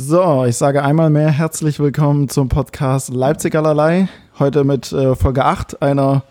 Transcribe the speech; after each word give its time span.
So, 0.00 0.44
ich 0.44 0.56
sage 0.56 0.84
einmal 0.84 1.10
mehr 1.10 1.28
herzlich 1.28 1.80
willkommen 1.80 2.28
zum 2.28 2.48
Podcast 2.48 3.12
Leipzig 3.12 3.56
allerlei. 3.56 4.08
Heute 4.38 4.62
mit 4.62 4.92
äh, 4.92 5.16
Folge 5.16 5.44
8 5.44 5.82
einer 5.82 6.22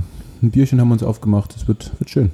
ein 0.42 0.50
Bierchen 0.50 0.80
haben 0.80 0.88
wir 0.88 0.94
uns 0.94 1.02
aufgemacht. 1.02 1.54
Es 1.56 1.66
wird, 1.66 1.90
wird 1.98 2.10
schön. 2.10 2.30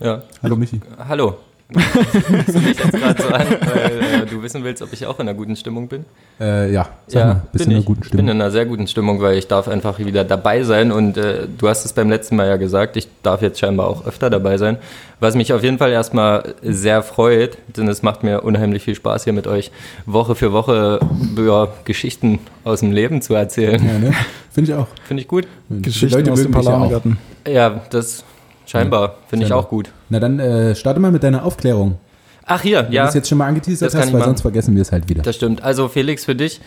Ja. 0.00 0.22
Hallo 0.42 0.56
Michi. 0.56 0.80
Hallo. 0.98 1.36
Du 1.72 2.58
mich 2.58 2.78
jetzt 2.78 2.92
gerade 2.92 3.22
so 3.22 3.28
an, 3.28 3.46
weil 3.74 4.22
äh, 4.22 4.26
du 4.26 4.42
wissen 4.42 4.64
willst, 4.64 4.82
ob 4.82 4.92
ich 4.92 5.06
auch 5.06 5.18
in 5.18 5.28
einer 5.28 5.36
guten 5.36 5.56
Stimmung 5.56 5.88
bin. 5.88 6.04
Äh, 6.40 6.72
ja, 6.72 6.88
sag 7.06 7.20
ja, 7.20 7.26
mal, 7.26 7.42
bist 7.52 7.66
in 7.66 7.72
einer 7.72 7.82
guten 7.82 8.04
Stimmung? 8.04 8.20
Ich 8.20 8.26
bin 8.26 8.28
in 8.36 8.40
einer 8.40 8.50
sehr 8.50 8.66
guten 8.66 8.86
Stimmung, 8.86 9.20
weil 9.20 9.36
ich 9.36 9.48
darf 9.48 9.68
einfach 9.68 9.98
wieder 9.98 10.24
dabei 10.24 10.62
sein 10.62 10.92
und 10.92 11.16
äh, 11.16 11.46
du 11.58 11.68
hast 11.68 11.84
es 11.84 11.92
beim 11.92 12.08
letzten 12.08 12.36
Mal 12.36 12.48
ja 12.48 12.56
gesagt, 12.56 12.96
ich 12.96 13.08
darf 13.22 13.42
jetzt 13.42 13.58
scheinbar 13.58 13.88
auch 13.88 14.06
öfter 14.06 14.30
dabei 14.30 14.58
sein, 14.58 14.78
was 15.20 15.34
mich 15.34 15.52
auf 15.52 15.62
jeden 15.62 15.78
Fall 15.78 15.92
erstmal 15.92 16.54
sehr 16.62 17.02
freut, 17.02 17.58
denn 17.76 17.88
es 17.88 18.02
macht 18.02 18.24
mir 18.24 18.42
unheimlich 18.42 18.82
viel 18.82 18.94
Spaß 18.94 19.24
hier 19.24 19.32
mit 19.32 19.46
euch 19.46 19.70
Woche 20.06 20.34
für 20.34 20.52
Woche 20.52 21.00
ja, 21.36 21.68
Geschichten 21.84 22.40
aus 22.64 22.80
dem 22.80 22.92
Leben 22.92 23.22
zu 23.22 23.34
erzählen. 23.34 23.82
Ja, 23.84 23.98
ne? 23.98 24.12
Finde 24.50 24.72
ich 24.72 24.76
auch. 24.76 24.88
Finde 25.04 25.22
ich 25.22 25.28
gut. 25.28 25.46
Geschichten 25.70 26.18
Leute 26.18 26.32
aus 26.32 26.42
dem 26.42 26.50
Parlamentargarten. 26.50 27.18
Ja, 27.46 27.80
das 27.90 28.24
Scheinbar, 28.72 29.16
finde 29.28 29.44
ich 29.44 29.52
auch 29.52 29.68
gut. 29.68 29.90
Na 30.08 30.18
dann 30.18 30.40
äh, 30.40 30.74
starte 30.74 30.98
mal 30.98 31.12
mit 31.12 31.22
deiner 31.22 31.44
Aufklärung. 31.44 31.98
Ach 32.46 32.62
hier, 32.62 32.84
Wenn 32.84 32.92
ja. 32.92 33.02
Du 33.02 33.08
das 33.08 33.14
jetzt 33.14 33.28
schon 33.28 33.36
mal 33.36 33.46
angeteasert 33.46 33.94
hast, 33.94 34.06
weil 34.06 34.12
machen. 34.12 34.24
sonst 34.24 34.40
vergessen 34.40 34.74
wir 34.74 34.80
es 34.80 34.92
halt 34.92 35.10
wieder. 35.10 35.22
Das 35.22 35.36
stimmt. 35.36 35.62
Also 35.62 35.88
Felix 35.88 36.24
für 36.24 36.34
dich 36.34 36.62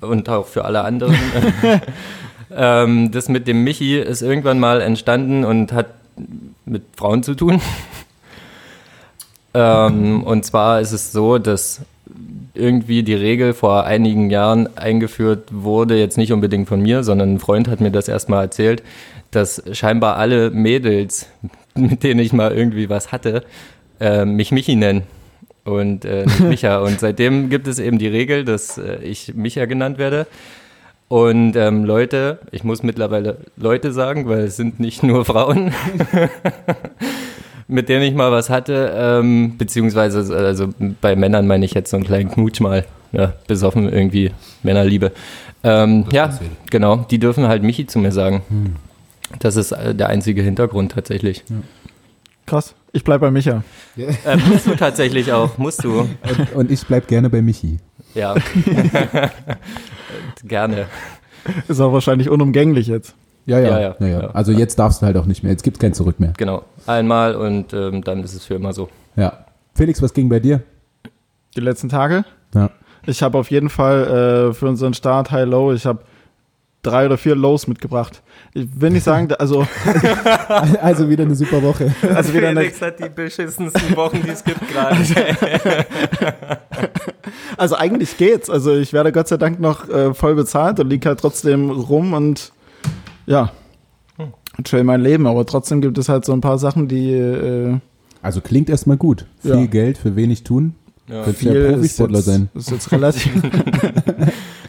und 0.00 0.30
auch 0.30 0.46
für 0.46 0.64
alle 0.64 0.84
anderen. 0.84 1.14
ähm, 2.50 3.10
das 3.10 3.28
mit 3.28 3.46
dem 3.46 3.62
Michi 3.62 3.98
ist 3.98 4.22
irgendwann 4.22 4.58
mal 4.58 4.80
entstanden 4.80 5.44
und 5.44 5.74
hat 5.74 5.88
mit 6.64 6.84
Frauen 6.96 7.22
zu 7.22 7.34
tun. 7.34 7.60
ähm, 9.52 10.22
und 10.22 10.46
zwar 10.46 10.80
ist 10.80 10.92
es 10.92 11.12
so, 11.12 11.36
dass 11.36 11.82
irgendwie 12.54 13.02
die 13.02 13.14
Regel 13.14 13.52
vor 13.52 13.84
einigen 13.84 14.30
Jahren 14.30 14.78
eingeführt 14.78 15.48
wurde, 15.50 15.98
jetzt 15.98 16.16
nicht 16.16 16.32
unbedingt 16.32 16.68
von 16.68 16.80
mir, 16.80 17.04
sondern 17.04 17.34
ein 17.34 17.38
Freund 17.38 17.68
hat 17.68 17.82
mir 17.82 17.90
das 17.90 18.08
erstmal 18.08 18.44
erzählt, 18.44 18.82
dass 19.34 19.62
scheinbar 19.72 20.16
alle 20.16 20.50
Mädels, 20.50 21.28
mit 21.74 22.02
denen 22.02 22.20
ich 22.20 22.32
mal 22.32 22.52
irgendwie 22.52 22.88
was 22.88 23.12
hatte, 23.12 23.44
äh, 24.00 24.24
mich 24.24 24.52
Michi 24.52 24.76
nennen 24.76 25.02
und 25.64 26.04
äh, 26.04 26.24
nicht 26.24 26.40
Micha. 26.64 26.78
und 26.78 27.00
seitdem 27.00 27.48
gibt 27.50 27.66
es 27.66 27.78
eben 27.78 27.98
die 27.98 28.08
Regel, 28.08 28.44
dass 28.44 28.78
äh, 28.78 28.96
ich 29.02 29.34
Micha 29.34 29.64
genannt 29.64 29.98
werde. 29.98 30.26
Und 31.08 31.54
ähm, 31.54 31.84
Leute, 31.84 32.38
ich 32.50 32.64
muss 32.64 32.82
mittlerweile 32.82 33.36
Leute 33.56 33.92
sagen, 33.92 34.26
weil 34.26 34.40
es 34.40 34.56
sind 34.56 34.80
nicht 34.80 35.02
nur 35.02 35.24
Frauen, 35.24 35.72
mit 37.68 37.88
denen 37.88 38.02
ich 38.02 38.14
mal 38.14 38.32
was 38.32 38.50
hatte, 38.50 38.92
ähm, 38.96 39.56
beziehungsweise 39.58 40.34
also 40.34 40.70
bei 41.00 41.14
Männern 41.14 41.46
meine 41.46 41.66
ich 41.66 41.74
jetzt 41.74 41.90
so 41.90 41.98
einen 41.98 42.06
kleinen 42.06 42.30
Knutsch 42.30 42.60
mal, 42.60 42.84
ja, 43.12 43.34
besoffen 43.46 43.88
irgendwie, 43.88 44.32
Männerliebe. 44.62 45.12
Ähm, 45.62 46.06
ja, 46.10 46.38
genau, 46.70 47.06
die 47.10 47.18
dürfen 47.18 47.48
halt 47.48 47.62
Michi 47.62 47.86
zu 47.86 47.98
mir 47.98 48.12
sagen. 48.12 48.42
Hm. 48.48 48.76
Das 49.38 49.56
ist 49.56 49.72
äh, 49.72 49.94
der 49.94 50.08
einzige 50.08 50.42
Hintergrund 50.42 50.92
tatsächlich. 50.92 51.44
Ja. 51.48 51.56
Krass. 52.46 52.74
Ich 52.92 53.04
bleibe 53.04 53.26
bei 53.26 53.30
Micha. 53.30 53.64
Äh, 53.96 54.36
musst 54.48 54.66
du 54.66 54.76
tatsächlich 54.76 55.32
auch, 55.32 55.58
musst 55.58 55.82
du. 55.82 56.00
Und, 56.00 56.52
und 56.54 56.70
ich 56.70 56.86
bleib 56.86 57.08
gerne 57.08 57.30
bei 57.30 57.42
Michi. 57.42 57.78
Ja. 58.14 58.34
gerne. 60.44 60.86
Ist 61.68 61.80
auch 61.80 61.92
wahrscheinlich 61.92 62.28
unumgänglich 62.28 62.86
jetzt. 62.86 63.14
Ja 63.46 63.58
ja, 63.58 63.80
ja, 63.80 63.96
ja, 63.98 64.06
ja. 64.06 64.20
Also 64.30 64.52
jetzt 64.52 64.78
darfst 64.78 65.02
du 65.02 65.06
halt 65.06 65.16
auch 65.16 65.26
nicht 65.26 65.42
mehr. 65.42 65.52
Jetzt 65.52 65.62
gibt 65.62 65.76
es 65.76 65.80
kein 65.80 65.92
Zurück 65.92 66.18
mehr. 66.18 66.32
Genau. 66.36 66.64
Einmal 66.86 67.34
und 67.34 67.72
ähm, 67.74 68.02
dann 68.02 68.22
ist 68.22 68.34
es 68.34 68.44
für 68.44 68.54
immer 68.54 68.72
so. 68.72 68.88
Ja. 69.16 69.44
Felix, 69.74 70.00
was 70.00 70.14
ging 70.14 70.28
bei 70.28 70.40
dir? 70.40 70.62
Die 71.56 71.60
letzten 71.60 71.88
Tage? 71.88 72.24
Ja. 72.54 72.70
Ich 73.06 73.22
habe 73.22 73.36
auf 73.36 73.50
jeden 73.50 73.68
Fall 73.68 74.50
äh, 74.50 74.54
für 74.54 74.66
unseren 74.66 74.94
Start 74.94 75.30
High 75.30 75.46
Low, 75.46 75.72
ich 75.72 75.84
habe 75.84 76.00
drei 76.84 77.06
oder 77.06 77.18
vier 77.18 77.34
Lows 77.34 77.66
mitgebracht. 77.66 78.22
Ich 78.52 78.68
will 78.80 78.90
nicht 78.90 79.04
sagen, 79.04 79.32
also. 79.38 79.66
also 80.80 81.08
wieder 81.08 81.24
eine 81.24 81.34
super 81.34 81.62
Woche. 81.62 81.94
Also 82.14 82.32
wieder 82.32 82.48
Felix 82.48 82.82
eine, 82.82 82.92
hat 82.92 83.00
die 83.00 83.08
beschissensten 83.08 83.96
Wochen, 83.96 84.22
die 84.22 84.30
es 84.30 84.44
gibt 84.44 84.60
gerade. 84.68 84.96
also 87.56 87.74
eigentlich 87.76 88.16
geht's. 88.16 88.48
Also 88.48 88.76
ich 88.76 88.92
werde 88.92 89.12
Gott 89.12 89.28
sei 89.28 89.36
Dank 89.36 89.60
noch 89.60 89.88
äh, 89.88 90.14
voll 90.14 90.34
bezahlt 90.34 90.78
und 90.80 90.88
liege 90.88 91.08
halt 91.08 91.20
trotzdem 91.20 91.70
rum 91.70 92.12
und 92.12 92.52
ja, 93.26 93.52
hm. 94.16 94.32
chill 94.64 94.84
mein 94.84 95.00
Leben. 95.00 95.26
Aber 95.26 95.46
trotzdem 95.46 95.80
gibt 95.80 95.98
es 95.98 96.08
halt 96.08 96.24
so 96.24 96.32
ein 96.32 96.40
paar 96.40 96.58
Sachen, 96.58 96.88
die. 96.88 97.12
Äh, 97.12 97.78
also 98.22 98.40
klingt 98.40 98.70
erstmal 98.70 98.96
gut. 98.96 99.26
Viel 99.40 99.50
ja. 99.50 99.66
Geld 99.66 99.98
für 99.98 100.16
wenig 100.16 100.44
tun. 100.44 100.74
Ja. 101.08 101.24
Könntest 101.24 101.42
ja 101.44 101.72
Profisportler 101.72 102.18
ist 102.18 102.26
jetzt, 102.26 102.34
sein. 102.34 102.48
Ist 102.54 102.70
jetzt 102.70 102.92
relativ. 102.92 103.32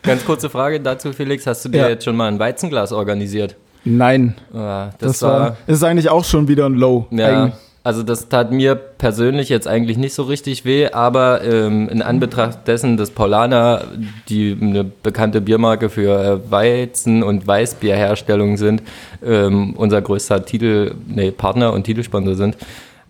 Ganz 0.05 0.25
kurze 0.25 0.49
Frage 0.49 0.79
dazu, 0.79 1.13
Felix. 1.13 1.47
Hast 1.47 1.65
du 1.65 1.69
dir 1.69 1.81
ja. 1.81 1.89
jetzt 1.89 2.05
schon 2.05 2.15
mal 2.15 2.27
ein 2.27 2.39
Weizenglas 2.39 2.91
organisiert? 2.91 3.55
Nein. 3.83 4.35
Ah, 4.53 4.89
das, 4.99 5.19
das 5.19 5.21
war, 5.21 5.39
war. 5.39 5.57
Ist 5.67 5.83
eigentlich 5.83 6.09
auch 6.09 6.23
schon 6.23 6.47
wieder 6.47 6.65
ein 6.65 6.75
Low. 6.75 7.07
Ja. 7.11 7.43
Eigentlich. 7.43 7.59
Also 7.83 8.01
das 8.01 8.29
tat 8.29 8.51
mir 8.51 8.73
persönlich 8.73 9.47
jetzt 9.49 9.67
eigentlich 9.67 9.99
nicht 9.99 10.15
so 10.15 10.23
richtig 10.23 10.65
weh, 10.65 10.89
aber 10.89 11.43
ähm, 11.43 11.87
in 11.87 12.01
Anbetracht 12.01 12.67
dessen, 12.67 12.97
dass 12.97 13.11
Paulaner, 13.11 13.83
die 14.27 14.57
eine 14.59 14.83
bekannte 14.83 15.39
Biermarke 15.39 15.89
für 15.89 16.19
äh, 16.19 16.51
Weizen- 16.51 17.21
und 17.21 17.45
Weißbierherstellung 17.45 18.57
sind, 18.57 18.81
ähm, 19.23 19.75
unser 19.77 20.01
größter 20.01 20.45
Titel, 20.45 20.95
nee, 21.07 21.29
Partner 21.29 21.73
und 21.73 21.83
Titelsponsor 21.83 22.33
sind, 22.33 22.57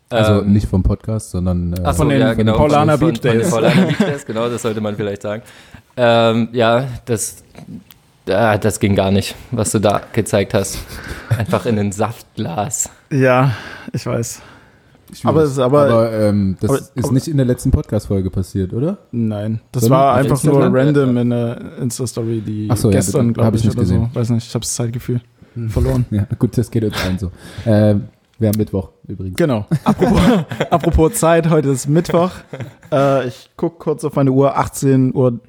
also 0.10 0.42
ähm, 0.42 0.54
nicht 0.54 0.68
vom 0.68 0.84
Podcast, 0.84 1.32
sondern 1.32 1.74
äh, 1.74 1.82
Ach, 1.84 1.96
von 1.96 2.10
den, 2.10 2.20
ja, 2.20 2.34
genau, 2.34 2.58
Paulaner 2.58 2.98
Beach 2.98 3.20
Days. 3.20 3.50
Von, 3.50 3.64
von 3.64 3.72
Paulaner 3.72 3.88
Beach 3.88 3.98
Days, 3.98 4.26
genau, 4.26 4.50
das 4.50 4.62
sollte 4.62 4.80
man 4.80 4.96
vielleicht 4.96 5.24
sagen. 5.24 5.42
Ähm, 5.98 6.50
ja, 6.52 6.88
das, 7.06 7.44
äh, 8.26 8.60
das 8.60 8.80
ging 8.80 8.96
gar 8.96 9.12
nicht, 9.12 9.36
was 9.52 9.72
du 9.72 9.80
da 9.80 10.02
gezeigt 10.14 10.54
hast. 10.54 10.80
Einfach 11.30 11.66
in 11.66 11.80
ein 11.80 11.92
Saftglas. 11.92 12.90
Ja, 13.12 13.52
ich 13.94 14.06
weiß. 14.06 14.42
Aber, 15.24 15.44
es, 15.44 15.60
aber, 15.60 15.86
aber 15.86 16.12
ähm, 16.12 16.58
das 16.60 16.70
aber, 16.70 16.80
ist 16.96 17.12
nicht 17.12 17.28
in 17.28 17.38
der 17.38 17.46
letzten 17.46 17.72
Podcast-Folge 17.72 18.30
passiert, 18.30 18.74
oder? 18.74 18.98
Nein, 19.12 19.62
das 19.72 19.84
Sondern 19.84 20.00
war 20.00 20.16
einfach 20.16 20.44
nur 20.44 20.62
random 20.74 21.16
in 21.18 21.30
der 21.30 21.78
Insta-Story, 21.80 22.42
die 22.42 22.70
so, 22.76 22.90
gestern, 22.90 23.28
ja, 23.28 23.34
glaube 23.34 23.56
ich, 23.56 23.62
ich, 23.62 23.68
nicht 23.68 23.76
oder 23.76 23.84
gesehen. 23.84 24.10
so. 24.12 24.20
Weiß 24.20 24.30
nicht, 24.32 24.48
ich 24.48 24.54
habe 24.54 24.64
das 24.64 24.74
Zeitgefühl 24.74 25.22
hm. 25.54 25.70
verloren. 25.70 26.06
Ja, 26.12 26.28
gut, 26.38 26.58
das 26.58 26.72
geht 26.72 26.84
uns 26.84 26.96
allen 27.04 27.20
so. 27.20 27.28
Äh, 27.70 27.96
wir 28.40 28.50
haben 28.50 28.58
Mittwoch 28.58 28.90
übrigens. 29.08 29.38
Genau. 29.38 29.66
Apropos, 29.84 30.22
apropos 30.70 31.14
Zeit, 31.14 31.50
heute 31.50 31.70
ist 31.70 31.88
Mittwoch. 31.88 32.32
Äh, 32.92 33.28
ich 33.28 33.50
gucke 33.58 33.78
kurz 33.78 34.04
auf 34.04 34.16
meine 34.16 34.32
Uhr, 34.32 34.58
18.35 34.58 35.14
Uhr. 35.14 35.40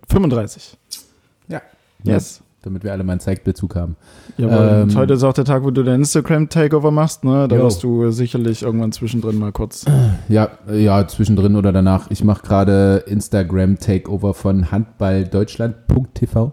Ja. 1.49 1.63
Yes. 2.03 2.39
Ja, 2.39 2.45
damit 2.63 2.85
wir 2.85 2.93
alle 2.93 3.05
mal 3.05 3.13
einen 3.13 3.21
Zeitbezug 3.21 3.77
haben. 3.77 3.97
Ja, 4.37 4.83
ähm, 4.83 4.95
heute 4.97 5.15
ist 5.15 5.23
auch 5.23 5.33
der 5.33 5.45
Tag, 5.45 5.63
wo 5.63 5.71
du 5.71 5.83
dein 5.83 6.01
Instagram-Takeover 6.01 6.91
machst, 6.91 7.25
ne? 7.25 7.47
Da 7.49 7.57
jo. 7.57 7.63
wirst 7.63 7.83
du 7.83 8.11
sicherlich 8.11 8.63
irgendwann 8.63 8.93
zwischendrin 8.93 9.39
mal 9.39 9.53
kurz. 9.53 9.85
Ja, 10.29 10.51
ja, 10.73 11.07
zwischendrin 11.07 11.55
oder 11.55 11.73
danach. 11.73 12.11
Ich 12.11 12.25
mache 12.25 12.43
gerade 12.43 13.05
Instagram-Takeover 13.07 14.35
von 14.35 14.73
handballdeutschland.tv. 14.73 16.53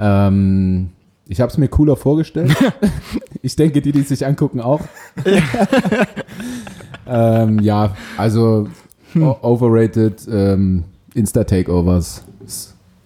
Ähm, 0.00 0.90
ich 1.32 1.40
habe 1.40 1.50
es 1.50 1.56
mir 1.56 1.68
cooler 1.68 1.96
vorgestellt. 1.96 2.54
ich 3.42 3.56
denke, 3.56 3.80
die, 3.80 3.90
die 3.90 4.00
es 4.00 4.08
sich 4.08 4.26
angucken, 4.26 4.60
auch. 4.60 4.82
ähm, 7.08 7.58
ja, 7.60 7.96
also 8.18 8.68
hm. 9.14 9.34
overrated 9.40 10.28
ähm, 10.30 10.84
Insta-Takeovers. 11.14 12.24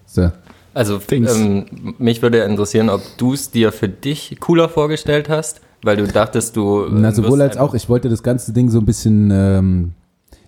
So. 0.07 0.33
Also 0.75 1.01
ähm, 1.13 1.67
mich 1.99 2.21
würde 2.21 2.39
interessieren, 2.39 2.91
ob 2.91 3.01
du 3.17 3.33
es 3.33 3.53
dir 3.53 3.71
für 3.71 3.89
dich 3.89 4.37
cooler 4.41 4.69
vorgestellt 4.69 5.29
hast, 5.29 5.61
Weil 5.83 5.97
du 5.97 6.09
dachtest, 6.09 6.57
du. 6.57 6.85
äh, 6.85 6.89
Na, 6.91 7.13
sowohl 7.13 7.41
als 7.43 7.57
auch. 7.57 7.75
Ich 7.75 7.89
wollte 7.89 8.09
das 8.09 8.25
ganze 8.25 8.53
Ding 8.53 8.71
so 8.71 8.81
ein 8.81 8.87
bisschen, 8.87 9.31
ähm, 9.33 9.93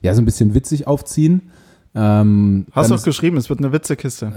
ja, 0.03 0.15
so 0.15 0.21
ein 0.21 0.25
bisschen 0.25 0.53
witzig 0.55 0.89
aufziehen. 0.89 1.53
Ähm, 1.95 2.67
Hast 2.73 2.91
du 2.91 2.95
auch 2.95 3.03
geschrieben, 3.03 3.37
es 3.39 3.49
wird 3.49 3.61
eine 3.61 3.73
Witzekiste. 3.73 4.33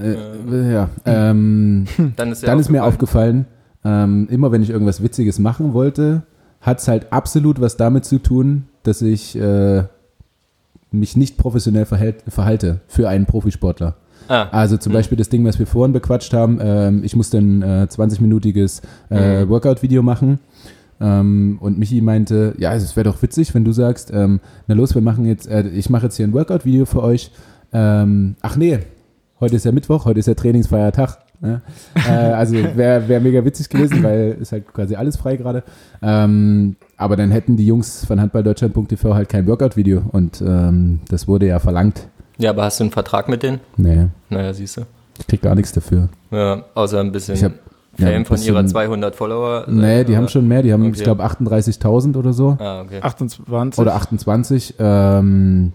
Äh, 0.50 0.72
ja. 0.74 0.90
Ähm, 1.06 1.86
Dann 2.16 2.32
ist, 2.32 2.46
dann 2.48 2.60
ist 2.60 2.70
mir 2.70 2.84
aufgefallen. 2.84 3.46
ähm, 3.84 4.28
immer 4.30 4.52
wenn 4.52 4.62
ich 4.64 4.70
irgendwas 4.70 5.04
Witziges 5.04 5.38
machen 5.40 5.74
wollte, 5.74 6.24
hat 6.62 6.80
es 6.80 6.88
halt 6.88 7.12
absolut 7.12 7.60
was 7.60 7.78
damit 7.78 8.06
zu 8.06 8.20
tun, 8.20 8.66
dass 8.84 9.02
ich 9.02 9.36
äh, 9.36 9.84
mich 10.92 11.16
nicht 11.18 11.38
professionell 11.38 11.86
verhält, 11.86 12.24
verhalte 12.28 12.82
für 12.88 13.10
einen 13.10 13.26
Profisportler. 13.26 13.96
Ah, 14.28 14.48
Also 14.52 14.78
zum 14.78 14.94
Beispiel 14.94 15.18
das 15.18 15.30
Ding, 15.30 15.44
was 15.46 15.58
wir 15.60 15.66
vorhin 15.68 15.94
bequatscht 15.94 16.34
haben, 16.34 16.60
ähm, 16.62 17.04
ich 17.04 17.16
musste 17.16 17.38
ein 17.40 17.62
äh, 17.64 17.88
20-minütiges 17.90 18.82
äh, 19.10 19.44
Mhm. 19.46 19.50
Workout-Video 19.50 20.04
machen. 20.04 20.40
Ähm, 21.02 21.58
und 21.60 21.80
Michi 21.80 22.00
meinte, 22.02 22.54
ja, 22.60 22.74
es 22.76 22.96
wäre 22.96 23.06
doch 23.10 23.22
witzig, 23.24 23.54
wenn 23.56 23.66
du 23.66 23.72
sagst, 23.72 24.12
ähm, 24.14 24.40
na 24.68 24.76
los, 24.76 24.94
wir 24.94 25.02
machen 25.02 25.26
jetzt, 25.26 25.48
äh, 25.48 25.68
ich 25.70 25.90
mache 25.90 26.04
jetzt 26.06 26.16
hier 26.18 26.28
ein 26.28 26.34
Workout-Video 26.34 26.86
für 26.86 27.02
euch. 27.02 27.32
Ähm, 27.74 28.36
ach 28.42 28.56
nee, 28.56 28.80
heute 29.40 29.56
ist 29.56 29.66
ja 29.66 29.72
Mittwoch, 29.72 30.06
heute 30.06 30.20
ist 30.20 30.28
ja 30.28 30.34
trainingsfreier 30.36 30.92
Tag. 30.92 31.18
Ne? 31.44 31.62
äh, 31.96 32.12
also 32.12 32.54
wäre 32.54 33.08
wär 33.08 33.20
mega 33.20 33.44
witzig 33.44 33.68
gewesen, 33.68 34.04
weil 34.04 34.38
ist 34.40 34.52
halt 34.52 34.72
quasi 34.72 34.96
alles 34.96 35.18
frei 35.18 35.38
gerade. 35.38 35.64
Ähm, 36.04 36.76
aber 36.98 37.16
dann 37.16 37.32
hätten 37.32 37.58
die 37.58 37.66
Jungs 37.66 38.06
von 38.06 38.22
handballdeutschland.tv 38.22 39.16
halt 39.16 39.28
kein 39.30 39.48
Workout-Video 39.48 40.04
und 40.12 40.40
ähm, 40.46 41.00
das 41.10 41.28
wurde 41.28 41.48
ja 41.48 41.58
verlangt. 41.58 42.08
ja, 42.38 42.52
aber 42.52 42.64
hast 42.66 42.80
du 42.80 42.84
einen 42.84 42.92
Vertrag 42.92 43.28
mit 43.28 43.42
denen? 43.42 43.60
Nee, 43.78 44.08
Naja, 44.30 44.54
siehst 44.54 44.78
du. 44.78 44.82
ich 45.20 45.26
krieg 45.26 45.42
gar 45.42 45.56
nichts 45.56 45.72
dafür. 45.72 46.10
Ja, 46.30 46.64
außer 46.76 47.00
ein 47.00 47.12
bisschen 47.12 47.34
Ich 47.36 47.44
hab- 47.44 47.54
ja, 47.54 47.58
Fame 47.98 48.08
ein 48.16 48.26
von 48.26 48.38
ihrer 48.42 48.62
bisschen- 48.64 48.68
200 48.70 49.16
Follower. 49.16 49.66
Nee, 49.68 50.04
die 50.04 50.14
aber- 50.14 50.18
haben 50.24 50.28
schon 50.30 50.48
mehr. 50.48 50.62
Die 50.64 50.72
haben, 50.74 50.82
Okay. 50.84 50.94
ich 50.98 51.04
glaube, 51.04 51.24
38.000 51.24 52.16
oder 52.18 52.34
so. 52.34 52.58
Ah, 52.60 52.82
okay. 52.82 53.00
28. 53.02 53.80
Oder 53.80 53.96
28. 53.96 54.76
Ähm, 54.80 55.74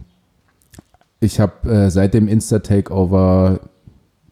ich 1.20 1.40
habe 1.40 1.68
äh, 1.70 1.90
seit 1.90 2.14
dem 2.14 2.28
Insta-Takeover 2.28 3.60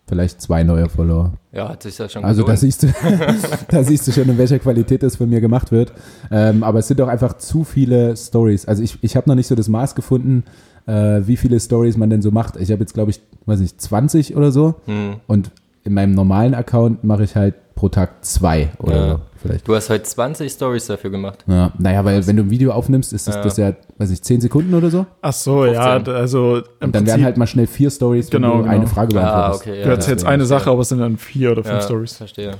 vielleicht 0.06 0.40
zwei 0.42 0.64
neue 0.64 0.88
Follower. 0.88 1.32
Ja, 1.52 1.69
hat 1.70 1.82
sich 1.82 1.96
ja 1.98 2.08
schon 2.08 2.25
Also 2.25 2.42
da 2.42 2.56
siehst, 2.56 2.82
du, 2.82 2.88
da 3.69 3.82
siehst 3.82 4.06
du 4.06 4.12
schon, 4.12 4.28
in 4.28 4.38
welcher 4.38 4.58
Qualität 4.58 5.02
das 5.02 5.16
von 5.16 5.28
mir 5.28 5.40
gemacht 5.40 5.72
wird. 5.72 5.92
Ähm, 6.31 6.62
aber 6.62 6.81
es 6.81 6.88
sind 6.88 7.00
auch 7.00 7.08
einfach 7.08 7.34
zu 7.38 7.64
viele 7.64 8.16
Stories. 8.16 8.66
Also 8.66 8.82
ich, 8.82 8.98
ich 9.02 9.16
habe 9.16 9.28
noch 9.28 9.34
nicht 9.34 9.46
so 9.46 9.54
das 9.54 9.69
Maß 9.69 9.94
gefunden, 9.94 10.44
äh, 10.86 11.22
wie 11.25 11.36
viele 11.36 11.58
Stories 11.60 11.96
man 11.96 12.10
denn 12.10 12.22
so 12.22 12.31
macht. 12.31 12.56
Ich 12.56 12.70
habe 12.70 12.81
jetzt, 12.81 12.92
glaube 12.94 13.10
ich, 13.12 13.20
weiß 13.46 13.60
nicht, 13.60 13.81
20 13.81 14.36
oder 14.36 14.52
so. 14.52 14.75
Hm. 14.86 15.16
Und 15.26 15.50
in 15.84 15.94
meinem 15.94 16.12
normalen 16.12 16.54
Account 16.54 17.04
mache 17.04 17.25
ich 17.25 17.34
halt 17.36 17.54
pro 17.75 17.88
Tag 17.88 18.25
zwei 18.25 18.71
oder 18.79 18.94
Ja. 18.97 19.09
so 19.15 19.21
vielleicht. 19.43 19.67
Du 19.69 19.75
hast 19.75 19.91
heute 19.91 20.05
20 20.05 20.50
Stories 20.53 20.87
dafür 20.87 21.11
gemacht. 21.11 21.44
Ja, 21.47 21.73
naja, 21.79 22.05
weil 22.05 22.26
wenn 22.26 22.37
du 22.37 22.43
ein 22.44 22.50
Video 22.50 22.73
aufnimmst, 22.73 23.12
ist 23.12 23.26
das, 23.29 23.35
Ja. 23.37 23.43
das 23.43 23.56
ja, 23.56 23.73
weiß 23.99 24.11
ich, 24.11 24.23
10 24.23 24.41
Sekunden 24.41 24.73
oder 24.75 24.91
so. 24.91 25.06
Ach 25.21 25.32
so, 25.32 25.65
ja, 25.67 25.94
15. 25.94 26.15
also 26.15 26.56
im 26.56 26.62
Und 26.62 26.65
dann 26.81 26.91
Prinzip, 26.93 27.06
werden 27.09 27.25
halt 27.25 27.37
mal 27.37 27.47
schnell 27.47 27.67
vier 27.67 27.91
Stories, 27.91 28.32
wenn 28.32 28.43
Genau, 28.43 28.56
du 28.59 28.62
genau. 28.62 28.75
eine 28.75 28.87
Frage 28.87 29.19
Ah, 29.21 29.23
beantwortest. 29.23 29.62
okay. 29.67 29.82
du 29.82 29.88
erzählst 29.91 30.09
deswegen. 30.21 30.29
eine 30.32 30.47
Sache, 30.47 30.71
aber 30.71 30.81
es 30.81 30.88
sind 30.88 30.99
dann 31.00 31.17
vier 31.19 31.53
oder 31.53 31.62
fünf 31.65 31.75
ja, 31.76 31.82
Stories. 31.82 32.17
Verstehe. 32.17 32.53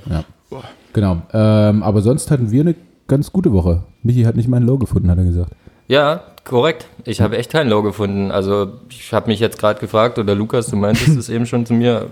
Genau. 0.93 1.21
Ähm, 1.33 1.83
aber 1.83 2.01
sonst 2.01 2.29
hatten 2.31 2.51
wir 2.51 2.61
eine 2.61 2.75
ganz 3.07 3.31
gute 3.31 3.51
Woche. 3.51 3.83
Michi 4.03 4.23
hat 4.23 4.35
nicht 4.35 4.47
mein 4.47 4.63
Low 4.63 4.77
gefunden, 4.77 5.09
hat 5.09 5.17
er 5.17 5.25
gesagt. 5.25 5.51
Ja, 5.87 6.23
korrekt. 6.43 6.87
Ich 7.03 7.21
habe 7.21 7.37
echt 7.37 7.51
kein 7.51 7.69
Low 7.69 7.83
gefunden. 7.83 8.31
Also 8.31 8.73
ich 8.89 9.13
habe 9.13 9.27
mich 9.29 9.39
jetzt 9.39 9.59
gerade 9.59 9.79
gefragt, 9.79 10.17
oder 10.17 10.33
Lukas, 10.35 10.67
du 10.67 10.75
meintest 10.75 11.17
es 11.17 11.29
eben 11.29 11.45
schon 11.45 11.65
zu 11.65 11.73
mir, 11.73 12.07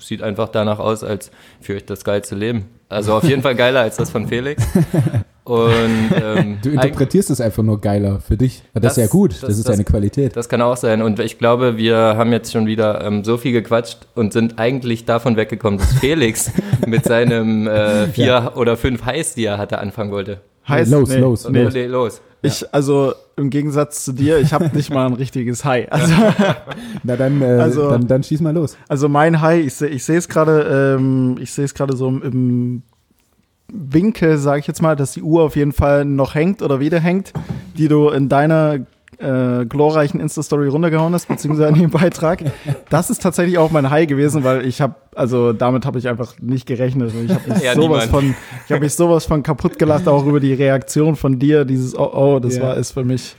sieht 0.00 0.22
einfach 0.22 0.48
danach 0.48 0.78
aus, 0.78 1.04
als 1.04 1.30
führe 1.60 1.78
ich 1.78 1.84
das 1.86 2.04
geilste 2.04 2.34
Leben. 2.34 2.66
Also 2.88 3.14
auf 3.14 3.24
jeden 3.24 3.42
Fall 3.42 3.54
geiler 3.54 3.80
als 3.80 3.96
das 3.96 4.10
von 4.10 4.26
Felix. 4.28 4.64
Und 5.44 6.10
ähm, 6.20 6.58
Du 6.62 6.70
interpretierst 6.70 7.30
es 7.30 7.40
einfach 7.40 7.62
nur 7.62 7.80
geiler 7.80 8.18
für 8.20 8.36
dich. 8.36 8.62
Das, 8.74 8.82
Das- 8.82 8.92
ist 8.98 9.04
ja 9.04 9.06
gut, 9.08 9.32
das, 9.32 9.40
das- 9.42 9.50
ist 9.50 9.68
das- 9.68 9.74
deine 9.76 9.84
Qualität. 9.84 10.36
das 10.36 10.48
kann 10.48 10.60
auch 10.62 10.76
sein. 10.76 11.02
Und 11.02 11.20
ich 11.20 11.38
glaube, 11.38 11.76
wir 11.76 11.96
haben 11.96 12.32
jetzt 12.32 12.52
schon 12.52 12.66
wieder 12.66 13.00
ähm, 13.04 13.22
so 13.22 13.36
viel 13.36 13.52
gequatscht 13.52 13.98
und 14.16 14.32
sind 14.32 14.58
eigentlich 14.58 15.04
davon 15.04 15.36
weggekommen, 15.36 15.78
dass 15.78 15.92
Felix 15.94 16.50
mit 16.86 17.04
seinem 17.04 17.68
äh, 17.68 18.08
vier 18.08 18.52
oder 18.56 18.76
fünf 18.76 19.04
Highs, 19.04 19.34
die 19.36 19.44
er 19.44 19.58
hatte, 19.58 19.78
anfangen 19.78 20.10
wollte. 20.10 20.40
Heißt, 20.68 20.90
Los, 20.90 21.14
los, 21.16 21.48
Nee, 21.48 21.62
los. 21.64 21.74
nee, 21.74 21.86
los. 21.86 22.20
Ich, 22.42 22.64
also 22.74 23.12
im 23.36 23.50
Gegensatz 23.50 24.04
zu 24.04 24.12
dir, 24.12 24.38
ich 24.38 24.52
habe 24.52 24.70
nicht 24.74 24.90
mal 24.92 25.06
ein 25.06 25.12
richtiges 25.14 25.64
High. 25.64 25.90
Also, 25.90 26.12
Na 27.02 27.16
dann, 27.16 27.40
äh, 27.42 27.44
Also- 27.44 27.90
dann, 27.90 28.06
dann 28.06 28.22
schieß 28.22 28.40
mal 28.40 28.54
los. 28.54 28.76
also 28.88 29.08
mein 29.08 29.40
High, 29.40 29.64
ich 29.66 29.74
sehe 29.74 29.88
ich 29.88 30.04
sehe 30.04 30.18
es 30.18 30.28
gerade, 30.28 30.96
ähm, 30.98 31.36
ich 31.40 31.52
sehe 31.52 31.64
es 31.64 31.74
gerade 31.74 31.96
so 31.96 32.08
im, 32.08 32.22
im 32.22 32.82
Winkel, 33.68 34.38
sage 34.38 34.60
ich 34.60 34.66
jetzt 34.66 34.80
mal, 34.82 34.94
dass 34.96 35.12
die 35.12 35.22
Uhr 35.22 35.42
auf 35.42 35.56
jeden 35.56 35.72
Fall 35.72 36.04
noch 36.04 36.34
hängt 36.34 36.62
oder 36.62 36.78
wieder 36.80 37.00
hängt, 37.00 37.32
die 37.76 37.88
du 37.88 38.10
in 38.10 38.28
deiner 38.28 38.78
äh, 39.18 39.64
glorreichen 39.66 40.20
Insta-Story 40.20 40.68
runtergehauen 40.68 41.12
hast, 41.14 41.26
beziehungsweise 41.28 41.68
in 41.74 41.80
dem 41.80 41.90
Beitrag. 41.90 42.44
Das 42.90 43.10
ist 43.10 43.22
tatsächlich 43.22 43.58
auch 43.58 43.70
mein 43.70 43.88
High 43.90 44.06
gewesen, 44.06 44.44
weil 44.44 44.66
ich 44.66 44.80
habe, 44.80 44.94
also 45.14 45.52
damit 45.52 45.86
habe 45.86 45.98
ich 45.98 46.08
einfach 46.08 46.34
nicht 46.40 46.66
gerechnet. 46.66 47.12
Und 47.14 47.24
Ich 47.26 47.34
habe 47.34 47.50
mich 47.50 47.62
Ja, 47.62 47.74
sowas 47.74 48.04
niemand. 48.06 48.10
von, 48.10 48.34
ich 48.66 48.72
habe 48.72 48.80
mich 48.84 48.94
sowas 48.94 49.24
von 49.24 49.42
kaputt 49.42 49.78
gelacht, 49.78 50.06
auch 50.08 50.26
über 50.26 50.40
die 50.40 50.52
Reaktion 50.54 51.16
von 51.16 51.38
dir, 51.38 51.64
dieses 51.64 51.98
Oh, 51.98 52.10
oh, 52.12 52.38
das 52.40 52.56
Ja. 52.56 52.64
war 52.64 52.76
es 52.76 52.90
für 52.92 53.04
mich. 53.04 53.36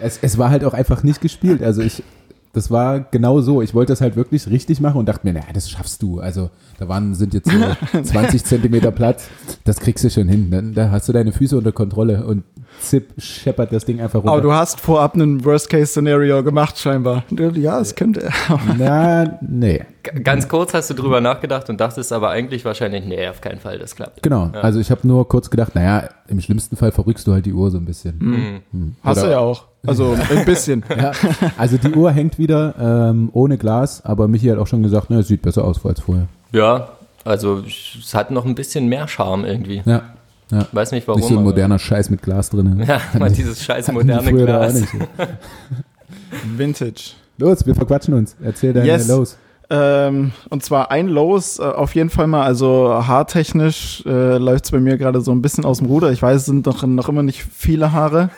Es, 0.00 0.18
es 0.22 0.38
war 0.38 0.50
halt 0.50 0.64
auch 0.64 0.72
einfach 0.74 1.02
nicht 1.02 1.20
gespielt. 1.20 1.62
Also 1.62 1.82
ich, 1.82 2.02
das 2.52 2.70
war 2.70 3.00
genau 3.00 3.40
so. 3.40 3.62
Ich 3.62 3.74
wollte 3.74 3.92
das 3.92 4.00
halt 4.00 4.16
wirklich 4.16 4.48
richtig 4.48 4.80
machen 4.80 4.98
und 4.98 5.08
dachte 5.08 5.26
mir, 5.26 5.32
naja, 5.32 5.46
das 5.52 5.70
schaffst 5.70 6.02
du. 6.02 6.18
Also 6.20 6.50
da 6.78 6.88
waren, 6.88 7.14
sind 7.14 7.32
jetzt 7.34 7.48
so 7.50 8.02
20 8.02 8.44
Zentimeter 8.44 8.90
Platz. 8.90 9.28
Das 9.64 9.78
kriegst 9.78 10.02
du 10.04 10.10
schon 10.10 10.28
hin. 10.28 10.50
Dann, 10.50 10.74
da 10.74 10.90
hast 10.90 11.08
du 11.08 11.12
deine 11.12 11.32
Füße 11.32 11.56
unter 11.56 11.70
Kontrolle 11.72 12.24
und 12.24 12.42
zip, 12.80 13.12
scheppert 13.18 13.72
das 13.72 13.84
Ding 13.84 14.00
einfach 14.00 14.20
runter. 14.20 14.32
Aber 14.32 14.40
du 14.42 14.52
hast 14.52 14.80
vorab 14.80 15.14
einen 15.14 15.44
Worst-Case-Szenario 15.44 16.42
gemacht, 16.42 16.78
scheinbar. 16.78 17.24
Ja, 17.54 17.78
es 17.80 17.94
könnte. 17.94 18.28
Na, 18.78 19.38
nee. 19.42 19.82
Ganz 20.24 20.48
kurz 20.48 20.72
hast 20.74 20.90
du 20.90 20.94
drüber 20.94 21.20
nachgedacht 21.20 21.68
und 21.68 21.80
dachtest 21.80 22.12
aber 22.12 22.30
eigentlich 22.30 22.64
wahrscheinlich, 22.64 23.04
nee, 23.04 23.28
auf 23.28 23.40
keinen 23.40 23.60
Fall, 23.60 23.78
das 23.78 23.94
klappt. 23.94 24.22
Genau. 24.22 24.50
Also 24.54 24.80
ich 24.80 24.90
habe 24.90 25.06
nur 25.06 25.28
kurz 25.28 25.50
gedacht, 25.50 25.74
naja, 25.74 26.08
im 26.26 26.40
schlimmsten 26.40 26.76
Fall 26.76 26.90
verrückst 26.90 27.26
du 27.26 27.32
halt 27.32 27.46
die 27.46 27.52
Uhr 27.52 27.70
so 27.70 27.76
ein 27.78 27.84
bisschen. 27.84 28.62
Mhm. 28.72 28.96
Hast 29.02 29.18
Oder- 29.18 29.26
du 29.26 29.32
ja 29.32 29.38
auch. 29.38 29.69
Also 29.86 30.14
ein 30.30 30.44
bisschen. 30.44 30.84
Ja, 30.94 31.12
also 31.56 31.78
die 31.78 31.92
Uhr 31.94 32.10
hängt 32.10 32.38
wieder 32.38 32.74
ähm, 33.10 33.30
ohne 33.32 33.56
Glas, 33.56 34.04
aber 34.04 34.28
Michi 34.28 34.48
hat 34.48 34.58
auch 34.58 34.66
schon 34.66 34.82
gesagt, 34.82 35.06
na, 35.08 35.20
es 35.20 35.28
sieht 35.28 35.40
besser 35.42 35.64
aus 35.64 35.84
als 35.84 36.00
vorher. 36.00 36.26
Ja, 36.52 36.88
also 37.24 37.62
es 37.66 38.14
hat 38.14 38.30
noch 38.30 38.44
ein 38.44 38.54
bisschen 38.54 38.88
mehr 38.88 39.08
Charme 39.08 39.44
irgendwie. 39.46 39.82
Ja, 39.86 40.02
ja. 40.50 40.66
Weiß 40.72 40.92
nicht 40.92 41.06
warum. 41.08 41.20
Nicht 41.20 41.28
so 41.28 41.34
ein 41.34 41.38
aber- 41.38 41.44
moderner 41.50 41.78
Scheiß 41.78 42.10
mit 42.10 42.20
Glas 42.22 42.50
drin. 42.50 42.82
Ja, 42.86 43.00
mal 43.18 43.30
dieses 43.30 43.62
scheiß 43.64 43.90
moderne 43.92 44.32
Glas. 44.32 44.82
Vintage. 46.56 47.12
Los, 47.38 47.66
wir 47.66 47.74
verquatschen 47.74 48.14
uns. 48.14 48.36
Erzähl 48.42 48.72
deine 48.72 48.86
Yes. 48.86 49.08
Los. 49.08 49.38
Ähm, 49.72 50.32
und 50.50 50.64
zwar 50.64 50.90
ein 50.90 51.06
Los, 51.08 51.58
äh, 51.58 51.62
auf 51.62 51.94
jeden 51.94 52.10
Fall 52.10 52.26
mal, 52.26 52.42
also 52.42 52.92
haartechnisch 53.06 54.02
äh, 54.04 54.36
läuft 54.36 54.64
es 54.64 54.70
bei 54.72 54.80
mir 54.80 54.98
gerade 54.98 55.20
so 55.20 55.30
ein 55.30 55.42
bisschen 55.42 55.64
aus 55.64 55.78
dem 55.78 55.86
Ruder. 55.86 56.10
Ich 56.10 56.20
weiß, 56.20 56.36
es 56.38 56.46
sind 56.46 56.66
noch, 56.66 56.82
noch 56.84 57.08
immer 57.08 57.22
nicht 57.22 57.42
viele 57.54 57.92
Haare, 57.92 58.30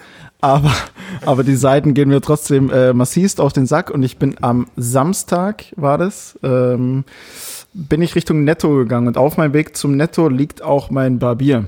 aber, 0.43 0.73
aber 1.25 1.45
die 1.45 1.57
Seiten 1.57 1.95
gehen 1.95 2.09
mir 2.09 2.21
trotzdem 2.21 2.69
äh, 2.69 2.93
massivst 2.93 3.41
auf 3.41 3.53
den 3.53 3.65
Sack 3.67 3.91
und 3.91 4.03
ich 4.03 4.19
bin 4.19 4.37
am 4.43 4.67
Samstag, 4.77 5.65
war 5.77 5.97
das, 5.97 6.39
ähm, 6.43 7.05
bin 7.73 8.03
ich 8.03 8.15
Richtung 8.15 8.45
Netto 8.45 8.75
gegangen 8.75 9.07
und 9.07 9.17
auf 9.17 9.37
meinem 9.39 9.55
Weg 9.55 9.77
zum 9.77 9.97
Netto 9.97 10.29
liegt 10.29 10.61
auch 10.61 10.91
mein 10.91 11.19
Barbier. 11.19 11.67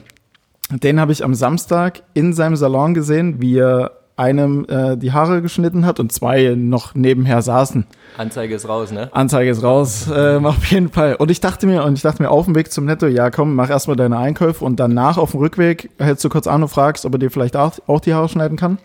Den 0.71 0.99
habe 0.99 1.12
ich 1.12 1.25
am 1.25 1.35
Samstag 1.35 2.02
in 2.14 2.33
seinem 2.33 2.57
Salon 2.57 2.95
gesehen, 2.95 3.40
wie 3.40 3.59
er 3.59 3.93
einem 4.16 4.64
äh, 4.68 4.97
die 4.97 5.12
Haare 5.12 5.42
geschnitten 5.42 5.87
hat 5.87 5.99
und 5.99 6.12
zwei 6.12 6.54
noch 6.56 6.94
nebenher 6.94 7.42
saßen. 7.42 7.85
Anzeige 8.16 8.54
ist 8.54 8.68
raus, 8.68 8.92
ne? 8.92 9.09
Anzeige 9.12 9.50
ist 9.50 9.62
raus, 9.62 10.09
ähm, 10.14 10.47
auf 10.47 10.64
jeden 10.66 10.88
Fall. 10.88 11.16
Und 11.16 11.30
ich 11.30 11.40
dachte 11.40 11.66
mir, 11.66 11.85
und 11.85 11.94
ich 11.94 12.02
dachte 12.02 12.23
mir 12.23 12.30
auf 12.30 12.44
dem 12.44 12.54
Weg 12.54 12.71
zum 12.71 12.85
Netto, 12.85 13.06
ja 13.06 13.30
komm, 13.30 13.54
mach 13.54 13.71
erstmal 13.71 13.97
deine 13.97 14.18
Einkäufe 14.18 14.64
und 14.64 14.78
danach 14.78 15.18
auf 15.18 15.33
dem 15.33 15.40
Rückweg 15.40 15.90
hältst 15.99 16.25
du 16.25 16.28
kurz 16.28 16.47
an 16.47 16.62
und 16.62 16.68
fragst, 16.68 17.04
ob 17.04 17.14
er 17.14 17.18
dir 17.18 17.30
vielleicht 17.30 17.56
auch, 17.56 17.73
auch 17.87 18.00
die 18.00 18.14
Haare 18.14 18.28
schneiden 18.28 18.56
kann. 18.56 18.78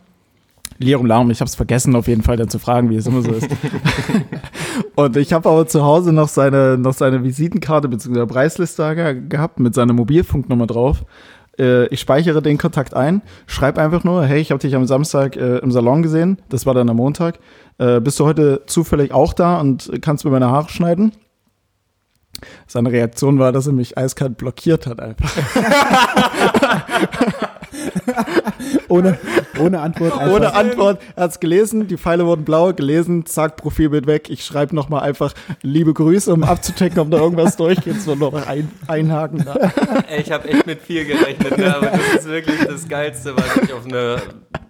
Lirum 0.80 1.06
Larum, 1.06 1.30
ich 1.30 1.42
habe 1.42 1.50
es 1.50 1.56
vergessen, 1.56 1.94
auf 1.96 2.08
jeden 2.08 2.24
Fall 2.24 2.38
dann 2.38 2.48
zu 2.48 2.58
fragen, 2.58 2.90
wie 2.90 2.96
es 2.96 3.06
immer 3.06 3.22
so 3.22 3.32
ist. 3.32 3.50
und 4.96 5.18
ich 5.18 5.34
habe 5.34 5.50
aber 5.50 5.68
zu 5.68 5.84
Hause 5.84 6.14
noch 6.14 6.30
seine, 6.30 6.78
noch 6.78 6.94
seine 6.94 7.22
Visitenkarte 7.22 7.90
bzw. 7.90 8.26
Preisliste 8.26 9.26
gehabt 9.28 9.60
mit 9.60 9.76
seiner 9.76 9.92
Mobilfunknummer 9.92 10.68
drauf. 10.68 11.04
Äh, 11.60 11.88
ich 11.88 12.00
speichere 12.00 12.42
den 12.42 12.58
Kontakt 12.58 12.94
ein, 12.94 13.22
schreib 13.46 13.78
einfach 13.78 14.04
nur, 14.04 14.26
hey, 14.26 14.40
ich 14.40 14.52
habe 14.52 14.60
dich 14.60 14.76
am 14.76 14.86
Samstag 14.86 15.36
äh, 15.36 15.58
im 15.58 15.72
Salon 15.72 16.02
gesehen, 16.02 16.42
das 16.50 16.66
war 16.66 16.74
dann 16.74 16.90
am 16.90 16.98
Montag. 16.98 17.40
Äh, 17.78 18.00
bist 18.00 18.20
du 18.20 18.26
heute 18.26 18.64
zufällig 18.66 19.12
auch 19.12 19.34
da 19.34 19.60
und 19.60 19.92
kannst 20.02 20.26
mir 20.26 20.32
meine 20.32 20.50
Haare 20.50 20.70
schneiden? 20.70 21.12
Seine 22.68 22.92
Reaktion 22.92 23.38
war, 23.38 23.52
dass 23.52 23.68
er 23.68 23.74
mich 23.74 23.98
eiskalt 23.98 24.38
blockiert 24.38 24.88
hat 24.88 25.02
einfach. 25.02 25.30
ohne, 28.88 29.18
ohne 29.60 29.80
Antwort. 29.80 30.14
einfach- 30.14 30.34
Ohne 30.36 30.54
Antwort. 30.54 31.02
Er 31.16 31.24
hat's 31.24 31.40
gelesen, 31.40 31.88
die 31.88 31.98
Pfeile 31.98 32.26
wurden 32.26 32.46
blau, 32.46 32.74
gelesen, 32.74 33.26
zack, 33.26 33.56
Profilbild 33.58 34.08
weg. 34.08 34.30
Ich 34.30 34.44
schreibe 34.46 34.76
nochmal 34.76 35.02
einfach 35.04 35.34
liebe 35.62 35.94
Grüße, 35.94 36.34
um 36.34 36.44
abzuchecken, 36.44 37.00
ob 37.00 37.12
da 37.12 37.18
irgendwas 37.18 37.58
durchgeht. 37.58 38.02
So 38.02 38.16
noch 38.16 38.34
ein, 38.48 38.70
einhaken 38.88 39.46
da. 39.46 39.72
Ey, 40.10 40.22
ich 40.22 40.32
habe 40.32 40.48
echt 40.50 40.66
mit 40.66 40.82
viel 40.82 41.06
gerechnet, 41.06 41.58
ne? 41.58 41.76
aber 41.76 41.88
das 41.88 42.22
ist 42.22 42.28
wirklich 42.28 42.60
das 42.66 42.88
Geilste, 42.88 43.36
was 43.36 43.64
ich 43.64 43.74
auf 43.74 43.86
eine 43.86 44.18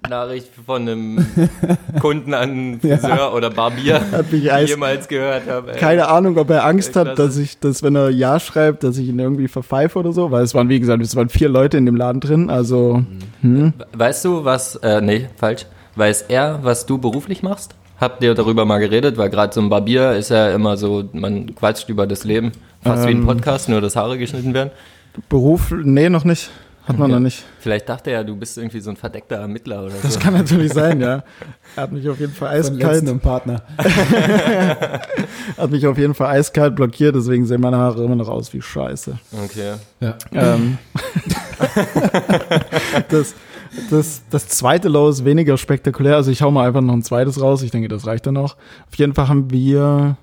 Nachricht 0.10 0.50
von 0.66 0.82
einem 0.82 1.25
Kunden 2.01 2.34
an 2.34 2.80
Friseur 2.82 3.34
oder 3.34 3.50
Barbier 3.50 4.01
jemals 4.66 5.08
gehört 5.08 5.48
habe. 5.48 5.74
ey. 5.74 5.78
Keine 5.80 6.08
Ahnung, 6.10 6.38
ob 6.38 6.50
er 6.50 6.66
Angst 6.66 6.96
hat, 6.96 7.18
dass 7.20 7.38
ich, 7.38 7.60
dass 7.60 7.84
wenn 7.84 7.96
er 7.96 8.10
Ja 8.10 8.39
schreibt, 8.39 8.84
dass 8.84 8.98
ich 8.98 9.08
ihn 9.08 9.20
irgendwie 9.20 9.48
verpfeife 9.48 10.00
oder 10.00 10.12
so, 10.12 10.32
weil 10.32 10.44
es 10.44 10.54
waren, 10.54 10.70
wie 10.70 10.80
gesagt, 10.80 11.01
es 11.04 11.16
waren 11.16 11.30
vier 11.30 11.50
Leute 11.50 11.78
in 11.78 11.86
dem 11.86 11.96
Laden 11.96 12.20
drin, 12.20 12.50
also, 12.50 13.04
hm. 13.42 13.74
Weißt 13.94 14.25
du, 14.25 14.44
was, 14.44 14.75
äh, 14.78 15.01
nee, 15.01 15.30
falsch. 15.38 15.66
Weiß 15.96 16.24
er, 16.24 16.60
was 16.63 16.86
du 16.86 16.98
beruflich 16.98 17.44
machst? 17.44 17.75
Habt 18.00 18.24
ihr 18.24 18.34
darüber 18.34 18.66
mal 18.66 18.80
geredet? 18.80 19.18
Weil 19.18 19.30
gerade 19.30 19.54
so 19.54 19.60
ein 19.60 19.70
Barbier 19.70 20.13
ist 20.13 20.30
ja 20.30 20.51
immer 20.51 20.78
so, 20.78 21.04
man 21.13 21.54
quatscht 21.56 21.89
über 21.89 22.08
das 22.08 22.24
Leben. 22.24 22.51
Fast 22.82 23.06
wie 23.06 23.12
ein 23.12 23.18
Ähm. 23.18 23.25
Podcast, 23.25 23.68
nur 23.68 23.82
dass 23.82 23.96
Haare 23.98 24.18
geschnitten 24.18 24.54
werden. 24.54 24.72
Beruf, 25.28 25.72
nee, 25.72 26.08
noch 26.10 26.24
nicht. 26.24 26.50
Hat 26.89 26.98
man 26.98 27.05
Okay. 27.05 27.13
noch 27.13 27.19
nicht. 27.22 27.46
Vielleicht 27.60 27.88
dachte 27.88 28.10
er, 28.10 28.24
du 28.24 28.36
bist 28.36 28.58
irgendwie 28.58 28.79
so 28.79 28.89
ein 28.89 28.96
verdeckter 28.98 29.36
Ermittler 29.36 29.84
oder 29.86 29.93
Das 30.01 30.15
so. 30.15 30.19
kann 30.19 30.34
natürlich 30.34 30.74
sein, 30.74 31.00
ja. 31.00 31.24
Er 31.75 31.84
hat 31.84 31.91
mich 31.91 32.10
auf 32.10 32.19
jeden 32.19 32.34
Fall 32.34 32.63
Von 32.63 32.74
eiskalt, 32.74 32.96
letztem 32.96 33.19
Partner. 33.19 33.62
hat 35.58 35.69
mich 35.69 35.86
auf 35.86 35.98
jeden 36.00 36.15
Fall 36.15 36.36
eiskalt 36.36 36.75
blockiert, 36.75 37.15
deswegen 37.15 37.46
sehen 37.46 37.62
meine 37.62 37.77
Haare 37.77 38.03
immer 38.03 38.15
noch 38.15 38.27
aus 38.27 38.51
wie 38.53 38.62
Scheiße. 38.62 39.19
Okay. 39.46 39.74
Ja. 40.00 40.15
Ähm, 40.34 40.79
das, 43.10 43.36
das, 43.89 44.22
das 44.29 44.48
zweite 44.48 44.89
Low 44.89 45.10
ist 45.10 45.25
weniger 45.25 45.58
spektakulär. 45.58 46.15
Also 46.15 46.31
ich 46.31 46.41
hau 46.41 46.51
mal 46.51 46.67
einfach 46.67 46.81
noch 46.81 46.93
ein 46.93 47.03
zweites 47.03 47.39
raus. 47.41 47.62
Ich 47.62 47.72
denke, 47.72 47.88
das 47.88 48.05
reicht 48.08 48.25
dann 48.25 48.34
noch. 48.36 48.55
Auf 48.88 48.96
jeden 48.96 49.13
Fall 49.13 49.27
haben 49.27 49.51
wir, 49.51 50.17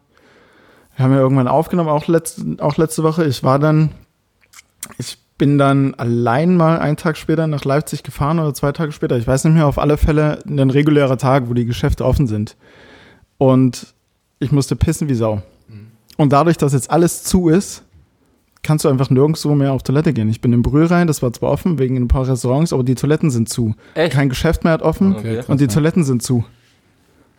wir 0.97 1.05
haben 1.05 1.13
ja 1.13 1.21
irgendwann 1.21 1.49
aufgenommen, 1.49 1.91
auch 1.91 2.07
letzte, 2.09 2.43
auch 2.59 2.77
letzte 2.77 3.03
Woche. 3.03 3.25
Ich 3.25 3.43
war 3.43 3.59
dann, 3.59 3.91
ich 4.99 5.19
bin 5.39 5.59
dann 5.59 5.95
allein 5.95 6.57
mal 6.57 6.79
einen 6.79 6.97
Tag 6.97 7.17
später 7.17 7.47
nach 7.47 7.65
Leipzig 7.65 8.03
gefahren 8.03 8.39
oder 8.39 8.55
zwei 8.55 8.73
Tage 8.73 8.93
später. 8.93 9.17
Ich 9.19 9.27
weiß 9.27 9.45
nicht 9.45 9.55
mehr, 9.55 9.67
auf 9.67 9.79
alle 9.79 9.97
Fälle 9.99 10.39
ein 10.47 10.71
regulärer 10.71 11.19
Tag, 11.19 11.49
wo 11.49 11.55
die 11.55 11.67
Geschäfte 11.67 12.05
offen 12.05 12.27
sind. 12.27 12.57
Und 13.39 13.95
ich 14.39 14.53
musste 14.53 14.77
pissen 14.77 15.09
wie 15.09 15.15
Sau. 15.15 15.43
Und 16.17 16.33
dadurch, 16.33 16.57
dass 16.57 16.73
jetzt 16.73 16.91
alles 16.91 17.25
zu 17.25 17.49
ist, 17.51 17.83
kannst 18.63 18.85
du 18.85 18.89
einfach 18.89 19.11
nirgendwo 19.11 19.55
mehr 19.55 19.73
auf 19.73 19.83
Toilette 19.83 20.13
gehen. 20.15 20.29
Ich 20.31 20.41
bin 20.41 20.53
im 20.55 20.63
Brühl 20.63 20.87
rein, 20.87 21.07
das 21.07 21.23
war 21.23 21.33
zwar 21.33 21.51
offen 21.51 21.79
wegen 21.79 21.97
ein 21.97 22.09
paar 22.09 22.27
Restaurants, 22.27 22.73
aber 22.73 22.83
die 22.83 22.95
Toiletten 22.95 23.31
sind 23.31 23.49
zu. 23.49 23.75
Echt? 23.95 24.15
Kein 24.15 24.29
Geschäft 24.31 24.65
mehr 24.65 24.73
hat 24.73 24.83
offen 24.83 25.15
Okay. 25.17 25.43
und 25.47 25.61
die. 25.61 25.67
Toiletten 25.67 26.03
sind 26.05 26.23
zu. 26.23 26.45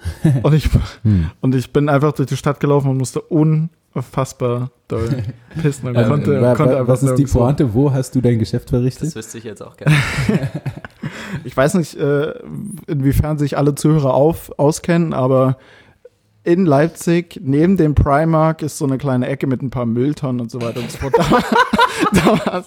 und, 0.44 0.54
ich, 0.54 0.70
Hm. 1.04 1.32
und 1.42 1.56
ich 1.56 1.72
bin 1.74 1.90
einfach 1.90 2.12
durch 2.14 2.28
die 2.30 2.38
Stadt 2.38 2.60
gelaufen 2.60 2.90
und 2.90 2.98
musste 2.98 3.22
unfassbar 3.22 4.72
doll 4.88 5.10
pissen. 5.62 5.90
Und 5.90 5.96
Ähm, 5.96 6.08
konnte, 6.08 6.42
wa- 6.42 6.56
konnte 6.56 6.88
was 6.88 7.04
ist 7.04 7.16
die. 7.16 7.26
Pointe? 7.26 7.74
Wo 7.74 7.92
hast 7.92 8.14
du 8.16 8.22
dein 8.22 8.40
Geschäft 8.40 8.70
verrichtet? 8.70 9.08
Das 9.08 9.16
wüsste 9.16 9.38
ich 9.40 9.44
jetzt 9.44 9.62
auch 9.62 9.76
gerne. 9.78 9.96
Ich 11.44 11.56
weiß 11.56 11.74
nicht, 11.76 11.96
äh, 11.96 12.34
inwiefern 12.88 13.38
sich 13.38 13.58
alle 13.58 13.76
Zuhörer 13.76 14.14
auf, 14.14 14.52
auskennen, 14.58 15.14
aber 15.14 15.58
in 16.48 16.66
Leipzig, 16.66 17.42
neben 17.44 17.76
dem 17.76 17.94
Primark, 17.94 18.62
ist 18.62 18.78
so 18.78 18.86
eine 18.86 18.98
kleine 18.98 19.28
Ecke 19.28 19.48
mit 19.48 19.62
ein 19.62 19.70
paar 19.70 19.86
Mülltonnen 19.86 20.40
und 20.40 20.50
so 20.50 20.62
weiter 20.62 20.80
und 20.80 20.90
so 20.90 20.98
fort. 20.98 21.14
Da, 21.18 21.42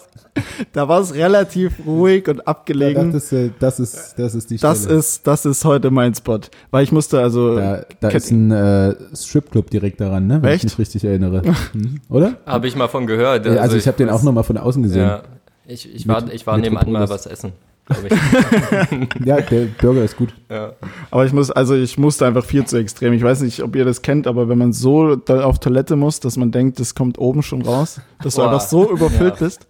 da 0.75 0.88
war 0.88 1.00
es 1.00 1.08
da 1.08 1.14
relativ 1.14 1.72
ruhig 1.87 2.28
und 2.28 2.38
Da 2.38 2.42
abgelegen. 2.44 3.06
dachtest 3.06 3.32
du, 3.32 3.54
das 3.58 3.80
ist, 3.80 4.14
das 4.18 4.34
ist 4.34 4.50
die 4.50 4.58
Das 4.58 4.82
Stelle. 4.82 4.99
ist, 4.99 5.26
das 5.26 5.46
ist 5.46 5.64
heute 5.64 5.90
mein 5.90 6.14
Spot. 6.14 6.40
Weil 6.70 6.84
ich 6.84 6.92
musste 6.92 7.20
also. 7.20 7.56
da, 7.56 7.84
da 8.00 8.08
ist 8.10 8.30
ein 8.30 8.50
äh, 8.50 8.94
Stripclub 9.14 9.70
direkt 9.70 9.99
daran, 10.02 10.26
ne? 10.26 10.42
Wenn 10.42 10.50
Echt? 10.50 10.64
ich 10.64 10.70
mich 10.72 10.78
richtig 10.78 11.04
erinnere. 11.04 11.40
Hm? 11.72 12.00
Oder? 12.10 12.37
Habe 12.46 12.66
ich 12.68 12.76
mal 12.76 12.88
von 12.88 13.06
gehört. 13.06 13.46
Also, 13.46 13.76
ich 13.76 13.87
habe 13.87 13.96
den 13.96 14.10
auch 14.10 14.20
weiß- 14.20 14.25
nochmal 14.26 14.44
von 14.44 14.58
außen 14.58 14.82
gesehen. 14.82 15.02
Ja, 15.06 15.22
ich, 15.66 15.92
ich 15.94 16.06
war, 16.06 16.30
ich 16.32 16.46
war 16.46 16.56
mit 16.56 16.64
nebenan 16.66 16.92
mal 16.92 17.08
was 17.08 17.25
essen, 17.26 17.52
glaube 17.87 18.08
ich. 18.08 19.08
Ja, 19.26 19.40
der 19.40 19.66
Burger 19.80 20.04
ist 20.04 20.16
gut. 20.16 20.32
ja. 20.49 20.72
Aber 21.10 21.25
ich 21.26 21.32
muss, 21.32 21.50
also 21.50 21.75
ich 21.75 21.99
musste 21.99 22.26
einfach 22.26 22.44
viel 22.44 22.64
zu 22.64 22.76
extrem. 22.78 23.12
Ich 23.12 23.22
weiß 23.22 23.40
nicht, 23.42 23.62
ob 23.62 23.75
ihr 23.76 23.84
das 23.84 24.02
kennt, 24.02 24.26
aber 24.26 24.49
wenn 24.49 24.58
man 24.58 24.72
so 24.72 25.16
da 25.16 25.44
auf 25.44 25.58
Toilette 25.58 25.96
muss, 25.96 26.20
dass 26.20 26.37
man 26.37 26.50
denkt, 26.52 26.78
das 26.80 26.94
kommt 26.94 27.18
oben 27.18 27.42
schon 27.42 27.62
raus, 27.62 28.00
dass 28.22 28.34
du 28.34 28.42
Boah. 28.42 28.52
einfach 28.52 28.66
so 28.66 28.90
überfüllt 28.90 29.34
Ja. 29.40 29.46
bist. 29.46 29.66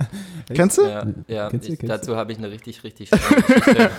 Kennst 0.52 0.78
du? 0.78 0.82
Ja, 0.82 1.04
ja 1.28 1.48
Kennst 1.48 1.68
du, 1.68 1.72
ich, 1.72 1.78
kennst 1.78 1.92
dazu 1.94 2.16
habe 2.16 2.32
ich 2.32 2.38
eine 2.38 2.50
richtig, 2.50 2.82
richtig 2.82 3.08
schöne 3.10 3.42
Geschichte. 3.42 3.90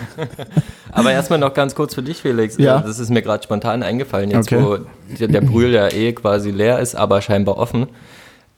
Aber 0.92 1.12
erstmal 1.12 1.40
noch 1.40 1.54
ganz 1.54 1.74
kurz 1.76 1.96
für 1.96 2.04
dich, 2.04 2.18
Felix. 2.18 2.58
Ja. 2.58 2.80
Das 2.82 3.00
ist 3.00 3.10
mir 3.10 3.22
gerade 3.22 3.42
spontan 3.44 3.84
eingefallen, 3.84 4.30
jetzt 4.32 4.52
Okay. 4.52 4.62
wo 4.64 4.78
der, 5.18 5.28
der 5.30 5.42
Brühl 5.42 5.72
ja 5.72 5.88
eh 5.92 6.12
quasi 6.14 6.52
leer 6.52 6.80
ist, 6.80 6.96
aber 6.96 7.22
scheinbar 7.22 7.58
offen. 7.58 7.88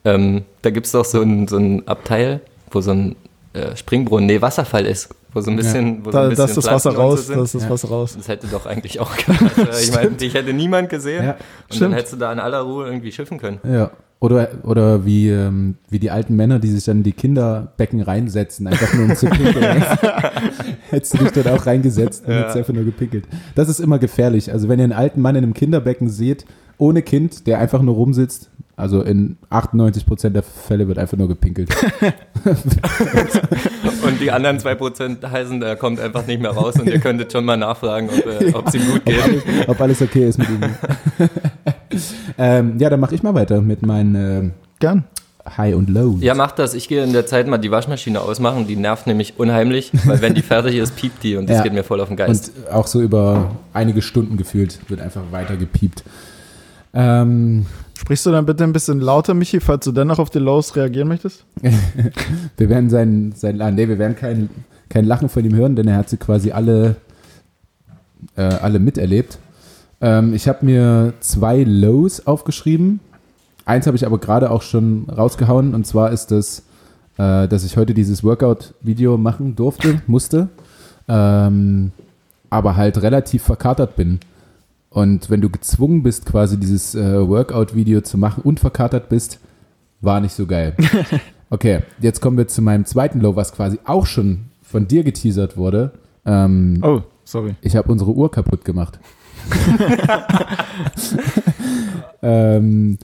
Ähm, 0.05 0.43
da 0.63 0.72
gibt 0.72 0.88
es 0.88 0.91
doch 0.91 1.05
so 1.05 1.22
ein, 1.22 1.48
so 1.48 1.57
ein 1.57 1.88
Abteil, 1.88 2.41
wo 2.72 2.81
so 2.81 2.91
ein 2.91 3.15
äh, 3.53 3.75
Springbrunnen, 3.75 4.25
nee, 4.27 4.41
Wasserfall 4.41 4.86
ist, 4.86 5.10
wo 5.33 5.41
so 5.41 5.51
ein 5.51 5.57
bisschen, 5.57 6.05
wo 6.05 6.12
so 6.12 6.17
ein 6.17 6.24
Da, 6.24 6.29
bisschen 6.29 6.38
da 6.38 6.45
ist 6.45 6.57
das 6.57 6.65
Wasser 6.65 6.91
so 6.91 6.98
raus, 6.98 7.27
sind. 7.27 7.38
da 7.38 7.43
ist 7.43 7.55
das 7.55 7.63
Ja. 7.63 7.69
Wasser 7.69 7.88
raus. 7.89 8.15
Das 8.17 8.27
hätte 8.27 8.48
doch 8.48 8.65
eigentlich 8.65 9.00
auch 9.00 9.15
gereicht. 9.17 9.51
Ich 9.83 9.93
meine, 9.93 10.12
dich 10.12 10.33
hätte 10.33 10.53
niemand 10.53 10.89
gesehen. 10.89 11.24
Ja, 11.24 11.31
und 11.31 11.39
stimmt. 11.69 11.81
dann 11.81 11.93
hättest 11.93 12.13
du 12.13 12.17
da 12.17 12.31
in 12.33 12.39
aller 12.39 12.62
Ruhe 12.62 12.86
irgendwie 12.88 13.12
schiffen 13.12 13.38
können. 13.39 13.60
Ja. 13.63 13.91
Oder, 14.19 14.48
oder 14.63 15.05
wie, 15.05 15.29
ähm, 15.29 15.75
wie 15.89 16.00
die 16.00 16.10
alten 16.10 16.38
Männer, 16.38 16.57
die 16.60 16.69
sich 16.69 16.86
dann 16.86 16.98
in 17.00 17.03
die 17.03 17.12
Kinderbecken 17.12 18.00
reinsetzen, 18.01 18.67
einfach 18.67 18.93
nur 18.93 19.05
um 19.10 19.15
zu 19.17 19.25
pinkeln. 19.27 19.83
Hättest 20.89 21.13
du 21.13 21.17
dich 21.17 21.31
dort 21.31 21.48
auch 21.50 21.65
reingesetzt 21.65 22.25
und 22.25 22.31
Ja. 22.31 22.39
hättest 22.39 22.57
einfach 22.57 22.74
nur 22.74 22.86
gepinkelt. 22.86 23.25
Das 23.55 23.67
ist 23.69 23.79
immer 23.79 24.00
gefährlich. 24.00 24.51
Also 24.51 24.69
wenn 24.69 24.79
ihr 24.79 24.83
einen 24.86 24.93
alten 24.93 25.22
Mann 25.22 25.36
in 25.36 25.43
einem 25.43 25.53
Kinderbecken 25.53 26.10
seht, 26.10 26.45
ohne 26.77 27.01
Kind, 27.01 27.48
der 27.48 27.60
einfach 27.60 27.81
nur 27.81 27.95
rumsitzt, 27.95 28.50
also 28.75 29.01
in 29.01 29.38
98% 29.51 30.30
der 30.30 30.42
Fälle 30.44 30.88
wird 30.88 30.98
einfach 30.98 31.18
nur 31.18 31.27
gepinkelt. 31.27 31.70
Und 34.03 34.20
die 34.20 34.32
anderen 34.32 34.58
2% 34.58 35.30
heißen, 35.30 35.60
der 35.60 35.75
kommt 35.75 36.00
einfach 36.00 36.25
nicht 36.25 36.42
mehr 36.42 36.51
raus 36.51 36.75
und 36.80 36.88
ihr 36.88 37.00
könntet 37.00 37.32
schon 37.32 37.46
mal 37.46 37.56
nachfragen, 37.56 38.10
ob 38.10 38.25
äh, 38.25 38.53
ob 38.53 38.68
es 38.68 38.74
ihm 38.74 38.86
gut 38.86 38.98
ob, 38.98 39.06
geht. 39.06 39.24
alles, 39.24 39.44
ob 39.68 39.82
alles 39.82 40.01
okay 40.01 40.27
ist 40.27 40.39
mit 40.39 40.50
ihm. 40.50 40.62
ähm, 42.38 42.77
ja, 42.80 42.89
dann 42.89 43.00
mache 43.00 43.15
ich 43.15 43.24
mal 43.24 43.34
weiter 43.34 43.62
mit 43.62 43.82
meinen 43.86 44.15
ähm, 44.15 44.51
Gern. 44.80 45.06
High 45.58 45.75
und 45.75 45.89
Low. 45.89 46.18
Ja, 46.22 46.36
mach 46.36 46.51
das. 46.51 46.74
Ich 46.74 46.88
gehe 46.88 47.03
in 47.03 47.12
der 47.13 47.25
Zeit 47.25 47.48
mal 47.48 47.58
die 47.58 47.70
Waschmaschine 47.72 48.22
ausmachen. 48.22 48.65
Die 48.65 48.77
nervt 48.77 49.08
nämlich 49.08 49.38
unheimlich, 49.38 49.92
weil 50.06 50.22
wenn 50.22 50.34
die 50.34 50.42
fertig 50.42 50.77
ist, 50.77 50.96
piept 50.96 51.22
die 51.24 51.36
und 51.36 51.50
das 51.50 51.58
Ja. 51.58 51.63
geht 51.63 51.74
mir 51.74 51.84
voll 51.84 52.00
auf 52.00 52.08
den 52.08 52.18
Geist. 52.18 52.51
Und 52.56 52.72
auch 52.72 52.88
so 52.88 53.01
über 53.01 53.51
einige 53.74 54.01
Stunden 54.01 54.38
gefühlt 54.38 54.80
wird 54.89 55.01
einfach 55.01 55.22
weiter 55.32 55.58
gepiept. 55.58 56.03
Ähm, 56.94 57.65
Sprichst 58.03 58.25
du 58.25 58.31
dann 58.31 58.45
bitte 58.45 58.65
ein 58.65 58.74
bisschen 58.74 59.00
lauter, 59.00 59.33
Michi, 59.33 59.62
falls 59.62 59.86
du 59.86 59.93
dennoch 59.93 60.19
auf 60.19 60.29
die 60.29 60.39
Lows 60.39 60.75
reagieren 60.75 61.07
möchtest? 61.07 61.45
wir 62.57 62.69
werden 62.69 62.89
sein, 62.89 63.31
sein 63.33 63.62
ah, 63.62 63.72
nee, 63.72 63.88
wir 63.88 63.98
werden 63.98 64.17
kein, 64.17 64.50
kein 64.89 65.05
Lachen 65.05 65.29
von 65.29 65.45
ihm 65.45 65.55
hören, 65.55 65.77
denn 65.77 65.88
er 65.88 65.95
hat 65.95 66.10
sie 66.10 66.17
quasi 66.17 66.51
alle, 66.51 66.98
äh, 68.36 68.41
alle 68.41 68.79
miterlebt. 68.79 69.38
Ähm, 70.01 70.33
ich 70.33 70.50
habe 70.50 70.65
mir 70.65 71.13
zwei 71.22 71.63
Lows 71.63 72.27
aufgeschrieben. 72.27 73.00
Eins 73.63 73.88
habe 73.88 73.95
ich 73.95 74.05
aber 74.05 74.17
gerade 74.17 74.51
auch 74.51 74.63
schon 74.63 75.05
rausgehauen 75.10 75.74
und 75.74 75.88
zwar 75.88 76.12
ist 76.12 76.29
das, 76.31 76.63
äh, 77.17 77.48
dass 77.48 77.63
ich 77.63 77.77
heute 77.77 77.93
dieses 77.93 78.22
Workout-Video 78.22 79.17
machen 79.17 79.55
durfte, 79.55 80.01
musste, 80.07 80.50
ähm, 81.07 81.93
aber 82.50 82.75
halt 82.75 83.01
relativ 83.01 83.43
verkatert 83.43 83.95
bin. 83.95 84.19
Und 84.93 85.29
wenn 85.31 85.41
du 85.41 85.50
gezwungen 85.50 86.03
bist, 86.03 86.25
quasi 86.27 86.57
dieses 86.59 86.93
äh, 86.93 87.27
Workout-Video 87.27 88.01
zu 88.01 88.17
machen 88.17 88.43
und 88.43 88.59
verkatert 88.59 89.09
bist, 89.09 89.39
war 90.01 90.19
nicht 90.21 90.33
so 90.33 90.45
geil. 90.45 90.75
Okay, 91.50 91.81
jetzt 92.00 92.19
kommen 92.19 92.35
wir 92.35 92.47
zu 92.47 92.63
meinem 92.63 92.83
zweiten 92.83 93.19
Low, 93.21 93.35
was 93.35 93.53
quasi 93.53 93.77
auch 93.85 94.07
schon 94.07 94.45
von 94.63 94.88
dir 94.88 95.03
geteasert 95.03 95.55
wurde. 95.55 95.91
Ähm, 96.25 96.79
Oh, 96.81 97.01
sorry. 97.25 97.53
ich 97.62 97.75
habe 97.75 97.91
unsere 97.91 98.09
Uhr 98.12 98.31
kaputt 98.31 98.65
gemacht. 98.65 98.97
ähm, 102.23 102.97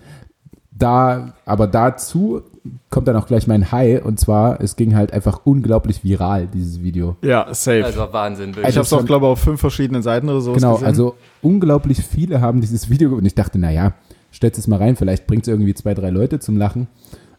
da, 0.79 1.33
aber 1.45 1.67
dazu 1.67 2.41
kommt 2.89 3.07
dann 3.07 3.15
auch 3.15 3.27
gleich 3.27 3.47
mein 3.47 3.71
High 3.71 4.03
und 4.03 4.19
zwar, 4.19 4.61
es 4.61 4.75
ging 4.75 4.95
halt 4.95 5.13
einfach 5.13 5.41
unglaublich 5.45 6.03
viral, 6.03 6.47
dieses 6.47 6.81
Video. 6.81 7.15
Ja, 7.21 7.47
safe. 7.53 7.85
Also 7.85 8.07
Wahnsinn, 8.11 8.51
ich 8.51 8.55
wirklich. 8.57 8.75
habe 8.75 8.85
es 8.85 8.93
auch, 8.93 9.05
glaube 9.05 9.25
ich, 9.27 9.31
auf 9.31 9.39
fünf 9.39 9.59
verschiedenen 9.59 10.01
Seiten 10.01 10.27
oder 10.29 10.41
so 10.41 10.53
Genau, 10.53 10.73
gesehen. 10.73 10.87
also 10.87 11.15
unglaublich 11.41 11.99
viele 12.03 12.41
haben 12.41 12.61
dieses 12.61 12.89
Video 12.89 13.15
und 13.15 13.25
ich 13.25 13.35
dachte, 13.35 13.59
naja, 13.59 13.93
stellst 14.33 14.59
es 14.59 14.67
mal 14.67 14.77
rein, 14.77 14.95
vielleicht 14.95 15.27
bringt 15.27 15.43
es 15.43 15.47
irgendwie 15.47 15.73
zwei, 15.73 15.93
drei 15.93 16.09
Leute 16.09 16.39
zum 16.39 16.57
Lachen. 16.57 16.87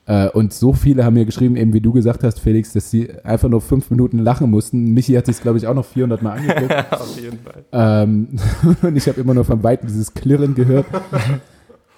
Äh, 0.06 0.28
Und 0.30 0.52
so 0.52 0.72
viele 0.72 1.04
haben 1.04 1.14
mir 1.14 1.26
geschrieben, 1.26 1.56
eben 1.56 1.72
wie 1.72 1.80
du 1.80 1.92
gesagt 1.92 2.24
hast, 2.24 2.40
Felix, 2.40 2.72
dass 2.72 2.90
sie 2.90 3.10
einfach 3.22 3.48
nur 3.48 3.60
fünf 3.60 3.90
Minuten 3.90 4.18
lachen 4.18 4.50
mussten. 4.50 4.92
Michi 4.94 5.12
hat 5.12 5.26
sich, 5.26 5.40
glaube 5.42 5.58
ich, 5.58 5.66
auch 5.66 5.74
noch 5.74 5.84
400 5.84 6.22
Mal 6.22 6.38
angeguckt. 6.38 6.74
auf 6.92 7.20
jeden 7.20 7.38
Fall. 7.38 7.64
Ähm, 7.72 8.28
und 8.82 8.96
ich 8.96 9.06
habe 9.08 9.20
immer 9.20 9.34
nur 9.34 9.44
von 9.44 9.62
Weitem 9.62 9.86
dieses 9.88 10.12
Klirren 10.14 10.54
gehört. 10.54 10.86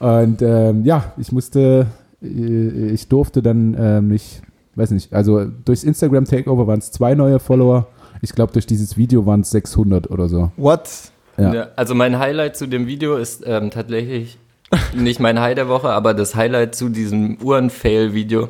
Und 0.03 0.43
ähm, 0.43 0.85
ja, 0.85 1.13
ich 1.17 1.31
musste, 1.31 1.87
äh, 2.21 2.91
ich 2.91 3.07
durfte 3.07 3.41
dann 3.41 3.75
äh, 3.75 4.01
mich, 4.01 4.43
weiß 4.75 4.91
nicht, 4.91 5.13
also 5.13 5.45
durchs 5.45 5.85
Instagram 5.85 6.25
Takeover 6.25 6.67
waren 6.67 6.81
es 6.81 6.91
zwei 6.91 7.15
neue 7.15 7.39
Follower. 7.39 7.87
Ich 8.21 8.33
glaube, 8.33 8.53
durch 8.53 8.67
dieses 8.67 8.97
Video 8.97 9.27
waren 9.27 9.43
es 9.43 9.51
600 9.51 10.11
oder 10.11 10.29
so. 10.29 10.51
What? 10.57 10.91
Ja. 11.39 11.55
Ja, 11.55 11.69
also 11.77 11.95
mein 11.95 12.19
Highlight 12.19 12.57
zu 12.57 12.67
dem 12.67 12.89
Video 12.89 13.17
ist 13.17 13.45
ähm, 13.47 13.71
tatsächlich 13.71 14.39
nicht 14.97 15.21
mein 15.21 15.39
High 15.41 15.55
der 15.55 15.69
Woche, 15.69 15.91
aber 15.91 16.15
das 16.15 16.35
Highlight 16.35 16.75
zu 16.75 16.89
diesem 16.89 17.39
Uhren-Fail-Video 17.41 18.49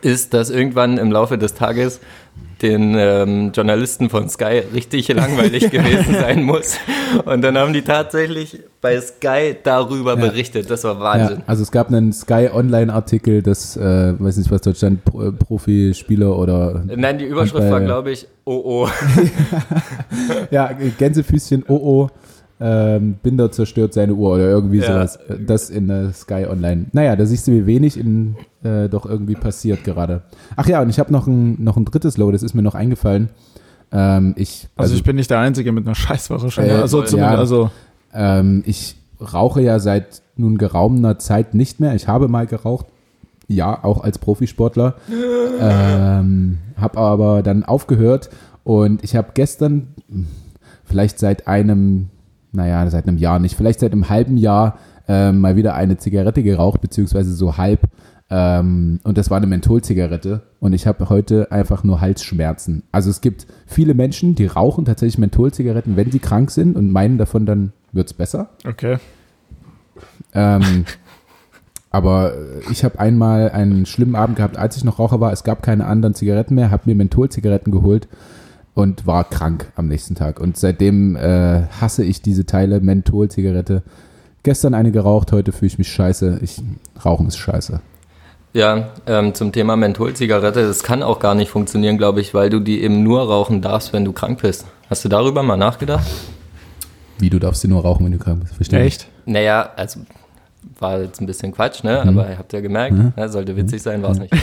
ist, 0.00 0.34
dass 0.34 0.50
irgendwann 0.50 0.98
im 0.98 1.12
Laufe 1.12 1.38
des 1.38 1.54
Tages 1.54 2.00
den 2.62 2.94
ähm, 2.96 3.50
Journalisten 3.52 4.08
von 4.08 4.28
Sky 4.28 4.62
richtig 4.72 5.08
langweilig 5.08 5.68
gewesen 5.72 6.14
sein 6.14 6.44
muss. 6.44 6.76
Und 7.24 7.42
dann 7.42 7.58
haben 7.58 7.72
die 7.72 7.82
tatsächlich 7.82 8.60
bei 8.80 9.00
Sky 9.00 9.56
darüber 9.64 10.10
Ja. 10.16 10.26
berichtet. 10.28 10.70
Das 10.70 10.84
war 10.84 10.94
Ja, 10.94 11.00
Wahnsinn. 11.00 11.42
also 11.48 11.62
es 11.64 11.72
gab 11.72 11.88
einen 11.88 12.12
Sky 12.12 12.48
Online-Artikel, 12.52 13.42
das, 13.42 13.76
äh, 13.76 14.14
weiß 14.16 14.36
nicht, 14.36 14.50
was 14.52 14.60
dort 14.60 14.76
stand, 14.76 15.04
Pro, 15.04 15.22
äh, 15.22 15.32
Profispieler 15.32 16.38
oder 16.38 16.84
Nein, 16.86 17.18
die 17.18 17.24
Überschrift 17.24 17.68
war, 17.68 17.80
glaube 17.80 18.12
ich, 18.12 18.28
oh 18.44 18.62
oh. 18.64 18.88
ja, 20.50 20.70
Gänsefüßchen, 20.98 21.64
oh 21.68 21.74
oh, 21.82 22.08
ähm, 22.60 23.16
Binder 23.22 23.50
zerstört 23.50 23.92
seine 23.92 24.14
Uhr 24.14 24.34
oder 24.34 24.44
irgendwie 24.48 24.78
Ja. 24.78 24.86
sowas. 25.06 25.18
Das 25.46 25.68
in 25.70 25.90
äh, 25.90 26.12
Sky 26.12 26.46
Online. 26.48 26.86
Naja, 26.92 27.16
da 27.16 27.26
siehst 27.26 27.48
du, 27.48 27.52
wie 27.52 27.66
wenig 27.66 27.98
in, 27.98 28.36
äh, 28.64 28.88
doch 28.88 29.06
irgendwie 29.06 29.34
passiert 29.34 29.84
gerade. 29.84 30.22
Ach 30.56 30.66
ja, 30.66 30.82
und 30.82 30.90
ich 30.90 30.98
habe 30.98 31.12
noch 31.12 31.26
ein, 31.26 31.62
noch 31.62 31.76
ein 31.76 31.84
drittes 31.84 32.16
Low, 32.16 32.30
das 32.30 32.42
ist 32.42 32.54
mir 32.54 32.62
noch 32.62 32.74
eingefallen. 32.74 33.30
Ähm, 33.92 34.34
ich, 34.36 34.68
Also, 34.76 34.94
ich 34.94 35.02
bin 35.02 35.16
nicht 35.16 35.30
der 35.30 35.38
Einzige 35.38 35.72
mit 35.72 35.86
einer 35.86 35.94
Scheißwoche 35.94 36.50
schon. 36.50 36.64
Äh, 36.64 36.70
also 36.70 37.04
ja. 37.04 37.34
also 37.34 37.70
Ähm, 38.12 38.62
ich 38.66 38.96
rauche 39.20 39.62
ja 39.62 39.78
seit 39.78 40.22
nun 40.36 40.58
geraumer 40.58 41.18
Zeit 41.18 41.54
nicht 41.54 41.80
mehr. 41.80 41.94
Ich 41.94 42.08
habe 42.08 42.28
mal 42.28 42.46
geraucht. 42.46 42.86
Ja, 43.48 43.84
auch 43.84 44.02
als 44.02 44.18
Profisportler. 44.18 44.96
ähm, 45.60 46.58
habe 46.76 46.98
aber 46.98 47.42
dann 47.42 47.64
aufgehört 47.64 48.30
und 48.64 49.02
ich 49.04 49.16
habe 49.16 49.30
gestern, 49.34 49.94
vielleicht 50.84 51.18
seit 51.18 51.46
einem, 51.46 52.08
naja, 52.52 52.88
seit 52.90 53.08
einem 53.08 53.18
Jahr 53.18 53.38
nicht, 53.38 53.56
vielleicht 53.56 53.80
seit 53.80 53.92
einem 53.92 54.08
halben 54.08 54.36
Jahr 54.36 54.78
ähm, 55.08 55.40
mal 55.40 55.56
wieder 55.56 55.74
eine 55.74 55.96
Zigarette 55.96 56.42
geraucht, 56.42 56.80
beziehungsweise 56.80 57.32
so 57.34 57.56
halb. 57.56 57.80
Ähm, 58.34 58.98
und 59.04 59.18
das 59.18 59.30
war 59.30 59.36
eine 59.36 59.46
Mentholzigarette. 59.46 60.40
Und 60.58 60.72
ich 60.72 60.86
habe 60.86 61.10
heute 61.10 61.52
einfach 61.52 61.84
nur 61.84 62.00
Halsschmerzen. 62.00 62.82
Also 62.90 63.10
es 63.10 63.20
gibt 63.20 63.46
viele 63.66 63.92
Menschen, 63.92 64.34
die 64.34 64.46
rauchen 64.46 64.86
tatsächlich 64.86 65.18
Mentholzigaretten, 65.18 65.96
wenn 65.96 66.10
sie 66.10 66.18
krank 66.18 66.50
sind 66.50 66.74
und 66.74 66.90
meinen 66.90 67.18
davon, 67.18 67.44
dann 67.44 67.72
wird's 67.92 68.14
besser. 68.14 68.48
okay. 68.66 68.96
Ähm, 70.32 70.86
aber 71.90 72.32
ich 72.70 72.84
habe 72.84 72.98
einmal 72.98 73.50
einen 73.50 73.84
schlimmen 73.84 74.16
Abend 74.16 74.36
gehabt, 74.36 74.56
als 74.56 74.78
ich 74.78 74.84
noch 74.84 74.98
Raucher 74.98 75.20
war. 75.20 75.30
Es 75.30 75.44
gab 75.44 75.62
keine 75.62 75.84
anderen 75.84 76.14
Zigaretten 76.14 76.54
mehr, 76.54 76.70
habe 76.70 76.84
mir 76.86 76.94
Mentholzigaretten 76.94 77.70
geholt 77.70 78.08
und 78.72 79.06
war 79.06 79.24
krank 79.24 79.70
am 79.76 79.88
nächsten 79.88 80.14
Tag. 80.14 80.40
Und 80.40 80.56
seitdem 80.56 81.16
äh, 81.16 81.64
hasse 81.82 82.02
ich 82.02 82.22
diese 82.22 82.46
Teile 82.46 82.80
Mentholzigarette. 82.80 83.82
Gestern 84.42 84.72
eine 84.72 84.90
geraucht, 84.90 85.32
heute 85.32 85.52
fühle 85.52 85.66
ich 85.66 85.76
mich 85.76 85.92
scheiße. 85.92 86.38
Ich, 86.42 86.62
Rauchen 87.04 87.26
ist 87.26 87.36
scheiße. 87.36 87.82
Ja, 88.54 88.90
ähm, 89.06 89.34
zum 89.34 89.50
Thema 89.50 89.76
Mentholzigarette, 89.76 90.66
das 90.66 90.82
kann 90.82 91.02
auch 91.02 91.20
gar 91.20 91.34
nicht 91.34 91.50
funktionieren, 91.50 91.96
glaube 91.96 92.20
ich, 92.20 92.34
weil 92.34 92.50
du 92.50 92.60
die 92.60 92.82
eben 92.82 93.02
nur 93.02 93.22
rauchen 93.22 93.62
darfst, 93.62 93.94
wenn 93.94 94.04
du 94.04 94.12
krank 94.12 94.42
bist. 94.42 94.66
Hast 94.90 95.04
du 95.06 95.08
darüber 95.08 95.42
mal 95.42 95.56
nachgedacht? 95.56 96.04
Wie, 97.18 97.30
du 97.30 97.38
darfst 97.38 97.62
sie 97.62 97.68
nur 97.68 97.80
rauchen, 97.80 98.04
wenn 98.04 98.12
du 98.12 98.18
krank 98.18 98.40
bist. 98.40 98.54
Verstehe 98.54 98.80
Echt? 98.80 99.06
Naja, 99.24 99.70
also 99.76 100.00
war 100.78 101.00
jetzt 101.00 101.20
ein 101.20 101.26
bisschen 101.26 101.52
Quatsch, 101.52 101.82
ne? 101.82 102.02
Mhm. 102.04 102.10
Aber 102.10 102.28
ihr 102.28 102.36
habt 102.36 102.52
ja 102.52 102.60
gemerkt, 102.60 102.94
ne? 103.16 103.28
sollte 103.30 103.56
witzig 103.56 103.80
sein, 103.80 104.02
war 104.02 104.10
es 104.10 104.18
nicht. 104.18 104.34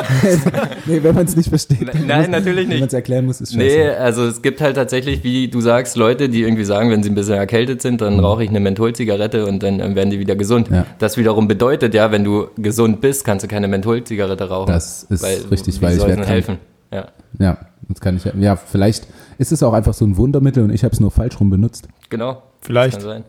nee, 0.86 1.02
wenn 1.02 1.14
man 1.14 1.24
es 1.26 1.36
nicht 1.36 1.48
versteht. 1.48 1.90
Nein, 2.06 2.30
natürlich 2.30 2.62
Wenn 2.64 2.68
nicht. 2.68 2.80
man 2.80 2.86
es 2.88 2.92
erklären 2.94 3.26
muss, 3.26 3.40
ist 3.40 3.52
scheiße. 3.52 3.64
Nee, 3.64 3.88
also 3.90 4.24
es 4.26 4.42
gibt 4.42 4.60
halt 4.60 4.76
tatsächlich, 4.76 5.24
wie 5.24 5.48
du 5.48 5.60
sagst, 5.60 5.96
Leute, 5.96 6.28
die 6.28 6.42
irgendwie 6.42 6.64
sagen, 6.64 6.90
wenn 6.90 7.02
sie 7.02 7.10
ein 7.10 7.14
bisschen 7.14 7.34
erkältet 7.34 7.82
sind, 7.82 8.00
dann 8.00 8.20
rauche 8.20 8.42
ich 8.44 8.50
eine 8.50 8.60
Mentholzigarette 8.60 9.46
und 9.46 9.62
dann 9.62 9.80
ähm, 9.80 9.94
werden 9.94 10.10
die 10.10 10.18
wieder 10.18 10.36
gesund. 10.36 10.70
Mhm. 10.70 10.76
Ja. 10.76 10.86
Das 10.98 11.16
wiederum 11.16 11.48
bedeutet 11.48 11.94
ja, 11.94 12.10
wenn 12.12 12.24
du 12.24 12.48
gesund 12.56 13.00
bist, 13.00 13.24
kannst 13.24 13.44
du 13.44 13.48
keine 13.48 13.68
Mentholzigarette 13.68 14.48
rauchen. 14.48 14.72
Das 14.72 15.04
ist 15.04 15.50
richtig, 15.50 15.80
wie 15.80 15.84
weil 15.86 15.92
ich 15.94 16.00
soll 16.00 16.10
es 16.10 16.16
werd 16.16 16.18
denn 16.18 16.24
krank. 16.24 16.28
helfen? 16.28 16.58
Ja, 16.92 17.08
Ja, 17.38 17.58
das 17.88 18.00
kann 18.00 18.16
ich 18.16 18.24
ja. 18.24 18.32
Ja, 18.38 18.56
vielleicht 18.56 19.06
ist 19.38 19.52
es 19.52 19.62
auch 19.62 19.72
einfach 19.72 19.94
so 19.94 20.04
ein 20.04 20.16
Wundermittel 20.16 20.62
und 20.64 20.70
ich 20.70 20.84
habe 20.84 20.92
es 20.94 21.00
nur 21.00 21.10
falsch 21.10 21.38
rum 21.40 21.50
benutzt. 21.50 21.88
genau. 22.08 22.42
Vielleicht. 22.60 22.94
Kann 22.94 23.02
sein. 23.02 23.24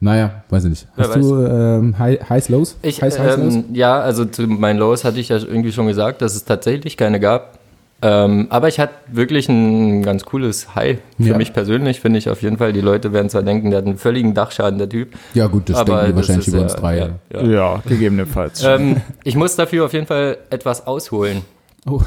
Naja, 0.00 0.42
weiß 0.50 0.64
ich 0.64 0.70
nicht. 0.70 0.86
Wer 0.96 1.06
Hast 1.08 1.16
du 1.16 1.44
ähm, 1.46 1.98
High, 1.98 2.28
Highs 2.28 2.48
Lows? 2.50 2.76
Ich, 2.82 3.00
Highs, 3.02 3.18
Highs, 3.18 3.36
Lows? 3.38 3.54
ähm, 3.54 3.64
ja, 3.72 3.98
also 3.98 4.24
zu 4.26 4.42
meinen 4.46 4.78
Lows 4.78 5.04
hatte 5.04 5.18
ich 5.18 5.30
ja 5.30 5.36
irgendwie 5.38 5.72
schon 5.72 5.86
gesagt, 5.86 6.20
dass 6.22 6.34
es 6.36 6.44
tatsächlich 6.44 6.96
keine 6.98 7.18
gab. 7.18 7.58
Ähm, 8.02 8.48
aber 8.50 8.68
ich 8.68 8.78
hatte 8.78 8.92
wirklich 9.10 9.48
ein 9.48 10.02
ganz 10.02 10.26
cooles 10.26 10.74
High. 10.74 10.98
Für 11.16 11.28
Ja. 11.30 11.38
mich 11.38 11.54
persönlich 11.54 12.00
finde 12.00 12.18
ich 12.18 12.28
auf 12.28 12.42
jeden 12.42 12.58
Fall, 12.58 12.74
die 12.74 12.82
Leute 12.82 13.14
werden 13.14 13.30
zwar 13.30 13.42
denken, 13.42 13.70
der 13.70 13.78
hat 13.78 13.86
einen 13.86 13.96
völligen 13.96 14.34
Dachschaden, 14.34 14.78
der 14.78 14.90
Typ. 14.90 15.14
Ja, 15.32 15.46
gut, 15.46 15.70
das 15.70 15.78
aber 15.78 15.92
denken 16.02 16.08
wir 16.08 16.16
wahrscheinlich 16.16 16.48
über 16.48 16.60
uns 16.60 16.74
äh, 16.74 16.78
drei. 16.80 16.98
Ja, 16.98 17.08
Ja. 17.32 17.40
ja. 17.40 17.50
Ja, 17.50 17.82
gegebenenfalls. 17.86 18.62
Ähm, 18.64 19.00
ich 19.24 19.34
muss 19.34 19.56
dafür 19.56 19.86
auf 19.86 19.94
jeden 19.94 20.06
Fall 20.06 20.36
etwas 20.50 20.86
ausholen. 20.86 21.40
Oh. 21.88 22.02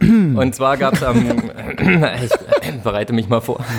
Und 0.00 0.54
zwar 0.54 0.76
gab 0.76 0.94
es 0.94 1.02
am. 1.02 1.16
ich 2.24 2.30
bereite 2.84 3.12
mich 3.12 3.28
mal 3.28 3.40
vor. 3.40 3.58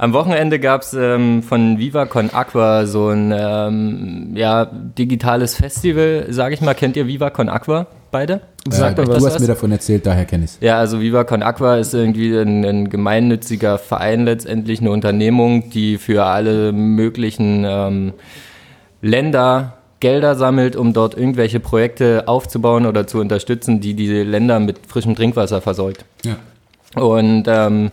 Am 0.00 0.12
Wochenende 0.12 0.60
gab 0.60 0.82
es 0.82 0.94
ähm, 0.94 1.42
von 1.42 1.78
Viva 1.78 2.06
Con 2.06 2.30
Aqua 2.32 2.86
so 2.86 3.08
ein 3.08 3.34
ähm, 3.36 4.30
ja, 4.36 4.64
digitales 4.64 5.56
Festival, 5.56 6.26
sage 6.30 6.54
ich 6.54 6.60
mal. 6.60 6.74
Kennt 6.74 6.96
ihr 6.96 7.08
Viva 7.08 7.30
Con 7.30 7.48
Aqua 7.48 7.88
beide? 8.12 8.34
Äh, 8.66 8.94
du 8.94 9.12
hast 9.12 9.24
was? 9.24 9.40
mir 9.40 9.48
davon 9.48 9.72
erzählt, 9.72 10.06
daher 10.06 10.24
kenne 10.24 10.44
ich 10.44 10.52
es. 10.52 10.58
Ja, 10.60 10.78
also 10.78 11.00
Viva 11.00 11.24
Con 11.24 11.42
Aqua 11.42 11.78
ist 11.78 11.94
irgendwie 11.94 12.32
ein, 12.36 12.64
ein 12.64 12.90
gemeinnütziger 12.90 13.76
Verein, 13.76 14.24
letztendlich 14.24 14.80
eine 14.80 14.92
Unternehmung, 14.92 15.68
die 15.70 15.98
für 15.98 16.24
alle 16.26 16.72
möglichen 16.72 17.64
ähm, 17.66 18.12
Länder 19.02 19.78
Gelder 19.98 20.36
sammelt, 20.36 20.76
um 20.76 20.92
dort 20.92 21.16
irgendwelche 21.16 21.58
Projekte 21.58 22.28
aufzubauen 22.28 22.86
oder 22.86 23.08
zu 23.08 23.18
unterstützen, 23.18 23.80
die 23.80 23.94
die 23.94 24.06
Länder 24.22 24.60
mit 24.60 24.78
frischem 24.86 25.16
Trinkwasser 25.16 25.60
versorgt. 25.60 26.04
Ja. 26.24 26.36
Und 26.94 27.46
ähm, 27.48 27.90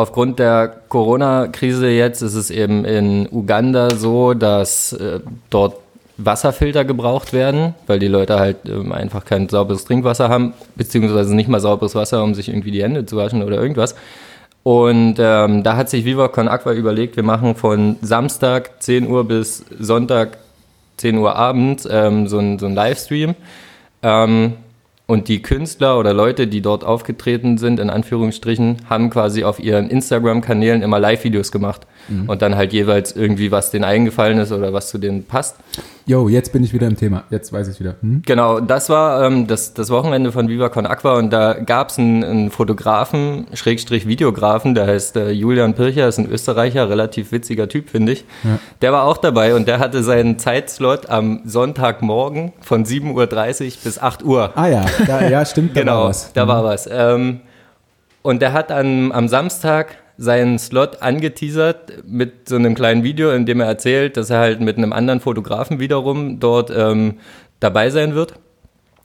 aufgrund 0.00 0.38
der 0.38 0.74
Corona-Krise 0.88 1.88
jetzt 1.88 2.22
ist 2.22 2.34
es 2.34 2.50
eben 2.50 2.84
in 2.84 3.28
Uganda 3.30 3.90
so, 3.94 4.34
dass 4.34 4.92
äh, 4.92 5.20
dort 5.50 5.76
Wasserfilter 6.16 6.84
gebraucht 6.84 7.32
werden, 7.32 7.74
weil 7.86 7.98
die 7.98 8.08
Leute 8.08 8.38
halt 8.38 8.58
ähm, 8.66 8.92
einfach 8.92 9.24
kein 9.24 9.48
sauberes 9.48 9.84
Trinkwasser 9.84 10.28
haben, 10.28 10.54
beziehungsweise 10.76 11.34
nicht 11.34 11.48
mal 11.48 11.60
sauberes 11.60 11.94
Wasser, 11.94 12.22
um 12.22 12.34
sich 12.34 12.48
irgendwie 12.48 12.70
die 12.70 12.82
Hände 12.82 13.06
zu 13.06 13.16
waschen 13.16 13.42
oder 13.42 13.60
irgendwas. 13.60 13.94
Und 14.62 15.16
ähm, 15.18 15.62
da 15.62 15.76
hat 15.76 15.88
sich 15.88 16.04
Viva 16.04 16.28
Con 16.28 16.48
Aqua 16.48 16.72
überlegt, 16.72 17.16
wir 17.16 17.22
machen 17.22 17.54
von 17.54 17.96
Samstag 18.02 18.82
10 18.82 19.08
Uhr 19.08 19.24
bis 19.24 19.64
Sonntag 19.78 20.38
10 20.98 21.16
Uhr 21.16 21.34
abends 21.34 21.88
ähm, 21.90 22.28
so 22.28 22.38
ein, 22.38 22.58
so 22.58 22.68
Livestream. 22.68 23.34
Ähm, 24.02 24.54
und 25.10 25.26
die 25.26 25.42
Künstler 25.42 25.98
oder 25.98 26.14
Leute, 26.14 26.46
die 26.46 26.62
dort 26.62 26.84
aufgetreten 26.84 27.58
sind, 27.58 27.80
in 27.80 27.90
Anführungsstrichen, 27.90 28.76
haben 28.88 29.10
quasi 29.10 29.42
auf 29.42 29.58
ihren 29.58 29.90
Instagram-Kanälen 29.90 30.82
immer 30.82 31.00
Live-Videos 31.00 31.50
gemacht. 31.50 31.88
Und 32.26 32.42
dann 32.42 32.56
halt 32.56 32.72
jeweils 32.72 33.14
irgendwie, 33.14 33.50
was 33.52 33.70
denen 33.70 33.84
eingefallen 33.84 34.38
ist 34.38 34.52
oder 34.52 34.72
was 34.72 34.88
zu 34.88 34.98
denen 34.98 35.24
passt. 35.24 35.56
Jo, 36.06 36.28
jetzt 36.28 36.52
bin 36.52 36.64
ich 36.64 36.72
wieder 36.72 36.88
im 36.88 36.96
Thema. 36.96 37.22
Jetzt 37.30 37.52
weiß 37.52 37.68
ich 37.68 37.78
wieder. 37.78 37.94
Hm? 38.00 38.22
Genau, 38.26 38.58
das 38.58 38.88
war 38.88 39.24
ähm, 39.24 39.46
das, 39.46 39.74
das 39.74 39.90
Wochenende 39.90 40.32
von 40.32 40.48
Viva 40.48 40.68
Con 40.68 40.84
Aqua 40.86 41.16
und 41.18 41.30
da 41.30 41.52
gab 41.54 41.90
es 41.90 41.98
einen, 41.98 42.24
einen 42.24 42.50
Fotografen, 42.50 43.46
Schrägstrich 43.54 44.08
Videografen, 44.08 44.74
der 44.74 44.86
heißt 44.88 45.16
äh, 45.16 45.30
Julian 45.30 45.74
Pircher, 45.74 46.08
ist 46.08 46.18
ein 46.18 46.28
Österreicher, 46.28 46.88
relativ 46.90 47.30
witziger 47.30 47.68
Typ, 47.68 47.90
finde 47.90 48.12
ich. 48.12 48.24
Der 48.82 48.92
war 48.92 49.04
auch 49.04 49.18
dabei 49.18 49.54
und 49.54 49.68
der 49.68 49.78
hatte 49.78 50.02
seinen 50.02 50.38
Zeitslot 50.40 51.08
am 51.08 51.42
Sonntagmorgen 51.44 52.52
von 52.60 52.84
7.30 52.84 53.12
Uhr 53.14 53.72
bis 53.84 53.98
8 54.00 54.24
Uhr. 54.24 54.50
Ah 54.56 54.66
ja, 54.66 54.84
da, 55.06 55.28
ja, 55.28 55.44
stimmt. 55.44 55.76
Da 55.76 55.80
Genau, 55.80 56.00
war 56.00 56.08
was. 56.08 56.32
da 56.32 56.48
war 56.48 56.64
was. 56.64 56.88
Ähm, 56.90 57.40
und 58.22 58.42
der 58.42 58.52
hat 58.52 58.72
am, 58.72 59.12
am 59.12 59.28
Samstag 59.28 59.96
seinen 60.20 60.58
Slot 60.58 61.00
angeteasert 61.00 62.04
mit 62.06 62.46
so 62.46 62.56
einem 62.56 62.74
kleinen 62.74 63.02
Video, 63.02 63.30
in 63.30 63.46
dem 63.46 63.58
er 63.60 63.66
erzählt, 63.66 64.18
dass 64.18 64.28
er 64.28 64.38
halt 64.38 64.60
mit 64.60 64.76
einem 64.76 64.92
anderen 64.92 65.18
Fotografen 65.20 65.80
wiederum 65.80 66.38
dort 66.38 66.70
ähm, 66.76 67.14
dabei 67.58 67.88
sein 67.88 68.14
wird. 68.14 68.34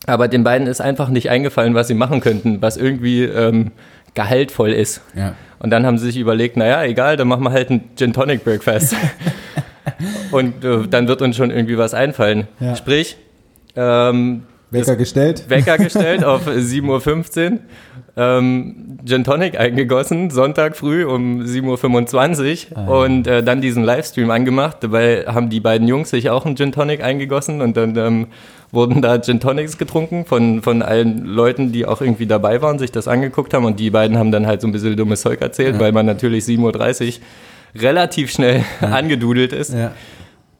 Aber 0.08 0.28
den 0.28 0.43
beiden 0.43 0.67
ist 0.67 0.82
einfach 0.82 1.08
nicht 1.08 1.30
eingefallen, 1.30 1.73
was 1.73 1.88
sie 1.88 1.93
machen 1.93 2.19
könnten, 2.19 2.62
was 2.62 2.75
irgendwie 2.75 3.23
ähm, 3.23 3.71
gehaltvoll 4.13 4.73
ist. 4.73 5.01
Ja. 5.15 5.36
Und 5.60 5.69
dann 5.69 5.86
haben 5.86 5.97
sie 5.97 6.08
sich 6.08 6.17
überlegt, 6.17 6.58
naja, 6.58 6.84
egal, 6.84 7.15
dann 7.15 7.30
machen 7.30 7.43
wir 7.43 7.51
halt 7.51 7.69
ein 7.69 7.91
Gin 7.95 8.12
Tonic 8.12 8.43
Breakfast. 8.43 8.93
Und 10.32 10.65
äh, 10.65 10.86
dann 10.89 11.08
wird 11.08 11.21
uns 11.21 11.38
schon 11.38 11.49
irgendwie 11.49 11.78
was 11.78 11.93
einfallen. 11.93 12.49
Ja. 12.60 12.75
Sprich, 12.75 13.15
ähm, 13.78 14.43
Wecker 14.69 14.97
gestellt. 14.97 15.45
Wecker 15.47 15.78
gestellt 15.78 16.25
auf 16.25 16.45
7.15 16.45 17.51
Uhr. 17.51 17.60
Ähm, 18.17 18.97
Gin 19.06 19.23
Tonic 19.23 19.60
eingegossen, 19.60 20.30
Sonntag 20.30 20.78
früh 20.78 21.06
um 21.06 21.41
7.25 21.41 22.71
Uhr 22.71 22.78
Ah, 22.78 23.04
und 23.04 23.28
äh, 23.28 23.43
dann 23.43 23.62
diesen 23.62 23.84
Livestream 23.84 24.32
angemacht. 24.32 24.78
Dabei 24.82 25.25
haben 25.28 25.49
die 25.49 25.60
beiden 25.60 25.88
Jungs 25.88 26.10
sich 26.10 26.30
auch 26.30 26.45
einen 26.45 26.56
Gin 26.56 26.71
Tonic 26.71 27.04
eingegossen 27.04 27.62
und 27.62 27.75
dann 27.75 27.95
ähm, 27.97 28.28
wurden 28.71 29.01
da 29.01 29.19
Gin 29.21 29.39
Tonics 29.39 29.78
getrunken 29.78 30.25
von, 30.25 30.62
von 30.62 30.82
allen 30.82 31.25
Leuten, 31.25 31.71
die 31.71 31.86
auch 31.86 32.01
irgendwie 32.01 32.25
dabei 32.25 32.62
waren, 32.62 32.80
sich 32.80 32.91
das 32.91 33.08
angeguckt 33.08 33.54
haben 33.54 33.65
und 33.65 33.80
die 33.80 33.89
beiden 33.89 34.17
haben 34.17 34.32
dann 34.32 34.47
halt 34.47 34.62
so 34.62 34.67
ein 34.67 34.71
bisschen 34.71 34.95
dummes 34.95 35.21
Zeug 35.21 35.41
erzählt, 35.41 35.80
weil 35.80 35.91
man 35.91 36.06
natürlich 36.06 36.45
7.30 36.45 37.19
Uhr 37.19 37.82
relativ 37.82 38.32
schnell 38.32 38.63
angedudelt 38.82 39.51
ist. 39.51 39.73
Ja. 39.73 39.91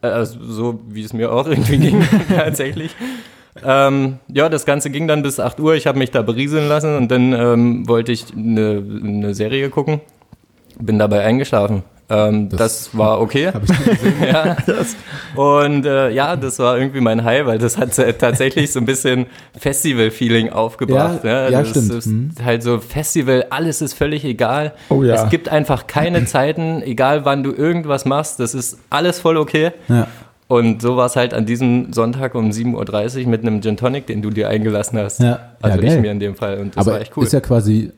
Also, 0.02 0.38
so 0.44 0.80
wie 0.88 1.02
es 1.02 1.12
mir 1.12 1.32
auch 1.32 1.46
irgendwie 1.46 1.78
ging, 1.78 2.04
tatsächlich. 2.28 2.94
Ähm, 3.64 4.18
ja, 4.28 4.48
das 4.48 4.64
Ganze 4.66 4.90
ging 4.90 5.06
dann 5.08 5.22
bis 5.22 5.40
8 5.40 5.58
Uhr. 5.60 5.74
Ich 5.74 5.86
habe 5.86 5.98
mich 5.98 6.10
da 6.10 6.22
berieseln 6.22 6.68
lassen 6.68 6.96
und 6.96 7.10
dann 7.10 7.32
ähm, 7.32 7.88
wollte 7.88 8.12
ich 8.12 8.26
eine, 8.36 8.82
eine 9.02 9.34
Serie 9.34 9.70
gucken. 9.70 10.00
Bin 10.78 10.98
dabei 10.98 11.24
eingeschlafen. 11.24 11.82
Ähm, 12.08 12.48
das, 12.50 12.58
Das- 12.58 12.96
war 12.98 13.20
okay. 13.20 13.48
Hab 13.48 13.64
ich 13.64 13.68
gesehen. 13.84 14.14
ja. 14.32 14.56
Und 15.34 15.84
äh, 15.86 16.10
ja, 16.10 16.36
das 16.36 16.58
war 16.60 16.78
irgendwie 16.78 17.00
mein 17.00 17.24
High, 17.24 17.46
weil 17.46 17.58
das 17.58 17.76
hat 17.78 17.96
tatsächlich 18.18 18.70
so 18.72 18.78
ein 18.78 18.86
bisschen 18.86 19.26
Festival-Feeling 19.58 20.50
aufgebracht. 20.50 21.24
Ja, 21.24 21.46
ne? 21.46 21.50
ja, 21.50 21.60
das 21.62 21.70
stimmt. 21.70 21.92
ist 21.92 22.06
Mhm. 22.06 22.30
halt 22.44 22.62
so 22.62 22.78
Festival, 22.78 23.46
alles 23.50 23.82
ist 23.82 23.94
völlig 23.94 24.24
egal. 24.24 24.72
Oh 24.88 25.02
ja. 25.02 25.14
Es 25.14 25.28
gibt 25.30 25.48
einfach 25.48 25.86
keine 25.88 26.24
Zeiten, 26.26 26.80
egal 26.82 27.24
wann 27.24 27.42
du 27.42 27.52
irgendwas 27.52 28.04
machst, 28.04 28.38
das 28.38 28.54
ist 28.54 28.78
alles 28.88 29.18
voll 29.18 29.36
okay. 29.36 29.72
Ja. 29.88 30.06
Und 30.48 30.80
so 30.80 30.96
war 30.96 31.06
es 31.06 31.16
halt 31.16 31.34
an 31.34 31.44
diesem 31.44 31.92
Sonntag 31.92 32.34
um 32.36 32.50
7.30 32.50 33.24
Uhr 33.24 33.28
mit 33.30 33.42
einem 33.42 33.60
Gin 33.62 33.76
Tonic, 33.76 34.06
den 34.06 34.22
du 34.22 34.30
dir 34.30 34.48
eingelassen 34.48 34.98
hast. 34.98 35.20
Ja. 35.20 35.38
Also 35.60 35.78
Ja, 35.78 35.84
ich 35.84 35.90
geil. 35.90 36.00
mir 36.02 36.12
in 36.12 36.20
dem 36.20 36.34
Fall. 36.36 36.58
Und 36.60 36.76
das 36.76 36.86
Aber 36.86 36.94
war 36.96 37.00
echt 37.00 37.16
cool. 37.16 37.24
ist 37.24 37.32
ja 37.32 37.40
quasi 37.40 37.92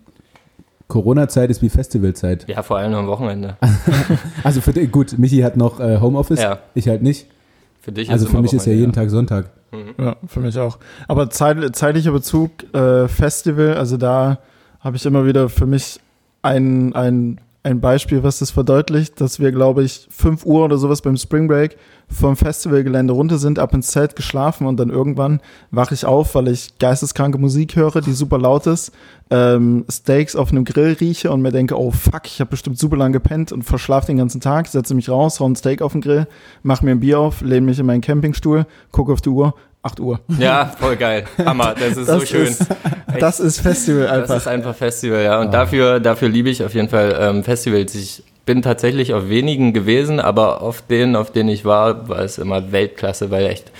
Corona-Zeit 0.89 1.51
ist 1.51 1.61
wie 1.61 1.69
Festivalzeit. 1.69 2.47
ja, 2.49 2.63
vor 2.63 2.79
allem 2.79 2.95
am 2.95 3.07
Wochenende. 3.07 3.57
Also 4.45 4.61
für 4.63 4.73
dich, 4.73 4.91
gut, 4.91 5.19
Michi 5.19 5.41
hat 5.41 5.57
noch 5.57 5.81
äh, 5.81 5.99
Homeoffice, 6.01 6.41
Ja. 6.41 6.61
ich 6.75 6.89
halt 6.89 7.03
nicht. 7.03 7.27
Für 7.83 7.93
dich 7.93 8.11
Also 8.11 8.25
ist 8.27 8.31
für 8.33 8.41
mich 8.41 8.53
ist 8.55 8.67
ja 8.67 8.73
jeden 8.73 8.93
Tag 8.93 9.11
Sonntag. 9.11 9.51
Ja, 9.99 10.17
für 10.27 10.41
mich 10.41 10.59
auch. 10.59 10.79
Aber 11.09 11.29
zeit, 11.29 11.77
zeitlicher 11.77 12.13
Bezug, 12.13 12.51
äh, 12.75 13.07
Festival, 13.09 13.75
also 13.75 13.99
da 13.99 14.39
habe 14.81 14.97
ich 14.97 15.05
immer 15.05 15.27
wieder 15.27 15.51
für 15.51 15.67
mich 15.67 16.01
ein, 16.41 16.95
ein, 16.95 17.39
ein 17.69 17.81
Beispiel, 17.81 18.23
was 18.23 18.39
das 18.39 18.51
verdeutlicht, 18.51 19.21
dass 19.21 19.41
wir, 19.41 19.53
glaube 19.53 19.85
ich, 19.85 20.09
5 20.11 20.45
Uhr 20.47 20.65
oder 20.65 20.79
sowas 20.79 21.03
beim 21.03 21.17
Spring 21.17 21.47
Break 21.47 21.77
vom 22.09 22.37
Festivalgelände 22.37 23.13
runter 23.13 23.37
sind, 23.37 23.59
ab 23.59 23.75
ins 23.75 23.89
Zelt 23.89 24.17
geschlafen 24.17 24.67
und 24.67 24.79
dann 24.79 24.89
irgendwann 24.89 25.41
wache 25.71 25.93
ich 25.93 26.07
auf, 26.07 26.35
weil 26.35 26.49
ich 26.49 26.79
geisteskranke 26.79 27.37
Musik 27.37 27.77
höre, 27.77 28.01
die 28.01 28.13
super 28.13 28.39
laut 28.39 28.67
ist, 28.67 28.93
ähm, 29.31 29.85
Steaks 29.91 30.35
auf 30.35 30.51
einem 30.51 30.65
Grill 30.65 30.97
rieche 30.99 31.31
und 31.31 31.43
mir 31.43 31.53
denke, 31.53 31.79
oh 31.79 31.91
fuck, 31.91 32.23
ich 32.25 32.41
habe 32.41 32.51
bestimmt 32.51 32.79
super 32.79 32.97
lang 32.97 33.13
gepennt 33.13 33.53
und 33.53 33.63
verschlafe 33.63 34.07
den 34.07 34.17
ganzen 34.17 34.41
Tag, 34.41 34.67
setze 34.69 34.95
mich 34.95 35.11
raus, 35.11 35.39
hau 35.39 35.47
ein 35.47 35.57
Steak 35.57 35.83
auf 35.83 35.93
den 35.93 36.01
Grill, 36.01 36.27
mache 36.63 36.85
mir 36.85 36.93
ein 36.93 37.01
Bier 37.01 37.21
auf, 37.21 37.43
lehne 37.43 37.67
mich 37.67 37.79
in 37.79 37.85
meinen 37.85 38.01
Campingstuhl, 38.01 38.65
gucke 38.91 39.13
auf 39.13 39.21
die 39.21 39.29
Uhr, 39.29 39.55
8 39.89 40.01
Uhr. 40.01 40.21
Ja, 40.39 40.73
voll 40.79 40.97
geil. 40.97 41.25
Hammer, 41.45 41.75
das 41.75 41.97
ist 41.97 42.07
so 42.07 42.19
Das 42.21 42.29
schön. 42.29 42.47
ist- 42.47 42.67
Das 43.21 43.41
ist 43.41 43.61
Festival 43.61 44.03
Das 44.03 44.11
einfach. 44.13 44.37
ist 44.37 44.47
einfach 44.49 44.75
Festival, 44.75 45.23
ja. 45.23 45.41
Und 45.41 45.53
dafür, 45.53 45.99
dafür 46.01 46.29
liebe 46.29 46.51
ich 46.51 46.63
auf 46.63 46.75
jeden 46.75 46.89
Fall 46.89 47.17
ähm, 47.21 47.43
Festivals. 47.45 47.95
Ich 47.95 48.23
bin 48.45 48.63
tatsächlich 48.63 49.13
auf 49.15 49.29
wenigen 49.29 49.73
gewesen, 49.73 50.21
aber 50.21 50.63
auf 50.63 50.83
denen, 50.83 51.17
auf 51.17 51.31
denen 51.33 51.49
ich 51.49 51.65
war, 51.65 52.09
war 52.09 52.21
es 52.21 52.39
immer 52.39 52.71
Weltklasse, 52.73 53.31
weil 53.31 53.47
echt 53.47 53.73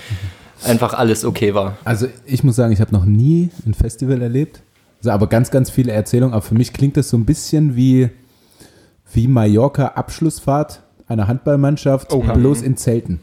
einfach 0.63 0.93
alles 0.93 1.25
okay 1.25 1.53
war. 1.53 1.77
Also 1.85 2.07
ich 2.25 2.43
muss 2.43 2.55
sagen, 2.55 2.71
ich 2.73 2.81
habe 2.81 2.91
noch 2.93 3.05
nie 3.05 3.49
ein 3.65 3.73
Festival 3.73 4.21
erlebt. 4.21 4.61
Also 4.99 5.11
aber 5.11 5.27
ganz, 5.27 5.49
ganz 5.51 5.69
viele 5.69 5.91
Erzählungen. 5.93 6.33
Aber 6.33 6.41
für 6.41 6.55
mich 6.55 6.73
klingt 6.73 6.97
das 6.97 7.09
so 7.09 7.17
ein 7.17 7.25
bisschen 7.25 7.75
wie, 7.75 8.09
wie 9.13 9.27
Mallorca 9.27 9.87
Abschlussfahrt 9.95 10.81
einer 11.07 11.27
Handballmannschaft, 11.27 12.13
Oha. 12.13 12.33
bloß 12.33 12.61
in 12.61 12.77
Zelten. 12.77 13.19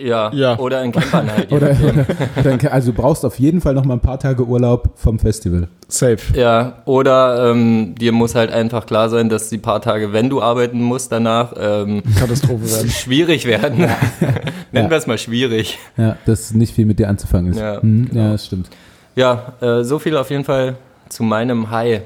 Ja, 0.00 0.32
Ja. 0.34 0.58
oder 0.58 0.82
in 0.82 0.90
Campern 0.90 1.30
halt. 1.30 1.52
Oder, 1.52 1.72
dann, 2.42 2.58
also 2.66 2.90
du 2.90 2.96
brauchst 3.00 3.24
auf 3.24 3.38
jeden 3.38 3.60
Fall 3.60 3.74
noch 3.74 3.84
mal 3.84 3.94
ein 3.94 4.00
paar 4.00 4.18
Tage 4.18 4.44
Urlaub 4.44 4.90
vom 4.96 5.20
Festival. 5.20 5.68
Safe. 5.86 6.18
Ja, 6.34 6.82
oder 6.84 7.50
ähm, 7.52 7.94
dir 7.94 8.10
muss 8.10 8.34
halt 8.34 8.50
einfach 8.50 8.86
klar 8.86 9.08
sein, 9.08 9.28
dass 9.28 9.50
die 9.50 9.58
paar 9.58 9.80
Tage, 9.80 10.12
wenn 10.12 10.28
du 10.30 10.42
arbeiten 10.42 10.82
musst 10.82 11.12
danach, 11.12 11.52
ähm, 11.56 12.02
Katastrophe 12.18 12.68
werden. 12.68 12.90
schwierig 12.90 13.46
werden. 13.46 13.78
Nennen 14.72 14.86
Ja. 14.86 14.90
wir 14.90 14.96
es 14.96 15.06
mal 15.06 15.16
schwierig. 15.18 15.78
Ja, 15.96 16.16
dass 16.26 16.52
nicht 16.52 16.74
viel 16.74 16.86
mit 16.86 16.98
dir 16.98 17.08
anzufangen 17.08 17.52
ist. 17.52 17.60
Ja, 17.60 17.80
Hm, 17.80 18.08
genau. 18.10 18.24
ja 18.24 18.32
das 18.32 18.46
stimmt. 18.46 18.70
Ja, 19.14 19.52
äh, 19.60 19.84
so 19.84 20.00
viel 20.00 20.16
auf 20.16 20.28
jeden 20.30 20.42
Fall 20.44 20.74
zu 21.08 21.22
meinem 21.22 21.70
High. 21.70 22.00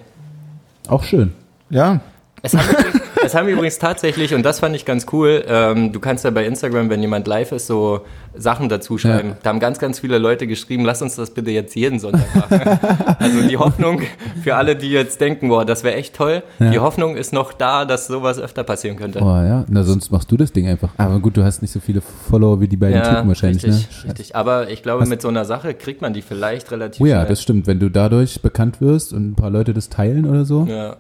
Auch 0.89 1.05
schön. 1.05 1.33
Ja, 1.71 2.01
Es 2.43 2.55
haben, 2.55 2.67
es 3.29 3.35
haben 3.35 3.49
übrigens 3.49 3.79
tatsächlich, 3.79 4.35
und 4.35 4.43
das 4.43 4.61
fand 4.61 4.75
ich 4.75 4.85
ganz 4.85 5.07
cool, 5.13 5.45
ähm, 5.47 5.93
du 5.93 6.01
kannst 6.01 6.25
ja 6.25 6.31
bei 6.31 6.45
Instagram, 6.47 6.91
wenn 6.91 7.01
jemand 7.01 7.27
live 7.29 7.53
ist, 7.53 7.67
so 7.67 8.01
Sachen 8.37 8.69
dazu 8.69 8.99
schreiben. 8.99 9.31
Ja. 9.31 9.37
Da 9.43 9.51
haben 9.51 9.61
ganz, 9.61 9.79
ganz 9.79 9.99
viele 10.01 10.19
Leute 10.19 10.47
geschrieben, 10.47 10.85
lass 10.85 11.03
uns 11.03 11.17
das 11.17 11.31
bitte 11.31 11.51
jetzt 11.51 11.75
jeden 11.75 11.99
Sonntag 11.99 12.35
machen. 12.35 12.61
also 13.19 13.43
die 13.49 13.57
Hoffnung 13.57 14.03
für 14.43 14.57
alle, 14.57 14.77
die 14.77 14.91
jetzt 14.91 15.21
denken, 15.21 15.49
boah, 15.49 15.65
das 15.65 15.85
wäre 15.85 15.95
echt 15.97 16.15
toll, 16.15 16.43
Ja. 16.59 16.71
die 16.71 16.79
Hoffnung 16.79 17.17
ist 17.17 17.33
noch 17.33 17.53
da, 17.53 17.85
dass 17.85 18.07
sowas 18.07 18.39
öfter 18.39 18.65
passieren 18.65 18.97
könnte. 18.97 19.21
Oh 19.21 19.25
ja, 19.27 19.65
na 19.69 19.83
sonst 19.83 20.11
machst 20.11 20.31
du 20.31 20.37
das 20.37 20.53
Ding 20.53 20.69
einfach. 20.69 20.91
Aber 20.99 21.19
gut, 21.21 21.37
du 21.37 21.45
hast 21.45 21.63
nicht 21.63 21.73
so 21.73 21.81
viele 21.81 22.01
Follower 22.01 22.61
wie 22.61 22.69
die 22.69 22.77
beiden 22.77 23.03
Typen 23.03 23.29
wahrscheinlich, 23.29 23.65
richtig, 23.65 24.03
ne? 24.05 24.09
richtig. 24.11 24.37
Aber 24.37 24.71
ich 24.71 24.83
glaube, 24.83 25.03
Was- 25.03 25.09
mit 25.09 25.23
so 25.23 25.29
einer 25.29 25.45
Sache 25.45 25.75
kriegt 25.75 26.01
man 26.03 26.13
die 26.13 26.23
vielleicht 26.23 26.71
relativ 26.71 27.01
Oh 27.01 27.07
ja, 27.07 27.17
schnell. 27.17 27.29
das 27.29 27.43
stimmt. 27.43 27.67
Wenn 27.67 27.79
du 27.81 27.91
dadurch 27.91 28.41
bekannt 28.43 28.81
wirst 28.81 29.13
und 29.13 29.31
ein 29.31 29.35
paar 29.35 29.51
Leute 29.51 29.75
das 29.75 29.89
teilen 29.89 30.27
oder 30.27 30.45
so. 30.45 30.67
ja, 30.69 30.97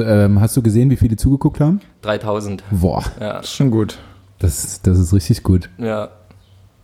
Ähm, 0.00 0.40
hast 0.40 0.56
du 0.56 0.62
gesehen, 0.62 0.90
wie 0.90 0.96
viele 0.96 1.16
zugeguckt 1.16 1.60
haben? 1.60 1.80
3000. 2.02 2.62
Boah, 2.70 3.04
Ja, 3.20 3.38
ist 3.38 3.52
schon 3.54 3.70
gut. 3.70 3.98
das, 4.38 4.80
das 4.82 4.98
ist 4.98 5.12
richtig 5.12 5.42
gut. 5.42 5.68
Ja. 5.78 6.08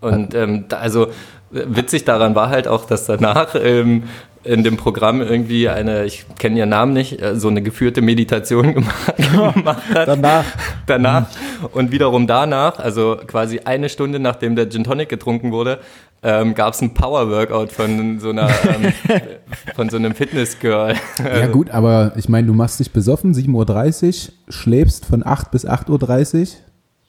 Und 0.01 0.35
ähm, 0.35 0.65
da, 0.69 0.79
also 0.79 1.09
witzig 1.51 2.05
daran 2.05 2.35
war 2.35 2.51
halt 2.51 2.69
auch, 2.69 2.85
dass 2.85 3.07
danach 3.07 3.55
ähm, 3.55 4.05
in 4.43 4.63
dem 4.63 4.77
Programm 4.77 5.23
irgendwie 5.23 5.69
eine, 5.71 6.05
ich 6.05 6.27
kenne 6.39 6.59
ihren 6.59 6.69
Namen 6.69 6.93
nicht, 6.93 7.23
äh, 7.23 7.37
so 7.37 7.49
eine 7.49 7.63
geführte 7.63 8.03
Meditation 8.03 8.75
gemacht, 8.75 9.17
gemacht 9.17 9.83
hat. 9.95 10.09
Danach. 10.09 10.45
danach. 10.87 11.27
Und 11.73 11.91
wiederum 11.93 12.27
danach, 12.27 12.79
also 12.79 13.17
quasi 13.27 13.61
eine 13.61 13.89
Stunde 13.89 14.19
nachdem 14.19 14.57
der 14.57 14.69
Gin 14.69 14.85
Tonic 14.85 15.09
getrunken 15.09 15.53
wurde, 15.53 15.79
ähm, 16.25 16.55
gab 16.55 16.73
es 16.73 16.81
ein 16.81 16.95
Power-Workout 16.95 17.71
von 17.71 18.19
so 18.19 18.31
einer 18.31 18.49
ähm, 18.49 18.93
von 19.77 19.91
so 19.91 19.99
einem 19.99 20.15
Fitness-Girl. 20.15 20.95
Ja 21.23 21.47
gut, 21.49 21.71
aber 21.71 22.13
ich 22.17 22.31
meine, 22.31 22.47
du 22.47 22.55
machst 22.55 22.81
dich 22.81 22.93
besoffen, 22.93 23.35
7.30 23.35 24.29
Uhr, 24.29 24.33
schläfst 24.53 25.05
von 25.05 25.25
8 25.25 25.51
bis 25.51 25.69
8.30 25.69 26.41
Uhr, 26.41 26.47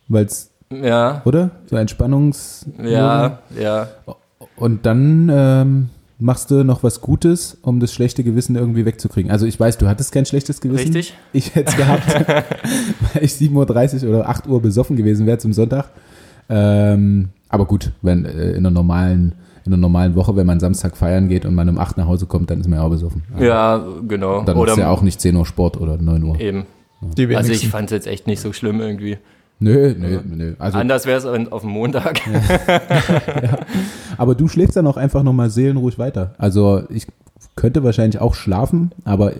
weil's, 0.09 0.51
Ja, 0.69 1.21
oder? 1.23 1.51
So 1.67 1.77
Entspannungs... 1.77 2.65
ja, 2.83 3.39
ja. 3.57 3.87
Und 4.57 4.85
dann 4.85 5.31
ähm, 5.33 5.89
machst 6.19 6.51
du 6.51 6.63
noch 6.65 6.83
was 6.83 6.99
Gutes, 6.99 7.57
um 7.61 7.79
das 7.79 7.93
schlechte 7.93 8.23
Gewissen 8.23 8.57
irgendwie 8.57 8.85
wegzukriegen. 8.85 9.31
Also 9.31 9.45
ich 9.45 9.57
weiß, 9.57 9.77
du 9.77 9.87
hattest 9.87 10.11
kein 10.11 10.25
schlechtes 10.25 10.59
Gewissen. 10.59 10.93
Richtig. 10.93 11.13
Ich 11.31 11.55
hätte 11.55 11.71
es 11.71 11.77
gehabt, 11.77 12.07
weil 13.13 13.23
ich 13.23 13.31
7.30 13.31 14.03
Uhr 14.03 14.09
oder 14.09 14.29
8 14.29 14.47
Uhr 14.47 14.61
besoffen 14.61 14.97
gewesen 14.97 15.25
wäre 15.25 15.37
zum 15.37 15.53
Sonntag. 15.53 15.89
Ähm, 16.49 17.29
aber 17.49 17.65
gut, 17.65 17.91
wenn 18.01 18.25
äh, 18.25 18.51
in 18.51 18.57
einer 18.57 18.71
normalen 18.71 19.33
in 19.65 19.73
einer 19.73 19.81
normalen 19.81 20.15
Woche, 20.15 20.35
wenn 20.35 20.45
man 20.45 20.59
Samstag 20.59 20.95
feiern 20.95 21.27
geht 21.27 21.43
und 21.43 21.55
man 21.55 21.67
um 21.67 21.79
8 21.79 21.97
nach 21.97 22.05
Hause 22.05 22.27
kommt, 22.27 22.51
dann 22.51 22.61
ist 22.61 22.67
man 22.67 22.77
ja 22.77 22.85
auch 22.85 22.89
besoffen. 22.91 23.23
Ja, 23.39 23.83
genau. 24.07 24.43
Dann 24.43 24.57
Oder 24.57 24.73
ist 24.73 24.77
ja 24.77 24.91
auch 24.91 25.01
nicht 25.01 25.19
10 25.19 25.35
Uhr 25.35 25.45
Sport 25.47 25.81
oder 25.81 25.97
9 25.97 26.23
Uhr. 26.23 26.39
eben. 26.39 26.65
Die 27.01 27.35
Also 27.35 27.51
ich 27.51 27.67
fand 27.67 27.85
es 27.85 27.91
jetzt 27.91 28.07
echt 28.07 28.27
nicht 28.27 28.41
so 28.41 28.53
schlimm 28.53 28.79
irgendwie. 28.79 29.17
Nö, 29.59 29.95
nö, 29.97 30.19
nö. 30.23 30.53
Also, 30.59 30.77
Anders 30.77 31.05
wäre 31.05 31.17
es 31.17 31.25
auf 31.25 31.61
dem 31.61 31.71
Montag. 31.71 32.21
aber 34.17 34.35
du 34.35 34.47
schläfst 34.47 34.75
dann 34.75 34.85
auch 34.85 34.97
einfach 34.97 35.23
nochmal 35.23 35.49
seelenruhig 35.49 35.97
weiter. 35.97 36.35
Also 36.37 36.83
ich 36.89 37.07
könnte 37.55 37.83
wahrscheinlich 37.83 38.19
auch 38.21 38.35
schlafen, 38.35 38.91
aber 39.05 39.33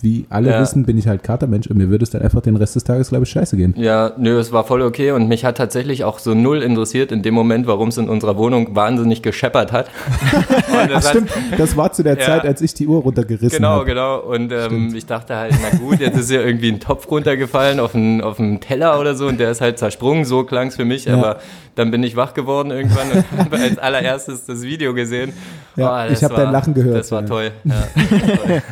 wie 0.00 0.26
alle 0.28 0.50
Ja. 0.50 0.60
wissen, 0.60 0.84
bin 0.84 0.98
ich 0.98 1.06
halt 1.08 1.22
Katermensch 1.22 1.66
und 1.68 1.78
mir 1.78 1.88
würde 1.88 2.02
es 2.02 2.10
dann 2.10 2.20
einfach 2.20 2.42
den 2.42 2.56
Rest 2.56 2.76
des 2.76 2.84
Tages, 2.84 3.08
glaube 3.08 3.24
ich, 3.24 3.30
scheiße 3.30 3.56
gehen. 3.56 3.74
Ja, 3.78 4.12
nö, 4.18 4.38
es 4.38 4.52
war 4.52 4.64
voll 4.64 4.82
okay 4.82 5.12
und 5.12 5.28
mich 5.28 5.46
hat 5.46 5.56
tatsächlich 5.56 6.04
auch 6.04 6.18
so 6.18 6.34
null 6.34 6.62
interessiert 6.62 7.10
in 7.10 7.22
dem 7.22 7.32
Moment, 7.32 7.66
warum 7.66 7.88
es 7.88 7.96
in 7.96 8.08
unserer 8.10 8.36
Wohnung 8.36 8.74
wahnsinnig 8.76 9.22
gescheppert 9.22 9.72
hat. 9.72 9.88
Das 10.88 11.08
Stimmt, 11.10 11.30
das 11.56 11.76
war 11.76 11.92
zu 11.92 12.02
der 12.02 12.18
Ja. 12.18 12.26
Zeit, 12.26 12.44
als 12.44 12.60
ich 12.60 12.74
die 12.74 12.86
Uhr 12.86 13.00
runtergerissen 13.02 13.56
Genau, 13.56 13.68
habe. 13.70 13.84
genau. 13.86 14.18
Und 14.20 14.52
ähm, 14.52 14.92
ich 14.94 15.06
dachte 15.06 15.36
halt, 15.36 15.54
na 15.62 15.78
gut, 15.78 16.00
jetzt 16.00 16.18
ist 16.18 16.30
ja 16.30 16.40
irgendwie 16.42 16.68
ein 16.70 16.80
Topf 16.80 17.10
runtergefallen 17.10 17.80
auf 17.80 17.94
einen, 17.94 18.20
auf 18.20 18.38
einen 18.38 18.60
Teller 18.60 19.00
oder 19.00 19.14
so 19.14 19.26
und 19.28 19.38
der 19.40 19.50
ist 19.52 19.60
halt 19.60 19.78
zersprungen, 19.78 20.24
so 20.24 20.44
klang 20.44 20.68
es 20.68 20.76
für 20.76 20.84
mich, 20.84 21.04
Ja. 21.06 21.14
aber 21.16 21.38
dann 21.76 21.90
bin 21.90 22.02
ich 22.02 22.16
wach 22.16 22.34
geworden 22.34 22.70
irgendwann 22.72 23.10
und 23.12 23.24
habe 23.38 23.56
als 23.56 23.78
allererstes 23.78 24.44
das 24.44 24.62
Video 24.62 24.92
gesehen. 24.92 25.32
Ja, 25.76 26.02
Oh, 26.02 26.04
ich 26.12 26.18
das 26.20 26.24
hab 26.24 26.36
dein 26.36 26.46
war- 26.46 26.52
Lachen 26.52 26.74
gehört, 26.74 26.98
Das 26.98 27.10
war 27.12 27.22
ja. 27.22 27.26
toll. 27.28 27.50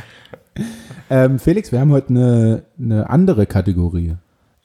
Ähm, 1.12 1.38
Felix, 1.38 1.70
wir 1.72 1.78
haben 1.78 1.92
heute 1.92 2.08
eine, 2.08 2.62
eine 2.78 3.10
andere 3.10 3.44
Kategorie. 3.44 4.14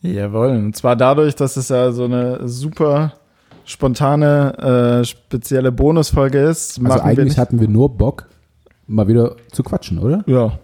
Jawohl. 0.01 0.51
Und 0.51 0.77
zwar 0.77 0.95
dadurch, 0.95 1.35
dass 1.35 1.57
es 1.57 1.67
ja 1.67 1.91
so 1.91 2.05
eine 2.05 2.47
super 2.47 3.15
spontane, 3.65 5.01
äh, 5.01 5.03
spezielle 5.03 5.73
Bonusfolge 5.73 6.39
ist, 6.39 6.79
Also 6.79 6.95
wir 6.99 7.03
eigentlich 7.03 7.25
nicht. 7.29 7.37
hatten 7.37 7.59
wir 7.59 7.67
nur 7.67 7.89
Bock, 7.97 8.27
mal 8.87 9.09
wieder 9.09 9.35
zu 9.51 9.61
quatschen, 9.61 9.99
oder? 9.99 10.23
ja, 10.25 10.57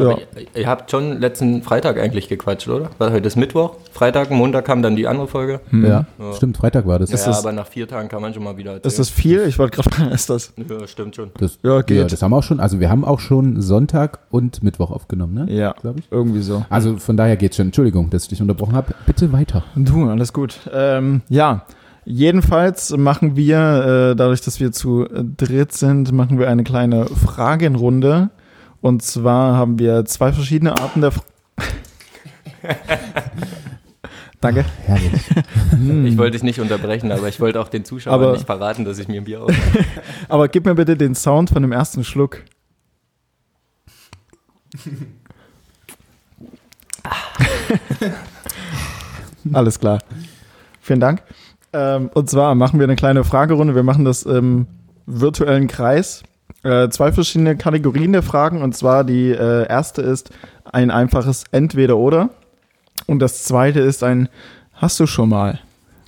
Ja. 0.00 0.16
Ihr, 0.54 0.60
ihr 0.62 0.66
habt 0.66 0.90
schon 0.90 1.20
letzten 1.20 1.62
Freitag 1.62 1.98
eigentlich 1.98 2.28
gequatscht, 2.28 2.68
oder? 2.68 2.90
Weil 2.98 3.12
heute 3.12 3.26
ist 3.26 3.36
Mittwoch. 3.36 3.76
Freitag, 3.92 4.30
Montag 4.30 4.64
kam 4.64 4.82
dann 4.82 4.96
die 4.96 5.06
andere 5.06 5.28
Folge. 5.28 5.60
Ja, 5.72 6.06
Ja. 6.18 6.32
stimmt, 6.34 6.56
Freitag 6.56 6.86
war 6.86 6.98
das. 6.98 7.10
ja, 7.10 7.16
das- 7.16 7.38
aber 7.40 7.52
nach 7.52 7.66
vier 7.66 7.86
Tagen 7.86 8.08
kann 8.08 8.22
man 8.22 8.32
schon 8.34 8.42
mal 8.42 8.56
wieder 8.56 8.72
erzählen. 8.72 8.86
Ist 8.90 8.98
das 8.98 9.10
viel? 9.10 9.44
Ich 9.46 9.58
wollte 9.58 9.76
gerade 9.76 9.90
fragen, 9.94 10.10
ist 10.12 10.30
das? 10.30 10.52
ja, 10.56 10.86
stimmt 10.86 11.16
schon. 11.16 11.30
Das, 11.38 11.58
Ja, 11.62 11.82
geht. 11.82 11.98
Ja, 11.98 12.04
das 12.06 12.22
haben 12.22 12.30
wir 12.32 12.36
auch 12.38 12.42
schon. 12.42 12.60
Also 12.60 12.80
wir 12.80 12.88
haben 12.90 13.04
auch 13.04 13.20
schon 13.20 13.60
Sonntag 13.60 14.20
und 14.30 14.62
Mittwoch 14.62 14.90
aufgenommen, 14.90 15.34
ne? 15.34 15.46
Ja, 15.52 15.72
Glaube 15.80 16.00
ich. 16.00 16.06
irgendwie 16.10 16.40
so. 16.42 16.64
Also 16.70 16.96
von 16.96 17.16
daher 17.16 17.36
geht's 17.36 17.56
schon. 17.56 17.66
Entschuldigung, 17.66 18.10
dass 18.10 18.22
ich 18.24 18.28
dich 18.30 18.40
unterbrochen 18.42 18.74
habe. 18.74 18.94
Bitte 19.06 19.32
weiter. 19.32 19.64
Du, 19.76 20.08
alles 20.08 20.32
gut. 20.32 20.58
Ähm, 20.72 21.22
ja, 21.28 21.64
jedenfalls 22.04 22.96
machen 22.96 23.36
wir, 23.36 24.10
äh, 24.12 24.16
dadurch, 24.16 24.40
dass 24.40 24.60
wir 24.60 24.72
zu 24.72 25.06
dritt 25.36 25.72
sind, 25.72 26.12
machen 26.12 26.38
wir 26.38 26.48
eine 26.48 26.64
kleine 26.64 27.06
Fragenrunde. 27.06 28.30
Und 28.80 29.02
zwar 29.02 29.56
haben 29.56 29.78
wir 29.78 30.04
zwei 30.06 30.32
verschiedene 30.32 30.72
Arten 30.80 31.02
der. 31.02 31.12
Fra 31.12 31.22
Danke. 34.40 34.64
Herrlich. 34.86 35.12
Ich 36.06 36.16
wollte 36.16 36.30
dich 36.32 36.42
nicht 36.42 36.60
unterbrechen, 36.60 37.12
aber 37.12 37.28
ich 37.28 37.40
wollte 37.40 37.60
auch 37.60 37.68
den 37.68 37.84
Zuschauern 37.84 38.14
Aber- 38.22 38.32
nicht 38.32 38.46
verraten, 38.46 38.86
dass 38.86 38.98
ich 38.98 39.06
mir 39.06 39.20
ein 39.20 39.24
Bier 39.24 39.42
auf. 39.44 39.52
Aber 40.30 40.48
gib 40.48 40.64
mir 40.64 40.74
bitte 40.74 40.96
den 40.96 41.14
Sound 41.14 41.50
von 41.50 41.60
dem 41.62 41.72
ersten 41.72 42.04
Schluck. 42.04 42.42
Alles 49.52 49.78
klar. 49.80 49.98
Vielen 50.80 51.00
Dank. 51.00 51.22
Ähm, 51.72 52.10
und 52.14 52.28
zwar 52.28 52.54
machen 52.54 52.78
wir 52.78 52.84
eine 52.84 52.96
kleine 52.96 53.24
Fragerunde. 53.24 53.74
Wir 53.74 53.82
machen 53.82 54.04
das 54.04 54.22
im 54.24 54.66
virtuellen 55.06 55.68
Kreis. 55.68 56.22
Äh, 56.62 56.88
zwei 56.90 57.12
verschiedene 57.12 57.56
Kategorien 57.56 58.12
der 58.12 58.22
Fragen. 58.22 58.62
Und 58.62 58.76
zwar 58.76 59.04
die 59.04 59.30
äh, 59.30 59.66
erste 59.68 60.02
ist 60.02 60.30
ein 60.64 60.90
einfaches 60.90 61.44
Entweder-Oder. 61.52 62.30
Und 63.06 63.18
das 63.20 63.44
zweite 63.44 63.80
ist 63.80 64.02
ein 64.04 64.28
Hast 64.74 64.98
du 65.00 65.06
schon 65.06 65.28
mal? 65.30 65.58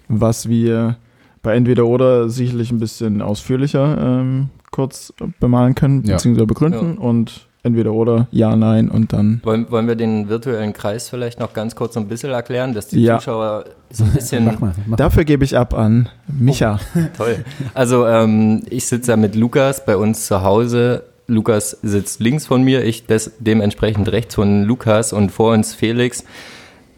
Was 0.09 0.49
wir 0.49 0.97
bei 1.43 1.55
Entweder-Oder 1.57 2.29
sicherlich 2.29 2.71
ein 2.71 2.79
bisschen 2.79 3.21
ausführlicher 3.23 3.99
ähm, 4.01 4.51
kurz 4.71 5.13
bemalen 5.41 5.75
können, 5.75 6.05
Ja. 6.05 6.15
beziehungsweise 6.15 6.47
begründen. 6.47 6.97
Und 6.99 7.47
Entweder-Oder, 7.65 8.27
Ja, 8.33 8.57
Nein 8.57 8.89
und 8.89 9.13
dann. 9.13 9.41
Wollen, 9.45 9.71
wollen 9.71 9.87
wir 9.87 9.95
den 9.95 10.29
virtuellen 10.29 10.73
Kreis 10.73 11.09
vielleicht 11.09 11.39
noch 11.39 11.53
ganz 11.53 11.77
kurz 11.77 11.95
so 11.95 12.01
ein 12.01 12.09
bisschen 12.09 12.31
erklären, 12.31 12.75
dass 12.75 12.89
die 12.89 13.01
Ja. 13.03 13.19
Zuschauer 13.19 13.65
so 13.91 14.03
ein 14.05 14.11
bisschen 14.13 14.45
Mach 14.47 14.59
mal. 14.61 14.73
Mach. 14.87 14.97
Dafür 14.97 15.25
gebe 15.25 15.45
ich 15.45 15.57
ab 15.57 15.73
an 15.75 16.09
Micha. 16.27 16.81
Toll. 17.17 17.45
Also 17.75 18.07
ähm, 18.07 18.63
ich 18.69 18.87
sitze 18.87 19.13
ja 19.13 19.17
mit 19.17 19.37
Lukas 19.37 19.85
bei 19.85 19.97
uns 19.97 20.27
zu 20.27 20.43
Hause. 20.43 21.05
Lukas 21.29 21.79
sitzt 21.83 22.19
links 22.21 22.47
von 22.47 22.63
mir, 22.65 22.85
ich 22.85 23.07
des, 23.07 23.33
dementsprechend 23.39 24.11
rechts 24.11 24.35
von 24.35 24.65
Lukas 24.65 25.13
und 25.13 25.31
vor 25.31 25.53
uns 25.53 25.73
Felix. 25.73 26.25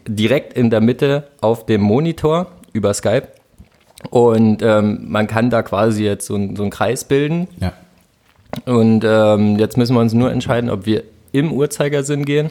Direkt 0.07 0.53
in 0.53 0.71
der 0.71 0.81
Mitte 0.81 1.27
auf 1.41 1.65
dem 1.67 1.81
Monitor 1.81 2.47
über 2.73 2.93
Skype. 2.93 3.27
Und 4.09 4.61
ähm, 4.61 5.05
man 5.07 5.27
kann 5.27 5.49
da 5.49 5.61
quasi 5.63 6.03
jetzt 6.03 6.25
so, 6.27 6.33
so 6.55 6.61
einen 6.63 6.69
Kreis 6.71 7.05
bilden. 7.05 7.47
Ja. 7.59 7.73
Und 8.65 9.03
ähm, 9.05 9.57
jetzt 9.57 9.77
müssen 9.77 9.95
wir 9.95 10.01
uns 10.01 10.13
nur 10.13 10.31
entscheiden, 10.31 10.69
ob 10.69 10.85
wir 10.85 11.03
im 11.31 11.51
Uhrzeigersinn 11.51 12.25
gehen 12.25 12.49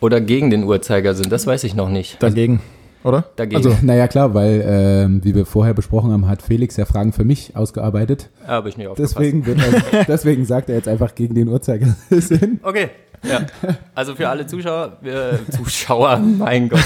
oder 0.00 0.20
gegen 0.20 0.50
den 0.50 0.64
Uhrzeigersinn. 0.64 1.30
Das 1.30 1.46
weiß 1.46 1.64
ich 1.64 1.74
noch 1.74 1.88
nicht. 1.88 2.22
Dagegen, 2.22 2.60
oder? 3.04 3.24
Dagegen. 3.36 3.56
Also, 3.56 3.76
naja, 3.82 4.08
klar, 4.08 4.34
weil, 4.34 4.64
ähm, 4.66 5.24
wie 5.24 5.34
wir 5.34 5.46
vorher 5.46 5.74
besprochen 5.74 6.12
haben, 6.12 6.28
hat 6.28 6.42
Felix 6.42 6.76
ja 6.76 6.84
Fragen 6.84 7.12
für 7.12 7.24
mich 7.24 7.56
ausgearbeitet. 7.56 8.30
habe 8.46 8.68
ich 8.68 8.76
nicht 8.76 8.88
aufgepasst. 8.88 9.16
Deswegen, 9.16 9.46
wird 9.46 9.58
er, 9.58 10.04
deswegen 10.08 10.44
sagt 10.44 10.68
er 10.68 10.76
jetzt 10.76 10.88
einfach 10.88 11.14
gegen 11.14 11.34
den 11.34 11.48
Uhrzeigersinn. 11.48 12.60
Okay. 12.62 12.90
Ja. 13.22 13.46
Also 13.94 14.14
für 14.14 14.28
alle 14.28 14.46
Zuschauer, 14.46 14.98
äh, 15.02 15.50
Zuschauer, 15.50 16.18
mein 16.18 16.68
Gott, 16.68 16.84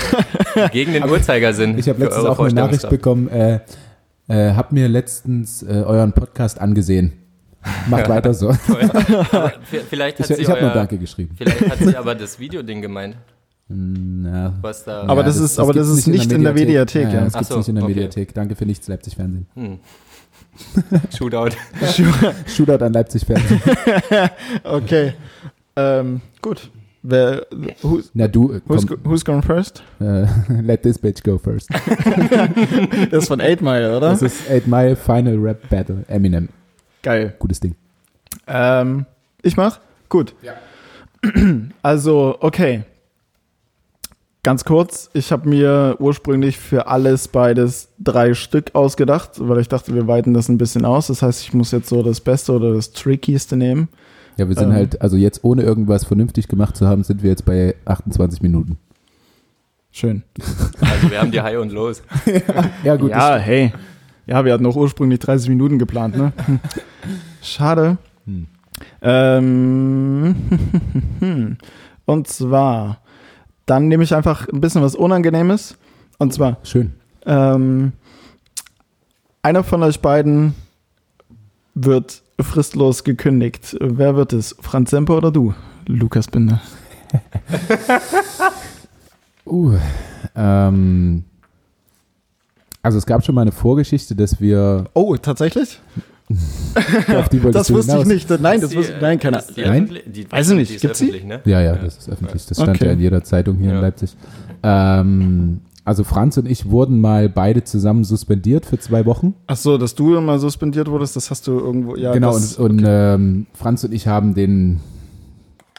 gegen 0.73 0.93
den 0.93 1.05
Uhrzeigersinn. 1.05 1.77
Ich 1.77 1.89
habe 1.89 2.01
letztens 2.01 2.25
auch 2.25 2.39
eine 2.39 2.55
Nachricht 2.55 2.89
bekommen, 2.89 3.29
äh, 3.29 3.61
äh, 4.29 4.55
hab 4.55 4.73
mir 4.73 4.89
letztens 4.89 5.63
äh, 5.63 5.83
euren 5.85 6.13
Podcast 6.13 6.61
angesehen. 6.61 7.13
Macht 7.89 8.09
weiter 8.09 8.33
so. 8.35 8.53
Vielleicht 9.91 10.19
hat 10.19 10.31
Ich, 10.31 10.37
sie 10.37 10.43
ich 10.43 10.49
habe 10.49 10.61
nur 10.63 10.71
Danke 10.71 10.97
geschrieben. 10.99 11.35
Vielleicht 11.37 11.69
hat 11.69 11.79
sie 11.79 11.97
aber 11.97 12.15
das 12.15 12.39
Videoding 12.39 12.81
gemeint, 12.81 13.17
Na, 13.69 14.55
was 14.63 14.85
da. 14.85 15.03
Aber 15.07 15.23
das 15.23 15.37
ist- 15.37 15.59
aber 15.61 15.73
das 15.73 15.89
ist 15.89 16.07
nicht 16.07 16.33
in 16.33 16.43
der 16.43 16.53
Mediathek, 16.55 17.05
Ja, 17.05 17.11
ja. 17.15 17.25
das 17.25 17.35
Ach 17.35 17.39
gibt's 17.41 17.49
so, 17.53 17.59
nicht 17.59 17.69
in 17.69 17.75
der 17.77 17.85
okay. 17.85 17.95
Mediathek. 17.95 18.35
Danke 18.35 18.57
für 18.57 18.65
nichts, 18.67 18.89
Leipzig 18.89 19.15
Fernsehen. 19.17 19.47
Hm. 19.55 19.79
Shootout. 21.17 21.51
Shootout 22.47 22.83
an 22.85 22.93
Leipzig 22.93 23.25
Fernsehen. 23.25 23.61
Okay. 24.65 25.13
Ähm, 25.77 26.21
gut. 26.43 26.71
Wer, 27.03 27.47
who's, 27.81 28.11
Na 28.13 28.29
du, 28.29 28.53
äh, 28.53 28.61
who's, 28.67 28.87
komm, 28.87 28.99
who's 29.05 29.25
going 29.25 29.41
first? 29.43 29.83
äh, 30.01 30.27
let 30.61 30.83
this 30.83 30.99
bitch 30.99 31.23
go 31.23 31.39
first. 31.39 31.71
Das 33.11 33.23
ist 33.23 33.29
von 33.29 33.41
8 33.41 33.63
Mile, 33.63 33.97
oder? 33.97 34.11
Das 34.11 34.21
ist 34.21 34.51
8 34.51 34.67
Mile 34.67 34.97
Final 34.97 35.37
Rap 35.39 35.67
Battle. 35.71 36.05
Eminem. 36.09 36.51
Geil. 37.03 37.35
Gutes 37.39 37.61
Ding. 37.61 37.75
Ähm, 38.47 39.07
ich 39.43 39.57
mach? 39.57 39.81
Gut. 40.09 40.35
Ja. 40.43 40.53
Also, 41.83 42.37
okay. 42.41 42.83
Ganz 44.43 44.65
kurz, 44.65 45.11
ich 45.13 45.33
habe 45.33 45.49
mir 45.49 45.97
ursprünglich 45.99 46.57
für 46.59 46.87
alles 46.87 47.29
beides 47.29 47.89
drei 47.99 48.33
Stück 48.33 48.75
ausgedacht, 48.75 49.33
weil 49.37 49.61
ich 49.61 49.69
dachte, 49.69 49.95
wir 49.95 50.07
weiten 50.07 50.33
das 50.33 50.49
ein 50.49 50.57
bisschen 50.57 50.87
aus. 50.87 51.09
Das 51.09 51.21
heißt, 51.21 51.43
ich 51.43 51.53
muss 51.53 51.73
jetzt 51.73 51.91
so 51.91 52.03
das 52.03 52.21
Beste 52.21 52.53
oder 52.53 52.73
das 52.73 52.93
Trickieste 52.93 53.57
nehmen. 53.57 53.89
Ja, 54.39 54.49
wir 54.49 54.55
sind 54.55 54.69
Ähm. 54.71 54.75
halt, 54.75 55.03
also 55.03 55.17
jetzt 55.19 55.45
ohne 55.45 55.63
irgendwas 55.63 56.05
vernünftig 56.05 56.49
gemacht 56.49 56.75
zu 56.75 56.87
haben, 56.87 57.05
sind 57.05 57.23
wir 57.23 57.29
jetzt 57.29 57.45
bei 57.45 57.75
28 57.85 58.41
Minuten. 58.41 58.79
Schön. 59.93 60.23
Also 60.81 61.11
wir 61.11 61.21
haben 61.21 61.31
die 61.33 61.41
High 61.43 61.59
und 61.59 61.73
Lows. 61.73 62.03
Ja, 62.85 62.97
gut. 62.97 63.11
ja, 63.11 63.37
hey. 63.37 63.73
Ja, 64.27 64.45
wir 64.45 64.53
hatten 64.53 64.63
noch 64.63 64.77
ursprünglich 64.77 65.21
30 65.21 65.49
Minuten 65.49 65.79
geplant, 65.79 66.17
ne? 66.17 66.33
Schade. 67.43 67.99
Hm. 68.27 68.47
Ähm, 69.03 70.37
und 72.07 72.29
zwar, 72.29 72.99
dann 73.67 73.89
nehme 73.89 74.05
ich 74.05 74.15
einfach 74.15 74.49
ein 74.49 74.61
bisschen 74.61 74.83
was 74.83 74.95
Unangenehmes. 74.95 75.77
Und 76.19 76.33
zwar, 76.33 76.59
Schön. 76.63 76.93
ähm, 77.27 77.93
einer 79.43 79.65
von 79.65 79.83
euch 79.83 80.01
beiden 80.01 80.55
wird 81.75 82.23
fristlos 82.41 83.05
gekündigt. 83.05 83.77
Wer 83.81 84.17
wird 84.17 84.33
es? 84.33 84.57
Franz 84.61 84.91
Semper 84.91 85.17
oder 85.17 85.31
du? 85.31 85.55
Lukas 85.87 86.29
Binder. 86.29 86.61
Uh, 89.47 89.77
ähm, 90.37 91.25
also 92.83 92.99
es 92.99 93.07
gab 93.07 93.25
schon 93.25 93.35
mal 93.35 93.43
eine 93.43 93.53
Vorgeschichte, 93.53 94.15
dass 94.15 94.41
wir 94.41 94.85
Oh, 94.95 95.17
tatsächlich? 95.17 95.81
auf 97.17 97.29
die 97.29 97.43
wolltest 97.43 97.55
Das 97.57 97.67
du 97.67 97.75
wusste 97.75 97.93
ich 97.93 97.99
hinaus? 97.99 98.07
nicht. 98.07 98.31
Nein, 98.41 98.61
das 98.61 98.75
wusste 98.77 98.95
die, 98.95 99.01
Nein, 99.03 99.19
keine 99.19 99.43
die 99.57 99.63
Nein? 99.63 99.91
Die, 100.07 100.31
Weiß 100.31 100.51
ich 100.51 100.57
nicht. 100.57 100.71
Die 100.71 100.75
ist 100.77 100.81
Gibt's 100.83 100.99
sie? 101.01 101.07
öffentlich, 101.07 101.25
ne? 101.25 101.41
Ja, 101.45 101.61
ja, 101.61 101.75
das 101.75 101.97
ist 101.99 102.09
öffentlich. 102.09 102.47
Das 102.47 102.57
stand 102.57 102.77
Okay. 102.77 102.87
ja 102.87 102.93
in 102.93 103.01
jeder 103.01 103.25
Zeitung 103.25 103.57
hier 103.57 103.71
in 103.71 103.75
Ja. 103.77 103.81
Leipzig. 103.81 104.17
Ähm, 104.63 105.61
also 105.85 106.05
Franz 106.05 106.37
und 106.37 106.47
ich 106.47 106.71
wurden 106.71 107.01
mal 107.01 107.29
beide 107.29 107.65
zusammen 107.65 108.05
suspendiert 108.05 108.65
für 108.67 108.79
zwei 108.79 109.07
Wochen. 109.07 109.35
Ach 109.49 109.57
so, 109.57 109.77
dass 109.77 109.95
du 109.97 110.21
mal 110.21 110.39
suspendiert 110.39 110.89
wurdest, 110.89 111.17
das 111.17 111.31
hast 111.31 111.47
du 111.49 111.59
irgendwo. 111.59 111.97
Ja, 111.97 112.13
genau, 112.13 112.33
das, 112.35 112.57
und, 112.59 112.79
und 112.81 112.85
ähm, 112.87 113.47
Franz 113.55 113.83
und 113.83 113.93
ich 113.93 114.07
haben 114.07 114.35
den, 114.35 114.79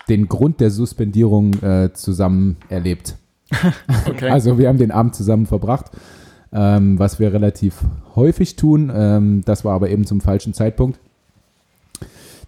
den 0.10 0.28
Grund 0.28 0.60
der 0.60 0.72
Suspendierung 0.72 1.54
äh, 1.62 1.94
zusammen 1.94 2.58
erlebt. 2.68 3.16
okay. 4.10 4.30
Also 4.30 4.58
wir 4.58 4.68
haben 4.68 4.80
den 4.80 4.92
Abend 4.92 5.16
zusammen 5.16 5.46
verbracht, 5.46 5.92
ähm, 6.54 7.00
was 7.00 7.20
wir 7.20 7.34
relativ 7.34 7.84
häufig 8.16 8.56
tun. 8.56 8.92
Ähm, 8.94 9.42
das 9.46 9.64
war 9.66 9.74
aber 9.74 9.90
eben 9.90 10.06
zum 10.06 10.22
falschen 10.22 10.54
Zeitpunkt. 10.54 11.00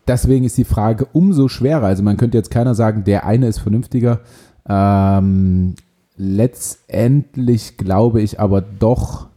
Deswegen 0.07 0.43
ist 0.43 0.57
die 0.57 0.65
Frage 0.65 1.07
umso 1.13 1.47
schwerer. 1.47 1.85
Also 1.85 2.03
man 2.03 2.17
könnte 2.17 2.37
jetzt 2.37 2.51
keiner 2.51 2.75
sagen, 2.75 3.05
der 3.05 3.25
eine 3.25 3.47
ist 3.47 3.59
vernünftiger. 3.59 4.19
Ähm, 4.67 5.75
letztendlich 6.17 7.77
glaube 7.77 8.21
ich 8.21 8.39
aber 8.39 8.61
doch, 8.61 9.27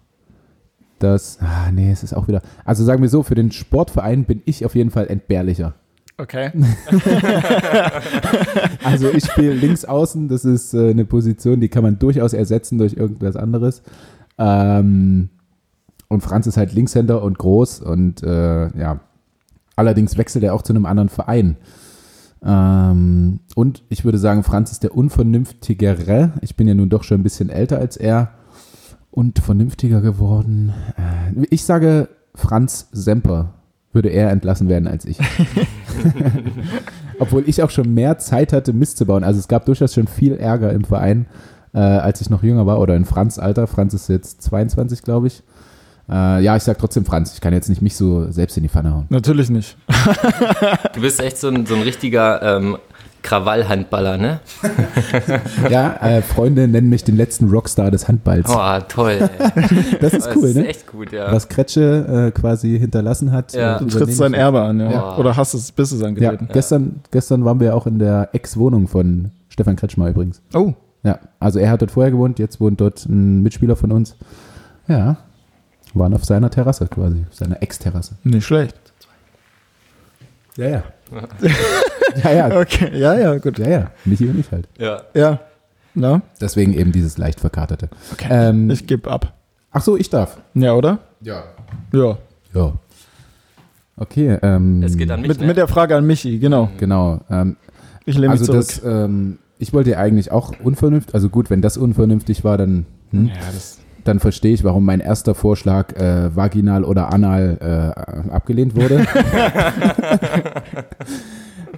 dass. 0.98 1.38
Ah, 1.40 1.70
nee, 1.72 1.90
es 1.90 2.02
ist 2.02 2.14
auch 2.14 2.26
wieder. 2.26 2.42
Also 2.64 2.84
sagen 2.84 3.02
wir 3.02 3.08
so, 3.08 3.22
für 3.22 3.34
den 3.36 3.52
Sportverein 3.52 4.24
bin 4.24 4.42
ich 4.44 4.64
auf 4.64 4.74
jeden 4.74 4.90
Fall 4.90 5.06
entbehrlicher. 5.06 5.74
okay. 6.18 6.50
Also 8.82 9.10
ich 9.10 9.24
spiele 9.24 9.52
links 9.52 9.84
außen, 9.84 10.28
das 10.28 10.44
ist 10.44 10.72
äh, 10.72 10.90
eine 10.90 11.04
Position, 11.04 11.60
die 11.60 11.68
kann 11.68 11.82
man 11.82 11.98
durchaus 11.98 12.32
ersetzen 12.32 12.78
durch 12.78 12.94
irgendwas 12.94 13.36
anderes. 13.36 13.82
Ähm, 14.38 15.30
und 16.08 16.20
Franz 16.20 16.46
ist 16.46 16.56
halt 16.56 16.72
Linkshänder 16.72 17.22
und 17.22 17.38
groß 17.38 17.80
und 17.80 18.22
äh, 18.22 18.78
ja, 18.78 19.00
allerdings 19.74 20.16
wechselt 20.16 20.44
er 20.44 20.54
auch 20.54 20.62
zu 20.62 20.72
einem 20.72 20.86
anderen 20.86 21.08
Verein. 21.08 21.56
Ähm, 22.44 23.40
und 23.54 23.82
ich 23.88 24.04
würde 24.04 24.18
sagen, 24.18 24.42
Franz 24.42 24.70
ist 24.70 24.82
der 24.82 24.96
unvernünftigere. 24.96 26.32
Ich 26.42 26.56
bin 26.56 26.68
ja 26.68 26.74
nun 26.74 26.88
doch 26.88 27.02
schon 27.02 27.20
ein 27.20 27.24
bisschen 27.24 27.50
älter 27.50 27.78
als 27.78 27.96
er 27.96 28.30
und 29.10 29.38
vernünftiger 29.38 30.00
geworden. 30.00 30.72
Äh, 30.96 31.46
ich 31.50 31.64
sage, 31.64 32.08
Franz 32.34 32.88
Semper 32.92 33.54
würde 33.92 34.10
er 34.10 34.30
entlassen 34.30 34.68
werden 34.68 34.86
als 34.86 35.06
ich. 35.06 35.18
Obwohl 37.18 37.44
ich 37.48 37.62
auch 37.62 37.70
schon 37.70 37.94
mehr 37.94 38.18
Zeit 38.18 38.52
hatte, 38.52 38.74
Mist 38.74 38.98
zu 38.98 39.06
bauen. 39.06 39.24
Also 39.24 39.40
es 39.40 39.48
gab 39.48 39.64
durchaus 39.64 39.94
schon 39.94 40.06
viel 40.06 40.34
Ärger 40.34 40.72
im 40.72 40.84
Verein, 40.84 41.26
äh, 41.76 41.80
als 41.80 42.20
ich 42.22 42.30
noch 42.30 42.42
jünger 42.42 42.66
war 42.66 42.80
oder 42.80 42.96
in 42.96 43.04
Franz 43.04 43.38
Alter. 43.38 43.66
Franz 43.66 43.92
ist 43.94 44.08
jetzt 44.08 44.42
22, 44.42 45.02
glaube 45.02 45.26
ich. 45.28 45.42
Äh, 46.08 46.42
ja, 46.42 46.56
ich 46.56 46.62
sag 46.62 46.78
trotzdem 46.78 47.04
Franz. 47.04 47.34
Ich 47.34 47.40
kann 47.40 47.52
jetzt 47.52 47.68
nicht 47.68 47.82
mich 47.82 47.96
so 47.96 48.30
selbst 48.32 48.56
in 48.56 48.62
die 48.62 48.68
Pfanne 48.68 48.94
hauen. 48.94 49.06
Natürlich 49.10 49.50
nicht. 49.50 49.76
Du 50.94 51.00
bist 51.02 51.20
echt 51.20 51.36
so 51.38 51.48
ein, 51.48 51.66
so 51.66 51.74
ein 51.74 51.82
richtiger 51.82 52.56
ähm, 52.56 52.78
Krawallhandballer, 53.22 54.16
ne? 54.16 54.40
Ja, 55.70 55.96
äh, 56.00 56.22
Freunde 56.22 56.68
nennen 56.68 56.88
mich 56.88 57.04
den 57.04 57.16
letzten 57.16 57.48
Rockstar 57.50 57.90
des 57.90 58.08
Handballs. 58.08 58.48
Oh, 58.48 58.78
toll. 58.88 59.28
das 60.00 60.14
ist 60.14 60.26
Das 60.26 60.36
cool, 60.36 60.44
ist 60.44 60.56
ne? 60.56 60.68
echt 60.68 60.86
gut, 60.86 61.12
ja. 61.12 61.30
Was 61.32 61.48
Kretsche 61.48 62.28
äh, 62.28 62.40
quasi 62.40 62.78
hinterlassen 62.78 63.32
hat. 63.32 63.52
Ja. 63.52 63.78
Du 63.78 63.86
trittst 63.86 64.16
sein. 64.16 64.32
Erbe 64.32 64.62
an, 64.62 64.80
ja. 64.80 64.90
Ja. 64.90 65.16
Oder 65.16 65.36
hast 65.36 65.54
es, 65.54 65.72
bist 65.72 65.92
es 65.92 66.00
Ja, 66.00 66.06
angetreten. 66.06 66.48
gestern, 66.52 67.00
gestern 67.10 67.44
waren 67.44 67.60
wir 67.60 67.74
auch 67.74 67.86
in 67.86 67.98
der 67.98 68.30
Ex-Wohnung 68.32 68.86
von 68.88 69.32
Stefan 69.48 69.76
Kretschmer 69.76 70.08
übrigens. 70.08 70.40
Oh, 70.54 70.72
Ja, 71.06 71.20
also 71.38 71.60
er 71.60 71.70
hat 71.70 71.82
dort 71.82 71.92
vorher 71.92 72.10
gewohnt, 72.10 72.40
jetzt 72.40 72.60
wohnt 72.60 72.80
dort 72.80 73.06
ein 73.06 73.42
Mitspieler 73.42 73.76
von 73.76 73.92
uns. 73.92 74.16
Ja, 74.88 75.18
waren 75.94 76.14
auf 76.14 76.24
seiner 76.24 76.50
Terrasse 76.50 76.88
quasi, 76.88 77.24
seiner 77.30 77.62
Ex-Terrasse. 77.62 78.16
nicht 78.24 78.44
schlecht. 78.44 78.74
Ja, 80.56 80.68
ja. 80.68 80.82
ja, 82.24 82.32
ja. 82.32 82.60
Okay, 82.60 82.98
ja, 82.98 83.14
ja, 83.18 83.38
gut. 83.38 83.58
Ja, 83.58 83.68
ja. 83.68 83.90
Michi 84.04 84.28
und 84.28 84.40
ich 84.40 84.50
halt. 84.50 84.68
ja. 84.78 85.02
Ja. 85.14 85.38
Na, 85.98 86.20
Deswegen 86.40 86.74
eben 86.74 86.90
dieses 86.92 87.16
leicht 87.18 87.40
verkaterte. 87.40 87.88
Ähm, 88.28 88.68
ich 88.70 88.86
gebe 88.86 89.10
ab. 89.10 89.32
ach 89.70 89.80
so, 89.80 89.96
ich 89.96 90.10
darf. 90.10 90.38
Ja, 90.54 90.74
oder? 90.74 90.98
Ja. 91.22 91.44
Ja. 91.92 92.18
Ja. 92.52 92.72
Okay, 93.96 94.38
ähm, 94.42 94.82
Es 94.82 94.96
geht 94.96 95.10
an 95.10 95.20
mich, 95.20 95.28
Mit, 95.28 95.40
ne? 95.40 95.46
mit 95.46 95.56
der 95.56 95.68
Frage 95.68 95.96
an 95.96 96.04
Michi, 96.06 96.38
genau. 96.38 96.68
Genau. 96.78 97.20
Ähm, 97.30 97.56
Ich 98.04 98.16
lehne 98.16 98.32
mich 98.34 98.40
also 98.40 98.52
zurück. 98.52 98.66
das, 98.66 98.84
ähm, 98.84 99.38
ich 99.58 99.72
wollte 99.72 99.90
ja 99.90 99.98
eigentlich 99.98 100.30
auch 100.32 100.52
unvernünftig, 100.62 101.14
also 101.14 101.28
gut, 101.28 101.50
wenn 101.50 101.62
das 101.62 101.76
unvernünftig 101.76 102.44
war, 102.44 102.58
dann, 102.58 102.86
hm, 103.10 103.26
ja, 103.28 103.34
das, 103.52 103.78
dann 104.04 104.20
verstehe 104.20 104.54
ich, 104.54 104.64
warum 104.64 104.84
mein 104.84 105.00
erster 105.00 105.34
Vorschlag 105.34 105.92
äh, 105.96 106.34
vaginal 106.34 106.84
oder 106.84 107.12
anal 107.12 107.58
äh, 107.60 108.30
abgelehnt 108.30 108.76
wurde. 108.76 109.06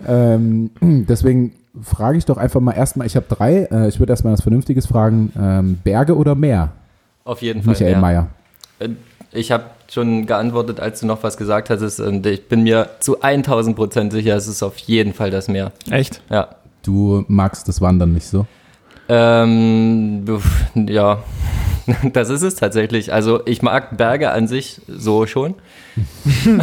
ähm, 0.06 0.70
deswegen 0.80 1.52
frage 1.82 2.18
ich 2.18 2.24
doch 2.24 2.36
einfach 2.36 2.60
mal 2.60 2.72
erstmal, 2.72 3.06
ich 3.06 3.16
habe 3.16 3.26
drei, 3.28 3.68
äh, 3.70 3.88
ich 3.88 3.98
würde 3.98 4.12
erstmal 4.12 4.32
was 4.32 4.42
Vernünftiges 4.42 4.86
fragen, 4.86 5.32
ähm, 5.38 5.78
Berge 5.82 6.16
oder 6.16 6.34
Meer? 6.34 6.72
Auf 7.24 7.42
jeden 7.42 7.62
Fall. 7.62 7.72
Michael 7.72 7.92
ja. 7.92 7.98
Mayer. 8.00 8.26
Äh, 8.78 8.88
Ich 9.32 9.50
habe 9.52 9.64
schon 9.90 10.26
geantwortet, 10.26 10.80
als 10.80 11.00
du 11.00 11.06
noch 11.06 11.22
was 11.22 11.36
gesagt 11.36 11.68
hattest 11.70 12.00
und 12.00 12.24
ich 12.26 12.48
bin 12.48 12.62
mir 12.62 12.88
zu 13.00 13.20
1000 13.20 13.76
Prozent 13.76 14.12
sicher, 14.12 14.34
es 14.36 14.48
ist 14.48 14.62
auf 14.62 14.78
jeden 14.78 15.12
Fall 15.12 15.30
das 15.30 15.48
Meer. 15.48 15.72
echt? 15.90 16.22
Ja. 16.30 16.48
Du 16.88 17.22
magst 17.28 17.68
das 17.68 17.82
Wandern 17.82 18.14
nicht 18.14 18.26
so? 18.26 18.46
Ähm, 19.10 20.24
ja, 20.74 21.22
das 22.14 22.30
ist 22.30 22.40
es 22.40 22.54
tatsächlich. 22.54 23.12
Also 23.12 23.44
ich 23.44 23.60
mag 23.60 23.98
Berge 23.98 24.30
an 24.30 24.48
sich 24.48 24.80
so 24.88 25.26
schon. 25.26 25.54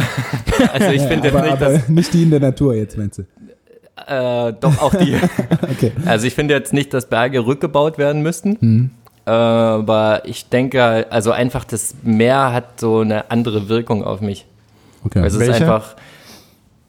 also 0.72 0.90
ich 0.90 1.02
finde 1.02 1.28
jetzt 1.28 1.36
aber, 1.36 1.46
nicht, 1.46 1.62
dass, 1.62 1.88
nicht 1.88 2.12
die 2.12 2.24
in 2.24 2.30
der 2.30 2.40
Natur 2.40 2.74
jetzt, 2.74 2.98
meinst 2.98 3.18
du? 3.18 3.22
äh, 4.08 4.52
doch 4.60 4.82
auch 4.82 4.94
die. 4.96 5.16
Okay. 5.70 5.92
Also 6.06 6.26
ich 6.26 6.34
finde 6.34 6.54
jetzt 6.54 6.72
nicht, 6.72 6.92
dass 6.92 7.06
Berge 7.06 7.46
rückgebaut 7.46 7.96
werden 7.96 8.22
müssten. 8.22 8.56
Mhm. 8.60 8.90
Äh, 9.26 9.30
aber 9.30 10.22
ich 10.24 10.48
denke, 10.48 11.06
also 11.10 11.30
einfach 11.30 11.64
das 11.64 11.94
Meer 12.02 12.52
hat 12.52 12.80
so 12.80 12.98
eine 12.98 13.30
andere 13.30 13.68
Wirkung 13.68 14.02
auf 14.02 14.20
mich. 14.20 14.44
okay. 15.04 15.22
Es 15.24 15.34
ist 15.34 15.40
Welche? 15.40 15.54
einfach, 15.54 15.94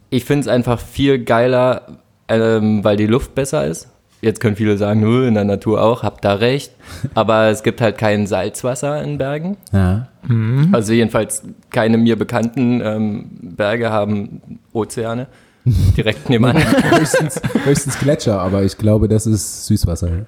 ich 0.10 0.26
finde 0.26 0.41
es 0.41 0.47
einfach 0.47 0.80
viel 0.80 1.23
geiler, 1.23 2.00
ähm, 2.30 2.84
weil 2.84 2.98
die 2.98 3.08
Luft 3.08 3.36
besser 3.36 3.66
ist. 3.66 3.90
Jetzt 4.22 4.40
können 4.40 4.56
viele 4.56 4.78
sagen, 4.78 5.02
"Nö, 5.02 5.28
in 5.28 5.36
der 5.36 5.44
Natur 5.44 5.82
auch, 5.82 6.02
habt 6.02 6.26
da 6.26 6.34
recht. 6.34 6.72
Aber 7.13 7.50
es 7.50 7.62
gibt 7.62 7.82
halt 7.82 7.98
kein 7.98 8.26
Salzwasser 8.26 9.02
in 9.04 9.18
Bergen. 9.20 9.58
Ja. 9.72 10.08
Also 10.72 10.94
jedenfalls 10.94 11.44
keine 11.70 11.98
mir 11.98 12.18
bekannten 12.18 12.82
ähm, 12.84 13.30
Berge 13.56 13.92
haben 13.92 14.60
Ozeane 14.74 15.28
direkt 15.96 16.30
nebenan. 16.30 16.58
höchstens, 16.98 17.42
höchstens 17.63 18.00
Gletscher, 18.00 18.40
aber 18.40 18.63
ich 18.63 18.78
glaube, 18.78 19.08
das 19.08 19.28
ist 19.28 19.68
Süßwasser. 19.68 20.26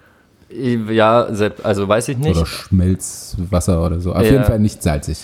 Ja? 0.51 0.91
ja, 0.91 1.27
also 1.63 1.87
weiß 1.87 2.07
ich 2.09 2.17
nicht. 2.17 2.35
Oder 2.37 2.45
Schmelzwasser 2.45 3.85
oder 3.85 3.99
so. 3.99 4.13
Auf 4.13 4.23
Ja. 4.23 4.31
jeden 4.31 4.43
Fall 4.43 4.59
nicht 4.59 4.81
salzig, 4.83 5.19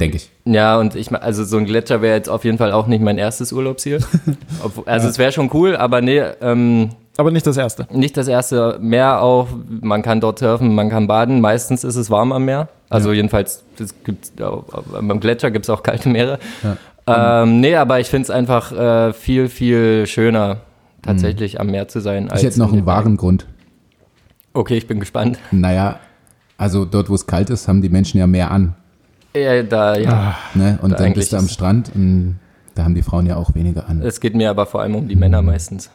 denke 0.00 0.16
ich. 0.16 0.30
Ja, 0.44 0.78
und 0.78 0.94
ich 0.94 1.10
mein, 1.10 1.22
also 1.22 1.44
so 1.44 1.56
ein 1.56 1.64
Gletscher 1.64 2.02
wäre 2.02 2.16
jetzt 2.16 2.28
auf 2.28 2.44
jeden 2.44 2.58
Fall 2.58 2.72
auch 2.72 2.86
nicht 2.86 3.02
mein 3.02 3.18
erstes 3.18 3.52
Urlaubsziel. 3.52 4.00
Also 4.86 5.08
es 5.08 5.18
wäre 5.18 5.32
schon 5.32 5.50
cool, 5.54 5.76
aber 5.76 6.00
nee, 6.00 6.22
ähm, 6.40 6.90
Aber 7.16 7.30
nicht 7.30 7.46
das 7.46 7.56
erste. 7.56 7.86
nicht 7.92 8.16
das 8.16 8.28
erste 8.28 8.78
Meer 8.80 9.22
auch. 9.22 9.48
Man 9.80 10.02
kann 10.02 10.20
dort 10.20 10.38
surfen, 10.40 10.74
man 10.74 10.88
kann 10.90 11.06
baden. 11.06 11.40
Meistens 11.40 11.84
ist 11.84 11.96
es 11.96 12.10
warm 12.10 12.32
am 12.32 12.44
Meer. 12.44 12.68
Also 12.88 13.12
jedenfalls, 13.12 13.64
es 13.80 13.94
gibt, 14.04 14.32
beim 14.36 15.20
Gletscher 15.20 15.50
gibt 15.50 15.64
es 15.66 15.70
auch 15.70 15.82
kalte 15.82 16.08
Meere. 16.08 16.38
Ähm, 17.06 17.60
nee, 17.60 17.76
aber 17.76 18.00
ich 18.00 18.08
finde 18.08 18.24
es 18.24 18.30
einfach 18.30 18.72
äh, 18.72 19.12
viel, 19.12 19.48
viel 19.48 20.06
schöner, 20.06 20.58
tatsächlich 21.02 21.60
am 21.60 21.68
Meer 21.68 21.88
zu 21.88 22.00
sein. 22.00 22.28
Ich 22.34 22.42
hätte 22.42 22.58
noch 22.58 22.72
einen 22.72 22.86
wahren 22.86 23.16
Grund. 23.16 23.46
Okay, 24.56 24.78
ich 24.78 24.86
bin 24.86 25.00
gespannt. 25.00 25.38
Naja, 25.50 26.00
also 26.56 26.86
dort, 26.86 27.10
wo 27.10 27.14
es 27.14 27.26
kalt 27.26 27.50
ist, 27.50 27.68
haben 27.68 27.82
die 27.82 27.90
Menschen 27.90 28.18
ja 28.18 28.26
mehr 28.26 28.50
an. 28.50 28.74
Ja, 29.36 29.62
da, 29.62 29.98
ja. 29.98 30.34
Ne? 30.54 30.78
Und 30.80 30.92
Da 30.92 30.96
dann 30.96 31.12
bist 31.12 31.34
du 31.34 31.36
am 31.36 31.46
Strand 31.48 31.90
und 31.94 32.38
da 32.74 32.84
haben 32.84 32.94
die 32.94 33.02
Frauen 33.02 33.26
ja 33.26 33.36
auch 33.36 33.54
weniger 33.54 33.86
an. 33.86 34.00
Es 34.00 34.18
geht 34.18 34.34
mir 34.34 34.48
aber 34.48 34.64
vor 34.64 34.80
allem 34.80 34.94
um 34.94 35.08
die 35.08 35.14
Männer 35.14 35.42
meistens. 35.42 35.90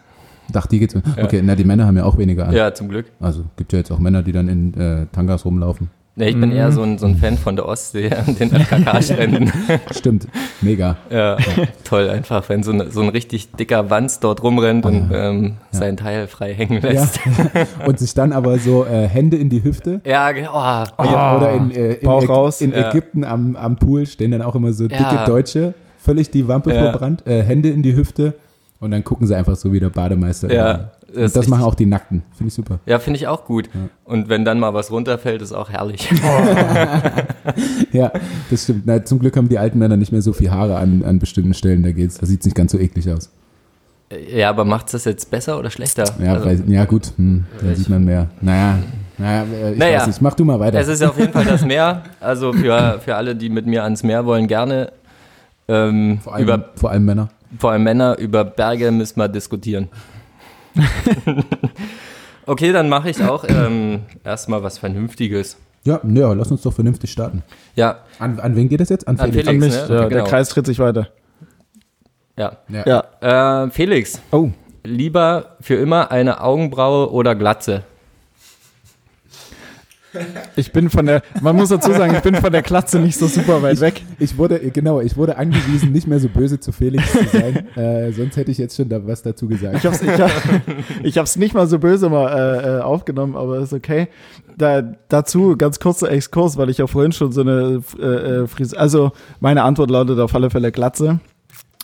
Ach, 0.54 0.68
die 0.68 0.78
geht's. 0.78 0.96
Okay, 0.96 1.42
na, 1.44 1.56
die 1.56 1.64
Männer 1.64 1.88
haben 1.88 1.98
ja 1.98 2.04
auch 2.04 2.20
weniger 2.20 2.48
an. 2.48 2.54
Ja, 2.54 2.72
zum 2.72 2.90
Glück. 2.90 3.08
Also 3.20 3.46
gibt 3.58 3.74
ja 3.74 3.80
jetzt 3.80 3.92
auch 3.92 3.98
Männer, 4.00 4.22
die 4.22 4.32
dann 4.32 4.48
in 4.48 4.74
äh, 4.76 5.08
Tangas 5.12 5.44
rumlaufen. 5.44 5.90
Nee, 6.16 6.28
ich 6.30 6.40
bin 6.40 6.52
eher 6.52 6.74
so 6.74 6.82
ein, 6.84 6.98
so 6.98 7.06
ein 7.06 7.16
Fan 7.16 7.38
von 7.38 7.56
der 7.56 7.66
Ostsee 7.66 8.12
an 8.14 8.36
den 8.40 8.50
FKK-Stränden. 8.52 9.52
Stimmt, 9.96 10.28
mega. 10.62 10.98
Ja, 11.10 11.38
toll 11.86 12.10
einfach, 12.10 12.48
wenn 12.50 12.64
so, 12.64 12.72
ein- 12.74 12.92
so 12.92 13.02
ein 13.02 13.08
richtig 13.10 13.52
dicker 13.54 13.90
Wanz 13.90 14.20
dort 14.20 14.44
rumrennt 14.44 14.86
und 14.86 15.10
ähm, 15.14 15.54
sein 15.72 15.96
Teil 15.96 16.28
frei 16.28 16.54
hängen 16.54 16.82
Ja. 16.84 16.90
lässt. 16.90 17.20
und 17.88 17.98
sich 17.98 18.14
dann 18.14 18.34
aber 18.34 18.60
so 18.60 18.86
äh, 18.86 19.08
Hände 19.08 19.38
in 19.38 19.50
die 19.50 19.64
Hüfte. 19.64 20.02
Ja, 20.04 20.30
oh, 20.98 21.04
Ja, 21.06 21.38
oder 21.38 21.54
in, 21.54 21.72
äh, 21.72 21.94
in, 21.94 22.06
Bauch 22.06 22.24
Äg- 22.24 22.28
raus. 22.28 22.60
in 22.62 22.72
Ja. 22.74 22.90
Ägypten 22.90 23.24
am, 23.24 23.56
am 23.56 23.78
Pool 23.78 24.06
stehen 24.06 24.32
dann 24.32 24.42
auch 24.42 24.56
immer 24.56 24.74
so 24.74 24.90
dicke 24.90 25.02
Ja. 25.02 25.26
Deutsche, 25.26 25.74
völlig 25.98 26.30
die 26.30 26.46
Wampe 26.48 26.74
Ja. 26.74 26.82
verbrannt, 26.92 27.26
äh, 27.26 27.42
Hände 27.42 27.70
in 27.70 27.84
die 27.84 27.96
Hüfte 27.96 28.34
und 28.82 28.92
dann 28.92 29.04
gucken 29.06 29.28
sie 29.28 29.36
einfach 29.36 29.56
so 29.56 29.72
wie 29.72 29.80
der 29.80 29.90
Bademeister. 29.92 30.52
Ja, 30.54 30.72
Und 30.74 30.82
das 31.14 31.34
das, 31.34 31.48
machen 31.48 31.64
auch 31.64 31.76
die 31.76 31.86
Nackten. 31.86 32.24
Finde 32.36 32.48
ich 32.50 32.54
super. 32.54 32.80
ja, 32.86 33.00
finde 33.00 33.18
ich 33.20 33.28
auch 33.28 33.46
gut. 33.46 33.70
Und 34.06 34.30
wenn 34.30 34.46
dann 34.46 34.60
mal 34.60 34.74
was 34.74 34.92
runterfällt, 34.92 35.42
ist 35.42 35.52
auch 35.54 35.70
herrlich. 35.70 36.10
Ja, 37.92 38.12
das 38.50 38.64
stimmt. 38.64 38.84
Na, 38.86 39.04
zum 39.04 39.20
Glück 39.20 39.36
haben 39.36 39.50
die 39.50 39.58
alten 39.58 39.78
Männer 39.78 39.98
nicht 39.98 40.12
mehr 40.12 40.22
so 40.22 40.32
viel 40.34 40.52
Haare 40.52 40.78
an, 40.78 41.04
an 41.04 41.20
bestimmten 41.20 41.54
Stellen, 41.54 41.84
da 41.84 41.92
geht's. 41.92 42.18
Da 42.18 42.26
sieht's 42.26 42.46
nicht 42.46 42.56
ganz 42.56 42.72
so 42.72 42.80
eklig 42.80 43.10
aus. 43.12 43.30
ja, 44.34 44.50
aber 44.50 44.64
macht 44.66 44.94
das 44.94 45.06
jetzt 45.06 45.30
besser 45.32 45.58
oder 45.60 45.70
schlechter? 45.72 46.06
Ja, 46.24 46.34
Also, 46.36 46.46
weil, 46.46 46.64
ja 46.72 46.86
gut, 46.86 47.12
hm, 47.18 47.46
da 47.62 47.76
sieht 47.76 47.90
man 47.90 48.06
mehr. 48.06 48.30
Naja, 48.40 48.80
naja, 49.18 49.44
äh, 49.44 49.74
ich 49.74 49.80
Naja. 49.80 50.00
weiß 50.00 50.08
nicht. 50.08 50.22
Mach 50.22 50.34
du 50.36 50.46
mal 50.46 50.60
weiter. 50.60 50.80
es 50.80 50.88
ist 50.88 51.04
auf 51.04 51.18
jeden 51.20 51.34
Fall 51.34 51.46
das 51.46 51.66
Meer. 51.66 52.04
Also 52.20 52.54
für, 52.54 53.00
für 53.04 53.16
alle, 53.16 53.36
die 53.36 53.50
mit 53.50 53.66
mir 53.66 53.84
ans 53.84 54.04
Meer 54.04 54.26
wollen, 54.26 54.48
gerne. 54.48 54.92
Ähm, 55.68 56.20
vor, 56.24 56.36
allem, 56.36 56.44
über, 56.44 56.66
vor 56.76 56.92
allem 56.92 57.06
Männer. 57.06 57.30
vor 57.58 57.72
allem 57.72 57.84
Männer, 57.84 58.18
über 58.18 58.44
Berge 58.46 58.92
müssen 58.92 59.20
wir 59.20 59.28
diskutieren. 59.28 59.90
okay, 62.46 62.72
dann 62.72 62.90
mache 62.90 63.10
ich 63.10 63.24
auch 63.24 63.44
ähm, 63.48 64.02
erstmal 64.24 64.64
was 64.64 64.78
Vernünftiges. 64.78 65.58
Ja, 65.84 66.00
ja, 66.04 66.34
lass 66.34 66.52
uns 66.52 66.62
doch 66.62 66.74
vernünftig 66.74 67.12
starten. 67.12 67.42
Ja, 67.76 68.00
An, 68.20 68.40
an 68.40 68.56
wen 68.56 68.70
geht 68.70 68.82
das 68.82 68.90
jetzt? 68.90 69.08
An 69.08 69.18
Felix. 69.18 69.48
An 69.48 69.58
mich, 69.58 69.72
ne? 69.74 69.78
ja, 69.78 69.84
Okay, 69.86 69.98
der 69.98 70.10
genau. 70.10 70.24
Kreis 70.26 70.50
dreht 70.50 70.66
sich 70.68 70.78
weiter. 70.80 71.08
ja. 72.38 72.58
Ja. 72.70 73.04
Ja. 73.22 73.64
Äh, 73.66 73.72
Felix, 73.72 74.22
Oh. 74.32 74.50
lieber 74.84 75.56
für 75.60 75.76
immer 75.76 76.12
eine 76.12 76.42
Augenbraue 76.42 77.12
oder 77.12 77.34
Glatze? 77.36 77.84
Ich 80.56 80.72
bin 80.72 80.90
von 80.90 81.06
der, 81.06 81.22
man 81.42 81.56
muss 81.56 81.70
dazu 81.70 81.92
sagen, 81.92 82.14
ich 82.16 82.22
bin 82.22 82.36
von 82.36 82.52
der 82.52 82.62
Klatze 82.62 83.00
nicht 83.00 83.18
so 83.18 83.28
super 83.28 83.62
weit 83.62 83.80
weg. 83.80 84.02
Ich 84.20 84.38
wurde, 84.38 84.60
genau, 84.72 85.00
ich 85.02 85.16
wurde 85.18 85.38
angewiesen, 85.38 85.92
nicht 85.92 86.08
mehr 86.08 86.20
so 86.20 86.28
böse 86.30 86.60
zu 86.60 86.72
Felix 86.72 87.12
zu 87.12 87.24
sein. 87.26 87.68
äh, 87.78 88.12
sonst 88.12 88.36
hätte 88.38 88.52
ich 88.52 88.58
jetzt 88.58 88.76
schon 88.76 88.90
da 88.90 89.06
was 89.06 89.22
dazu 89.22 89.48
gesagt. 89.48 89.78
Ich 89.78 89.86
hab's, 89.86 90.02
ich, 90.02 90.20
hab, 90.20 90.32
ich 91.04 91.18
hab's 91.18 91.36
nicht 91.38 91.54
mal 91.54 91.68
so 91.68 91.80
böse 91.80 92.10
mal 92.10 92.28
äh, 92.28 92.78
äh, 92.78 92.82
aufgenommen, 92.82 93.36
aber 93.36 93.60
ist 93.60 93.74
okay. 93.74 94.08
Da, 94.58 94.82
dazu 95.10 95.56
ganz 95.58 95.80
kurzer 95.80 96.12
Exkurs, 96.12 96.58
weil 96.58 96.70
ich 96.70 96.78
ja 96.80 96.88
vorhin 96.88 97.12
schon 97.12 97.32
so 97.32 97.42
eine 97.42 97.82
äh, 98.00 98.06
äh, 98.06 98.48
Frise, 98.48 98.78
also 98.78 99.12
meine 99.40 99.64
Antwort 99.64 99.90
lautet 99.90 100.20
auf 100.20 100.36
alle 100.36 100.50
Fälle 100.50 100.72
Glatze. 100.72 101.20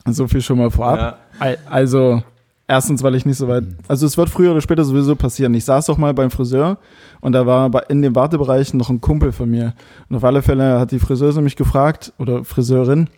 So 0.09 0.27
viel 0.27 0.41
schon 0.41 0.57
mal 0.57 0.71
vorab. 0.71 1.19
Al- 1.39 1.57
Also 1.69 2.23
erstens, 2.67 3.03
weil 3.03 3.15
ich 3.15 3.25
nicht 3.25 3.37
so 3.37 3.47
weit, 3.47 3.63
also 3.87 4.05
es 4.05 4.17
wird 4.17 4.29
früher 4.29 4.51
oder 4.51 4.61
später 4.61 4.83
sowieso 4.83 5.15
passieren. 5.15 5.53
Ich 5.53 5.65
saß 5.65 5.85
doch 5.85 5.97
mal 5.97 6.13
beim 6.13 6.31
Friseur 6.31 6.77
und 7.21 7.33
da 7.33 7.45
war 7.45 7.89
in 7.89 8.01
dem 8.01 8.15
Wartebereich 8.15 8.73
noch 8.73 8.89
ein 8.89 9.01
Kumpel 9.01 9.31
von 9.31 9.49
mir. 9.49 9.73
Und 10.09 10.17
auf 10.17 10.23
alle 10.23 10.41
Fälle 10.41 10.79
hat 10.79 10.91
die 10.91 10.99
Friseuse 10.99 11.41
mich 11.41 11.55
gefragt 11.55 12.13
oder 12.17 12.43
Friseurin, 12.43 13.09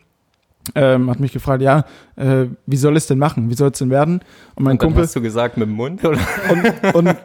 ähm, 0.76 1.10
hat 1.10 1.20
mich 1.20 1.32
gefragt, 1.32 1.62
ja, 1.62 1.86
äh, 2.16 2.46
wie 2.66 2.78
soll 2.78 2.96
es 2.96 3.08
denn 3.08 3.18
machen? 3.18 3.50
Wie 3.50 3.56
soll 3.56 3.72
es 3.72 3.80
denn 3.80 3.90
werden? 3.90 4.22
Und 4.56 4.64
mein 4.66 4.74
Und 4.74 4.80
Kumpel 4.80 5.04
hast 5.04 5.16
du 5.16 5.22
gesagt 5.22 5.58
mit 5.58 5.68
dem 5.68 5.76
Mund, 5.76 6.04
oder? 6.04 6.20
und, 6.52 6.96
und, 6.96 7.16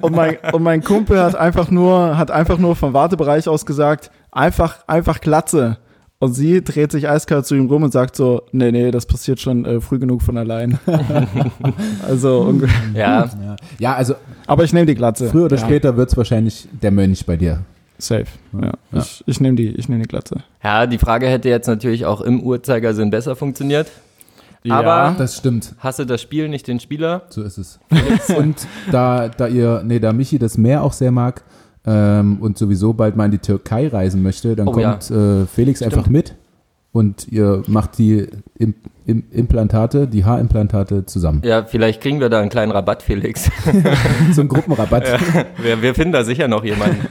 und, 0.00 0.16
mein, 0.16 0.38
und 0.52 0.62
mein 0.62 0.82
Kumpel 0.82 1.20
hat 1.20 1.34
einfach 1.34 1.70
nur, 1.70 2.16
hat 2.16 2.30
einfach 2.30 2.56
nur 2.58 2.76
vom 2.76 2.94
Wartebereich 2.94 3.48
aus 3.48 3.66
gesagt, 3.66 4.10
einfach, 4.30 4.84
einfach 4.86 5.20
Glatze. 5.20 5.78
Und 6.24 6.34
sie 6.34 6.62
dreht 6.62 6.92
sich 6.92 7.08
eiskalt 7.08 7.46
zu 7.46 7.54
ihm 7.54 7.66
rum 7.66 7.82
und 7.82 7.92
sagt 7.92 8.16
so, 8.16 8.42
nee, 8.52 8.70
nee, 8.72 8.90
das 8.90 9.06
passiert 9.06 9.40
schon 9.40 9.64
äh, 9.64 9.80
früh 9.80 9.98
genug 9.98 10.22
von 10.22 10.36
allein. 10.38 10.78
also, 12.08 12.54
Ja, 12.94 13.24
Ja, 13.24 13.56
ja 13.78 13.94
also 13.94 14.14
aber 14.46 14.64
ich 14.64 14.72
nehme 14.72 14.86
die 14.86 14.94
Glatze. 14.94 15.28
früher 15.28 15.44
oder 15.46 15.56
ja, 15.56 15.64
später 15.64 15.96
wird 15.96 16.10
es 16.10 16.16
wahrscheinlich 16.16 16.68
der 16.82 16.90
Mönch 16.90 17.24
bei 17.26 17.36
dir. 17.36 17.60
Safe. 17.98 18.26
Ja. 18.52 18.72
Ja. 18.92 19.00
Ich, 19.00 19.22
ich 19.26 19.40
nehme 19.40 19.56
die, 19.56 19.68
ich 19.68 19.88
nehme 19.88 20.02
die 20.02 20.08
Glatze. 20.08 20.36
ja, 20.62 20.86
die 20.86 20.98
Frage 20.98 21.26
hätte 21.26 21.48
jetzt 21.48 21.66
natürlich 21.68 22.04
auch 22.06 22.20
im 22.20 22.42
Uhrzeigersinn 22.42 23.10
besser 23.10 23.36
funktioniert. 23.36 23.90
Aber- 24.68 25.14
Das 25.18 25.36
stimmt. 25.36 25.74
Hasse 25.78 26.06
das 26.06 26.22
Spiel, 26.22 26.48
nicht 26.48 26.66
den 26.66 26.80
Spieler. 26.80 27.22
So 27.28 27.42
ist 27.42 27.58
es. 27.58 27.78
und 28.36 28.56
da, 28.90 29.28
da 29.28 29.46
ihr, 29.46 29.82
nee, 29.84 29.98
da 30.00 30.12
Michi 30.12 30.38
das 30.38 30.56
Meer 30.56 30.82
auch 30.82 30.92
sehr 30.94 31.10
mag 31.12 31.42
ähm, 31.86 32.38
und 32.40 32.56
sowieso 32.58 32.92
bald 32.92 33.16
mal 33.16 33.26
in 33.26 33.30
die 33.32 33.38
Türkei 33.38 33.88
reisen 33.88 34.22
möchte, 34.22 34.56
dann 34.56 34.68
Oh 34.68 34.78
ja. 34.78 34.92
kommt 34.92 35.10
äh, 35.10 35.46
Felix 35.46 35.82
einfach 35.82 36.06
mit 36.08 36.34
und 36.92 37.28
ihr 37.28 37.62
macht 37.66 37.98
die 37.98 38.26
Im 38.58 38.74
Im 39.06 39.24
Implantate, 39.32 40.06
die 40.06 40.24
Haarimplantate 40.24 41.04
zusammen. 41.04 41.42
Ja, 41.44 41.64
vielleicht 41.64 42.00
kriegen 42.00 42.20
wir 42.20 42.30
da 42.30 42.40
einen 42.40 42.48
kleinen 42.48 42.72
Rabatt, 42.72 43.02
Felix. 43.02 43.50
So 44.32 44.40
ein 44.40 44.48
Gruppenrabatt. 44.48 45.04
wir, 45.62 45.82
wir 45.82 45.94
finden 45.94 46.12
da 46.12 46.24
sicher 46.24 46.48
noch 46.48 46.64
jemanden. 46.64 47.06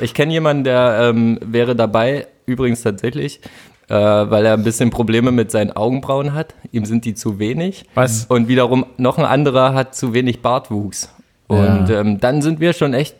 Ich 0.00 0.14
kenne 0.14 0.32
jemanden, 0.32 0.64
der 0.64 0.98
ähm, 1.02 1.38
wäre 1.44 1.76
dabei, 1.76 2.26
übrigens 2.46 2.82
tatsächlich, 2.82 3.40
äh, 3.88 3.94
weil 3.94 4.46
er 4.46 4.54
ein 4.54 4.64
bisschen 4.64 4.88
Probleme 4.90 5.30
mit 5.32 5.50
seinen 5.50 5.70
Augenbrauen 5.72 6.32
hat. 6.32 6.54
Ihm 6.72 6.84
sind 6.86 7.04
die 7.04 7.14
zu 7.14 7.38
wenig. 7.38 7.84
Was? 7.94 8.24
Und 8.26 8.48
wiederum 8.48 8.86
noch 8.96 9.18
ein 9.18 9.24
anderer 9.26 9.74
hat 9.74 9.94
zu 9.94 10.14
wenig 10.14 10.40
Bartwuchs. 10.40 11.10
Und 11.46 11.88
Ja. 11.90 12.00
ähm, 12.00 12.18
dann 12.20 12.40
sind 12.40 12.58
wir 12.58 12.72
schon 12.72 12.94
echt 12.94 13.14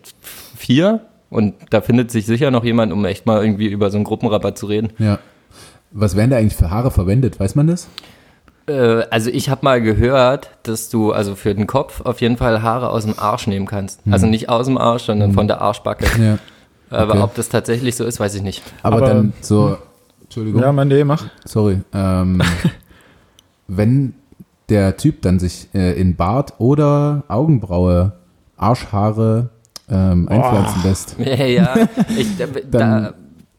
vier. 0.64 1.00
Und 1.30 1.54
da 1.70 1.80
findet 1.80 2.10
sich 2.10 2.26
sicher 2.26 2.50
noch 2.50 2.64
jemand, 2.64 2.92
um 2.92 3.04
echt 3.04 3.26
mal 3.26 3.42
irgendwie 3.42 3.66
über 3.66 3.90
so 3.90 3.96
einen 3.98 4.04
Gruppenrabatt 4.04 4.56
zu 4.56 4.66
reden. 4.66 4.90
Ja. 4.98 5.18
Was 5.90 6.16
werden 6.16 6.30
da 6.30 6.36
eigentlich 6.36 6.56
für 6.56 6.70
Haare 6.70 6.90
verwendet? 6.90 7.38
Weiß 7.40 7.54
man 7.54 7.66
das? 7.66 7.88
Äh, 8.66 9.02
also 9.10 9.30
ich 9.30 9.48
habe 9.48 9.60
mal 9.64 9.80
gehört, 9.82 10.50
dass 10.62 10.88
du 10.90 11.12
also 11.12 11.34
für 11.34 11.54
den 11.54 11.66
Kopf 11.66 12.00
auf 12.02 12.20
jeden 12.20 12.36
Fall 12.36 12.62
Haare 12.62 12.90
aus 12.90 13.04
dem 13.04 13.18
Arsch 13.18 13.46
nehmen 13.46 13.66
kannst. 13.66 14.00
Also 14.10 14.26
nicht 14.26 14.48
aus 14.48 14.66
dem 14.66 14.78
Arsch, 14.78 15.04
sondern 15.04 15.32
von 15.32 15.46
der 15.48 15.60
Arschbacke. 15.60 16.06
Ja. 16.22 16.38
Aber 16.90 17.14
Okay. 17.14 17.22
ob 17.22 17.34
das 17.34 17.48
tatsächlich 17.48 17.96
so 17.96 18.04
ist, 18.04 18.20
weiß 18.20 18.34
ich 18.36 18.42
nicht. 18.42 18.62
Aber, 18.82 18.96
Aber- 18.98 19.06
dann 19.08 19.32
so, 19.40 19.76
Entschuldigung, 20.22 20.62
Ja, 20.62 20.72
mein 20.72 20.88
D, 20.88 21.02
mach. 21.04 21.24
sorry. 21.44 21.80
Ähm, 21.92 22.40
wenn 23.66 24.14
der 24.68 24.96
Typ 24.96 25.22
dann 25.22 25.38
sich 25.38 25.68
äh, 25.74 25.98
in 26.00 26.16
Bart 26.16 26.54
oder 26.58 27.24
Augenbraue 27.28 28.12
Arschhaare 28.56 29.50
ähm, 29.90 30.28
einpflanzen 30.28 30.82
lässt, 30.84 31.16
Ja, 31.18 31.44
ja. 31.44 31.74
Ich, 32.16 32.36
da, 32.38 32.46
da, 32.70 32.78
Dann- 32.78 33.14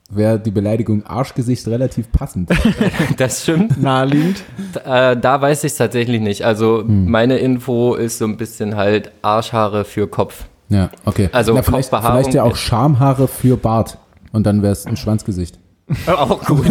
wäre 0.09 0.39
die 0.39 0.51
Beleidigung 0.51 1.05
Arschgesicht 1.05 1.67
relativ 1.67 2.11
passend. 2.11 2.49
das 3.17 3.41
stimmt. 3.43 3.81
Naheliegend. 3.81 4.43
Äh, 4.85 5.17
da 5.17 5.41
weiß 5.41 5.63
ich 5.63 5.71
es 5.71 5.77
tatsächlich 5.77 6.21
nicht. 6.21 6.43
Also 6.45 6.83
meine 6.85 7.37
Info 7.37 7.95
ist 7.95 8.19
so 8.19 8.25
ein 8.25 8.37
bisschen 8.37 8.75
halt 8.75 9.11
Arschhaare 9.23 9.83
für 9.83 10.07
Kopf. 10.07 10.45
Ja, 10.69 10.89
okay. 11.05 11.29
Also 11.31 11.53
Na, 11.53 11.61
vielleicht, 11.63 11.89
Kopfbehaarung 11.91 12.19
vielleicht 12.21 12.35
ja 12.35 12.43
auch 12.43 12.55
Schamhaare 12.55 13.27
für 13.27 13.57
Bart. 13.57 13.97
Und 14.31 14.45
dann 14.45 14.61
wäre 14.61 14.73
es 14.73 14.85
ein 14.85 14.95
Schwanzgesicht. 14.97 15.59
Auch 16.07 16.43
gut. 16.45 16.65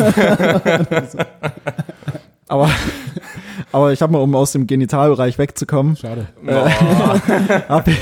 Aber, 2.48 2.68
aber 3.74 3.92
ich 3.92 4.00
habe 4.02 4.12
mal, 4.12 4.20
um 4.20 4.36
aus 4.36 4.52
dem 4.52 4.68
Genitalbereich 4.68 5.36
wegzukommen, 5.36 5.96
Schade. 5.96 6.28
habe 7.68 7.92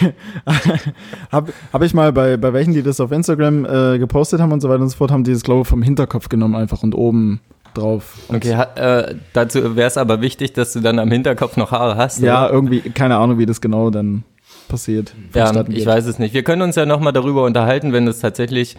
hab, 1.31 1.49
hab 1.73 1.83
ich 1.83 1.95
mal 1.95 2.13
bei, 2.13 2.37
bei 2.37 2.53
welchen, 2.53 2.75
die 2.75 2.83
das 2.83 3.01
auf 3.01 3.11
Instagram 3.11 3.65
äh, 3.65 3.99
gepostet 3.99 4.41
haben 4.41 4.53
und 4.53 4.61
so 4.61 4.69
weiter 4.69 4.83
und 4.83 4.91
so 4.91 4.99
fort, 4.99 5.11
haben 5.11 5.25
die 5.25 5.33
das, 5.33 5.43
glaube 5.43 5.63
ich, 5.63 5.69
vom 5.69 5.81
Hinterkopf 5.81 6.29
genommen 6.29 6.57
einfach 6.57 6.83
und 6.83 6.95
oben 6.95 7.41
drauf. 7.73 8.19
Okay, 8.29 8.55
ha, 8.55 8.65
äh, 8.75 9.15
dazu 9.33 9.75
wäre 9.75 9.89
es 9.89 9.97
aber 9.97 10.21
wichtig, 10.21 10.53
dass 10.53 10.75
du 10.75 10.81
dann 10.81 10.99
am 10.99 11.11
Hinterkopf 11.11 11.57
noch 11.57 11.71
Haare 11.73 11.97
hast. 11.97 12.21
Ja, 12.21 12.45
oder? 12.45 12.53
irgendwie, 12.53 12.81
keine 12.91 13.17
Ahnung, 13.17 13.39
wie 13.39 13.47
das 13.47 13.63
genau 13.63 13.89
dann 13.89 14.25
passiert. 14.69 15.15
ja 15.35 15.65
ich 15.69 15.87
weiß 15.87 16.05
es 16.05 16.19
nicht. 16.19 16.35
Wir 16.35 16.43
können 16.43 16.61
uns 16.61 16.77
ja 16.77 16.85
nochmal 16.85 17.15
darüber 17.15 17.45
unterhalten, 17.45 17.95
wenn 17.95 18.07
es 18.07 18.21
tatsächlich 18.21 18.77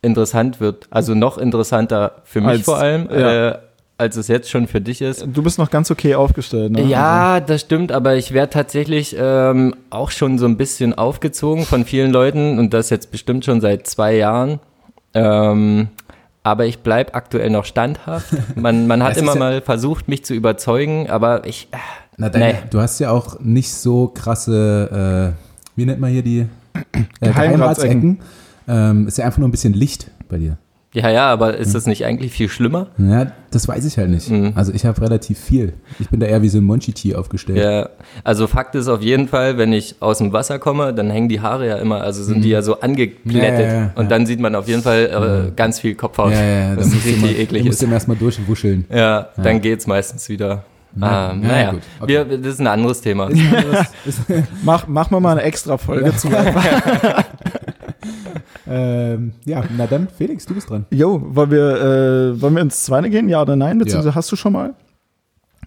interessant 0.00 0.60
wird. 0.60 0.86
Also 0.90 1.14
noch 1.16 1.38
interessanter 1.38 2.22
für 2.24 2.40
mich 2.40 2.50
Als- 2.50 2.64
vor 2.64 2.78
allem, 2.78 3.08
ja. 3.10 3.48
äh, 3.48 3.58
als 3.98 4.16
es 4.16 4.28
jetzt 4.28 4.50
schon 4.50 4.66
für 4.66 4.80
dich 4.80 5.00
ist. 5.00 5.26
Du 5.32 5.42
bist 5.42 5.58
noch 5.58 5.70
ganz 5.70 5.90
okay 5.90 6.14
aufgestellt, 6.14 6.72
ne? 6.72 6.82
Ja, 6.82 7.40
das 7.40 7.62
stimmt, 7.62 7.92
aber 7.92 8.16
ich 8.16 8.32
werde 8.32 8.50
tatsächlich 8.50 9.16
ähm, 9.18 9.74
auch 9.90 10.10
schon 10.10 10.38
so 10.38 10.44
ein 10.46 10.56
bisschen 10.58 10.92
aufgezogen 10.92 11.64
von 11.64 11.84
vielen 11.86 12.10
Leuten 12.12 12.58
und 12.58 12.74
das 12.74 12.90
jetzt 12.90 13.10
bestimmt 13.10 13.44
schon 13.46 13.60
seit 13.60 13.86
zwei 13.86 14.14
Jahren. 14.16 14.60
Ähm, 15.14 15.88
aber 16.42 16.66
ich 16.66 16.80
bleibe 16.80 17.14
aktuell 17.14 17.50
noch 17.50 17.64
standhaft. 17.64 18.26
Man, 18.56 18.86
man 18.86 19.02
hat 19.02 19.16
immer 19.16 19.32
ja- 19.32 19.38
mal 19.38 19.60
versucht, 19.62 20.08
mich 20.08 20.24
zu 20.24 20.34
überzeugen, 20.34 21.08
aber 21.10 21.46
ich. 21.46 21.68
äh, 21.72 21.76
Na, 22.18 22.28
deine, 22.28 22.44
Nee. 22.52 22.58
du 22.70 22.80
hast 22.80 22.98
ja 23.00 23.10
auch 23.10 23.40
nicht 23.40 23.72
so 23.72 24.08
krasse, 24.08 25.34
äh, 25.34 25.70
wie 25.74 25.86
nennt 25.86 26.00
man 26.00 26.10
hier 26.10 26.22
die 26.22 26.40
äh, 26.40 26.46
Geheimratsecken. 27.20 28.18
Geheimratsecken. 28.18 28.18
Ähm, 28.68 29.08
ist 29.08 29.16
ja 29.18 29.24
einfach 29.24 29.38
nur 29.38 29.48
ein 29.48 29.52
bisschen 29.52 29.72
Licht 29.72 30.10
bei 30.28 30.36
dir. 30.38 30.58
Ja, 30.96 31.10
ja, 31.10 31.26
aber 31.28 31.58
ist 31.58 31.74
das 31.74 31.84
nicht 31.86 32.06
eigentlich 32.06 32.32
viel 32.32 32.48
schlimmer? 32.48 32.86
Ja, 32.96 33.26
das 33.50 33.68
weiß 33.68 33.84
ich 33.84 33.98
halt 33.98 34.08
nicht. 34.08 34.30
Mhm. 34.30 34.52
Also 34.54 34.72
ich 34.72 34.86
habe 34.86 34.98
relativ 35.02 35.38
viel. 35.38 35.74
Ich 35.98 36.08
bin 36.08 36.20
da 36.20 36.26
eher 36.26 36.40
wie 36.40 36.48
so 36.48 36.56
ein 36.56 36.64
Monchichi 36.64 37.14
aufgestellt. 37.14 37.58
Ja, 37.58 37.90
also 38.24 38.46
Fakt 38.46 38.74
ist 38.76 38.88
auf 38.88 39.02
jeden 39.02 39.28
Fall, 39.28 39.58
wenn 39.58 39.74
ich 39.74 39.96
aus 40.00 40.16
dem 40.18 40.32
Wasser 40.32 40.58
komme, 40.58 40.94
dann 40.94 41.10
hängen 41.10 41.28
die 41.28 41.42
Haare 41.42 41.66
ja 41.68 41.76
immer, 41.76 42.00
also 42.00 42.24
sind 42.24 42.42
die 42.42 42.48
ja 42.48 42.62
so 42.62 42.80
angeplättet 42.80 43.26
Mhm. 43.26 43.36
Ja, 43.36 43.44
ja, 43.44 43.80
ja, 43.80 43.90
und 43.94 44.04
ja. 44.04 44.08
dann 44.08 44.24
sieht 44.24 44.40
man 44.40 44.54
auf 44.54 44.68
jeden 44.68 44.82
Fall 44.82 45.48
äh, 45.48 45.52
ganz 45.54 45.80
viel 45.80 45.94
Kopfhaut, 45.94 46.32
ja, 46.32 46.42
ja, 46.42 46.70
da 46.74 46.80
was 46.80 46.86
musst 46.86 47.04
du 47.04 47.08
richtig 47.10 47.20
mal, 47.20 47.30
eklig 47.30 47.48
du 47.50 47.56
ist. 47.56 47.64
musst 47.66 47.82
ihm 47.82 47.92
erstmal 47.92 48.16
durchwuscheln. 48.16 48.86
Ja, 48.90 49.28
dann 49.36 49.60
geht's 49.60 49.86
meistens 49.86 50.30
wieder. 50.30 50.64
Ja, 50.98 51.32
ähm, 51.32 51.42
ja, 51.42 51.48
naja, 51.48 51.70
gut, 51.72 51.82
okay. 52.00 52.08
wir, 52.28 52.38
das 52.38 52.54
ist 52.54 52.60
ein 52.60 52.66
anderes 52.68 53.02
Thema. 53.02 53.28
Mach, 54.62 54.86
mach 54.86 55.10
mal 55.10 55.20
mal 55.20 55.32
eine 55.32 55.42
extra 55.42 55.76
Folge 55.76 56.16
zu. 56.16 56.28
ähm, 58.68 59.32
ja, 59.44 59.62
na 59.76 59.86
dann, 59.86 60.08
Felix, 60.08 60.44
du 60.46 60.54
bist 60.54 60.68
dran. 60.70 60.86
Jo, 60.90 61.20
wollen 61.28 61.50
wir, 61.50 61.80
äh, 62.34 62.40
wollen 62.40 62.54
wir 62.54 62.62
ins 62.62 62.84
Zweite 62.84 63.10
gehen? 63.10 63.28
Ja 63.28 63.42
oder 63.42 63.56
nein? 63.56 63.78
Beziehungsweise 63.78 64.14
hast 64.14 64.30
du 64.32 64.36
schon 64.36 64.52
mal? 64.52 64.74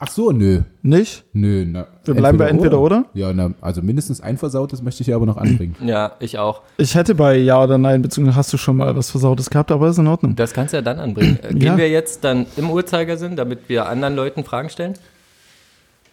Ach 0.02 0.08
so, 0.10 0.32
nö. 0.32 0.62
Nicht? 0.82 1.26
Nö, 1.34 1.66
na, 1.68 1.86
Wir 2.06 2.14
bleiben 2.14 2.38
bei 2.38 2.48
entweder 2.48 2.80
oder? 2.80 3.04
Ja, 3.14 3.34
na, 3.34 3.52
also 3.60 3.82
mindestens 3.82 4.22
ein 4.22 4.38
versautes 4.38 4.82
möchte 4.82 5.02
ich 5.02 5.08
ja 5.08 5.18
aber 5.18 5.26
noch 5.26 5.36
anbringen. 5.36 5.76
Ja, 5.86 6.14
ich 6.22 6.38
auch. 6.40 6.62
Ich 6.78 6.96
hätte 6.96 7.16
bei 7.16 7.36
Ja 7.36 7.62
oder 7.62 7.78
Nein, 7.78 8.02
beziehungsweise 8.02 8.38
hast 8.38 8.54
du 8.54 8.58
schon 8.58 8.78
mal 8.78 8.96
was 8.96 9.12
Versautes 9.12 9.50
gehabt, 9.50 9.72
aber 9.72 9.90
ist 9.90 9.98
in 9.98 10.08
Ordnung. 10.08 10.38
Das 10.38 10.54
kannst 10.54 10.72
du 10.74 10.78
ja 10.78 10.82
dann 10.82 11.00
anbringen. 11.00 11.38
Äh, 11.44 11.50
Gehen 11.54 11.62
Ja. 11.74 11.78
wir 11.78 11.90
jetzt 11.90 12.24
dann 12.24 12.46
im 12.56 12.70
Uhrzeigersinn, 12.70 13.36
damit 13.36 13.68
wir 13.68 13.88
anderen 13.90 14.16
Leuten 14.16 14.46
Fragen 14.46 14.70
stellen? 14.70 14.94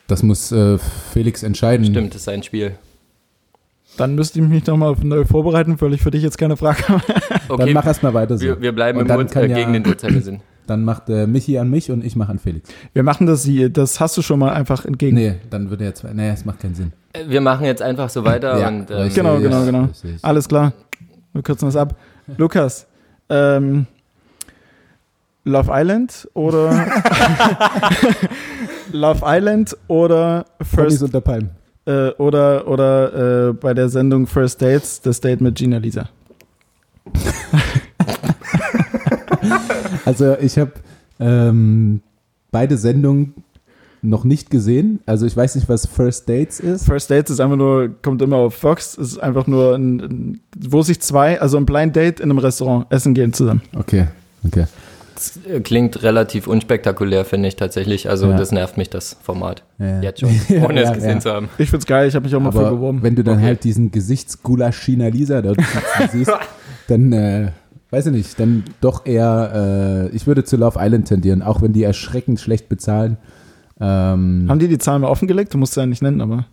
Das 0.09 0.22
muss 0.24 0.51
äh, 0.51 0.79
Felix 1.12 1.45
entscheiden. 1.45 1.87
Stimmt, 1.87 2.14
das 2.14 2.22
ist 2.22 2.29
ein 2.29 2.43
Spiel. 2.43 2.72
Dann 3.97 4.14
müsste 4.14 4.40
ich 4.40 4.47
mich 4.47 4.66
nochmal 4.66 4.94
neu 5.03 5.24
vorbereiten, 5.24 5.80
weil 5.80 5.94
ich 5.94 6.03
für 6.03 6.11
dich 6.11 6.22
jetzt 6.22 6.38
keine 6.38 6.57
Frage 6.57 6.88
habe. 6.88 7.03
Okay, 7.49 7.64
Dann 7.66 7.74
mach 7.74 7.86
erst 7.86 8.03
mal 8.03 8.12
weiter 8.12 8.36
so. 8.38 8.44
wir, 8.44 8.61
wir 8.61 8.72
bleiben 8.72 8.99
Und 8.99 9.03
im 9.05 9.09
dann 9.09 9.18
Uhr, 9.20 9.26
kann 9.26 9.44
äh, 9.44 9.49
ja- 9.49 9.57
gegen 9.57 9.72
den 9.72 9.86
Uhrzeigersinn. 9.86 10.40
Dann 10.66 10.82
macht 10.82 11.09
äh, 11.09 11.28
Michi 11.28 11.59
an 11.59 11.70
mich 11.70 11.92
und 11.92 12.05
ich 12.05 12.16
mache 12.16 12.32
an 12.32 12.40
Felix. 12.40 12.68
Wir 12.92 13.05
machen 13.05 13.28
das 13.28 13.44
hier, 13.44 13.68
das 13.70 14.01
hast 14.01 14.16
du 14.16 14.22
schon 14.22 14.40
mal 14.40 14.51
einfach 14.53 14.84
entgegen. 14.84 15.14
Nee, 15.14 15.36
dann 15.49 15.70
würde 15.70 15.84
er 15.84 15.90
jetzt. 15.90 16.03
Nee, 16.12 16.30
es 16.30 16.44
macht 16.44 16.59
keinen 16.59 16.74
Sinn. 16.74 16.92
Äh, 17.12 17.28
Wir 17.28 17.40
machen 17.40 17.66
jetzt 17.66 17.82
einfach 17.82 18.11
so 18.11 18.24
weiter 18.24 18.59
Ja, 18.59 18.66
und 18.66 18.90
ähm, 18.90 18.97
richtig. 18.97 19.14
Genau, 19.14 19.38
genau, 19.38 19.64
genau. 19.64 19.82
Richtig. 19.84 20.16
Alles 20.22 20.49
klar. 20.49 20.72
Wir 21.32 21.42
kürzen 21.42 21.66
das 21.68 21.76
ab. 21.76 21.94
Lukas, 22.36 22.88
ähm, 23.30 23.86
Love 25.44 25.70
Island 25.72 26.28
oder 26.34 26.70
Love 28.92 29.20
Island 29.24 29.76
oder 29.86 30.44
Promis 30.59 30.68
First 30.99 31.03
unter 31.05 31.20
Palmen. 31.20 31.51
Äh, 31.87 32.11
oder 32.18 32.68
oder 32.68 33.49
äh, 33.49 33.53
bei 33.53 33.74
der 33.74 33.89
Sendung 33.89 34.26
First 34.26 34.61
Dates 34.61 35.01
das 35.01 35.20
Date 35.20 35.41
mit 35.41 35.57
Gina 35.57 35.78
Lisa. 35.78 36.09
Also 40.05 40.37
ich 40.39 40.57
habe 40.57 40.72
ähm, 41.18 42.01
beide 42.53 42.76
Sendungen 42.78 43.34
noch 44.03 44.22
nicht 44.22 44.51
gesehen. 44.51 45.01
Also 45.05 45.26
ich 45.26 45.37
weiß 45.37 45.57
nicht, 45.57 45.68
was 45.68 45.87
First 45.87 46.28
Dates 46.28 46.61
ist. 46.61 46.87
First 46.87 47.11
Dates 47.11 47.30
ist 47.30 47.41
einfach 47.41 47.57
nur 47.57 47.91
kommt 48.03 48.22
immer 48.22 48.37
auf 48.37 48.55
Fox, 48.55 48.95
ist 48.95 49.18
einfach 49.18 49.49
nur 49.49 49.74
ein, 49.74 50.01
ein 50.01 50.41
wo 50.57 50.82
sich 50.82 51.01
zwei, 51.01 51.41
also 51.41 51.57
ein 51.57 51.66
Blind 51.66 51.97
Date 51.97 52.20
in 52.20 52.30
einem 52.30 52.39
Restaurant 52.39 52.87
essen 52.91 53.14
gehen 53.14 53.32
zusammen. 53.32 53.62
Okay, 53.74 54.07
okay. 54.47 54.66
Das 55.17 55.41
klingt 55.64 56.03
relativ 56.05 56.47
unspektakulär, 56.47 57.25
finde 57.25 57.49
ich 57.49 57.57
tatsächlich. 57.57 58.09
Also 58.09 58.31
Ja. 58.31 58.37
das 58.37 58.53
nervt 58.53 58.77
mich, 58.77 58.89
das 58.91 59.17
Format. 59.23 59.64
Ja. 59.79 60.01
Jetzt 60.01 60.21
schon, 60.21 60.31
Ja, 60.49 60.64
ohne 60.64 60.81
es 60.83 60.89
ja, 60.91 60.95
gesehen 60.95 61.11
ja. 61.11 61.21
zu 61.21 61.31
haben. 61.33 61.49
Ich 61.59 61.71
find's 61.71 61.87
geil, 61.87 62.07
ich 62.09 62.14
habe 62.14 62.25
mich 62.25 62.35
auch 62.37 62.41
mal 62.41 62.53
für 62.53 62.61
Aber 62.61 62.71
beworben. 62.71 63.03
wenn 63.03 63.17
du 63.17 63.25
dann 63.25 63.39
Okay. 63.39 63.47
halt 63.47 63.64
diesen 63.64 63.91
Gesichtsgulasch 63.91 64.79
China 64.81 65.09
Lisa 65.09 65.43
dort 65.43 65.59
siehst, 66.12 66.31
dann 66.89 67.12
äh, 67.12 67.51
weiß 67.91 68.05
weiß 68.05 68.07
ich 68.07 68.12
nicht, 68.12 68.41
dann 68.41 68.64
doch 68.81 69.07
eher, 69.07 70.09
äh, 70.12 70.14
ich 70.17 70.27
würde 70.27 70.45
zu 70.45 70.57
Love 70.57 70.79
Island 70.81 71.09
tendieren, 71.09 71.43
auch 71.43 71.62
wenn 71.62 71.73
die 71.73 71.83
erschreckend 71.85 72.39
schlecht 72.41 72.69
bezahlen. 72.69 73.17
Ähm, 73.81 74.47
Haben 74.49 74.59
die 74.59 74.69
die 74.69 74.79
Zahlen 74.79 75.03
mal 75.03 75.09
offengelegt? 75.09 75.53
Du 75.55 75.59
musst 75.59 75.75
sie 75.75 75.81
ja 75.81 75.87
nicht 75.87 76.03
nennen, 76.03 76.21
aber. 76.21 76.47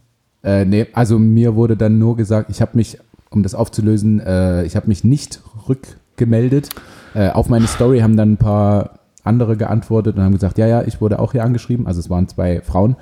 Äh, 0.44 0.66
nee, 0.66 0.88
also 0.94 1.18
mir 1.20 1.56
wurde 1.56 1.76
dann 1.78 1.98
nur 2.00 2.18
gesagt, 2.18 2.50
ich 2.50 2.62
habe 2.62 2.72
mich, 2.76 2.98
um 3.30 3.44
das 3.44 3.56
aufzulösen, 3.56 4.20
äh, 4.20 4.64
ich 4.66 4.76
habe 4.76 4.88
mich 4.88 5.04
nicht 5.04 5.42
rückgemeldet. 5.70 6.70
Äh, 7.14 7.30
auf 7.30 7.50
meine 7.50 7.68
Story 7.68 8.00
haben 8.00 8.18
dann 8.18 8.34
ein 8.34 8.38
paar 8.38 9.00
andere 9.24 9.58
geantwortet 9.58 10.18
und 10.18 10.24
haben 10.24 10.34
gesagt, 10.34 10.58
ja, 10.58 10.68
ja, 10.68 10.84
ich 10.84 11.00
wurde 11.02 11.20
auch 11.20 11.32
hier 11.32 11.44
angeschrieben. 11.44 11.88
Also 11.88 12.00
es 12.00 12.10
waren 12.10 12.28
zwei 12.28 12.62
Frauen. 12.62 12.96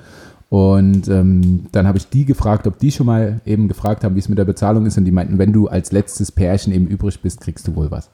Und 0.50 1.08
ähm, 1.08 1.68
dann 1.72 1.88
habe 1.88 1.98
ich 1.98 2.10
die 2.10 2.26
gefragt, 2.26 2.68
ob 2.68 2.78
die 2.78 2.92
schon 2.92 3.06
mal 3.06 3.40
eben 3.46 3.68
gefragt 3.70 4.04
haben, 4.04 4.16
wie 4.16 4.20
es 4.20 4.28
mit 4.28 4.38
der 4.38 4.46
Bezahlung 4.46 4.86
ist. 4.86 4.98
Und 4.98 5.06
die 5.06 5.12
meinten, 5.12 5.38
wenn 5.38 5.54
du 5.54 5.68
als 5.68 5.92
letztes 5.92 6.32
Pärchen 6.32 6.74
eben 6.74 6.88
übrig 6.88 7.22
bist, 7.22 7.40
kriegst 7.40 7.68
du 7.68 7.76
wohl 7.76 7.90
was. 7.90 8.10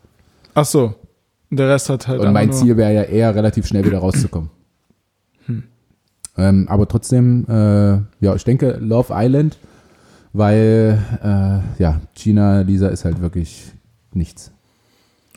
Ach 0.53 0.65
so. 0.65 0.93
Und 1.49 1.59
Der 1.59 1.69
Rest 1.69 1.89
hat 1.89 2.07
halt. 2.07 2.21
Und 2.21 2.33
mein 2.33 2.53
Ziel 2.53 2.77
wäre 2.77 2.93
ja 2.93 3.03
eher 3.03 3.33
relativ 3.33 3.65
schnell 3.65 3.85
wieder 3.85 3.99
rauszukommen. 3.99 4.51
Ähm, 6.37 6.67
aber 6.69 6.87
trotzdem, 6.87 7.45
äh, 7.49 7.97
ja, 8.23 8.35
ich 8.35 8.43
denke 8.43 8.77
Love 8.79 9.11
Island, 9.15 9.57
weil 10.33 10.99
äh, 11.23 11.81
ja, 11.81 12.01
Gina 12.13 12.61
Lisa 12.61 12.89
ist 12.89 13.05
halt 13.05 13.21
wirklich 13.21 13.71
nichts. 14.13 14.51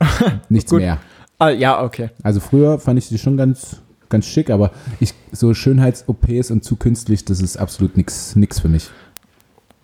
nichts 0.49 0.73
mehr. 0.73 0.99
Ah, 1.39 1.51
ja, 1.51 1.83
okay. 1.83 2.11
Also 2.23 2.41
früher 2.41 2.79
fand 2.79 2.99
ich 2.99 3.07
sie 3.07 3.19
schon 3.19 3.37
ganz, 3.37 3.77
ganz 4.09 4.27
schick, 4.27 4.51
aber 4.51 4.73
ich 5.01 5.15
so 5.33 5.55
Schönheits-OPs 5.55 6.51
und 6.51 6.65
zu 6.65 6.77
künstlich, 6.77 7.25
das 7.25 7.41
ist 7.41 7.57
absolut 7.57 7.97
nichts 7.97 8.37
nix 8.37 8.61
für 8.61 8.69
mich. 8.69 8.91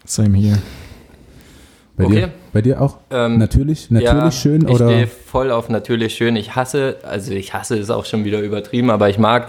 Same 0.04 0.36
hier. 0.36 0.58
Bei 1.96 2.04
Okay. 2.04 2.14
dir? 2.14 2.28
Bei 2.52 2.60
dir 2.62 2.80
auch? 2.82 2.98
Ähm, 3.10 3.38
natürlich, 3.38 3.90
natürlich 3.90 4.14
ja, 4.14 4.30
schön 4.30 4.62
ich 4.68 4.74
oder? 4.74 4.86
stehe 4.90 5.06
voll 5.06 5.50
auf 5.50 5.70
natürlich 5.70 6.14
schön. 6.14 6.36
Ich 6.36 6.54
hasse, 6.54 6.96
also 7.02 7.32
ich 7.32 7.54
hasse 7.54 7.76
ist 7.76 7.90
auch 7.90 8.04
schon 8.04 8.24
wieder 8.26 8.40
übertrieben, 8.40 8.90
aber 8.90 9.08
ich 9.08 9.18
mag 9.18 9.48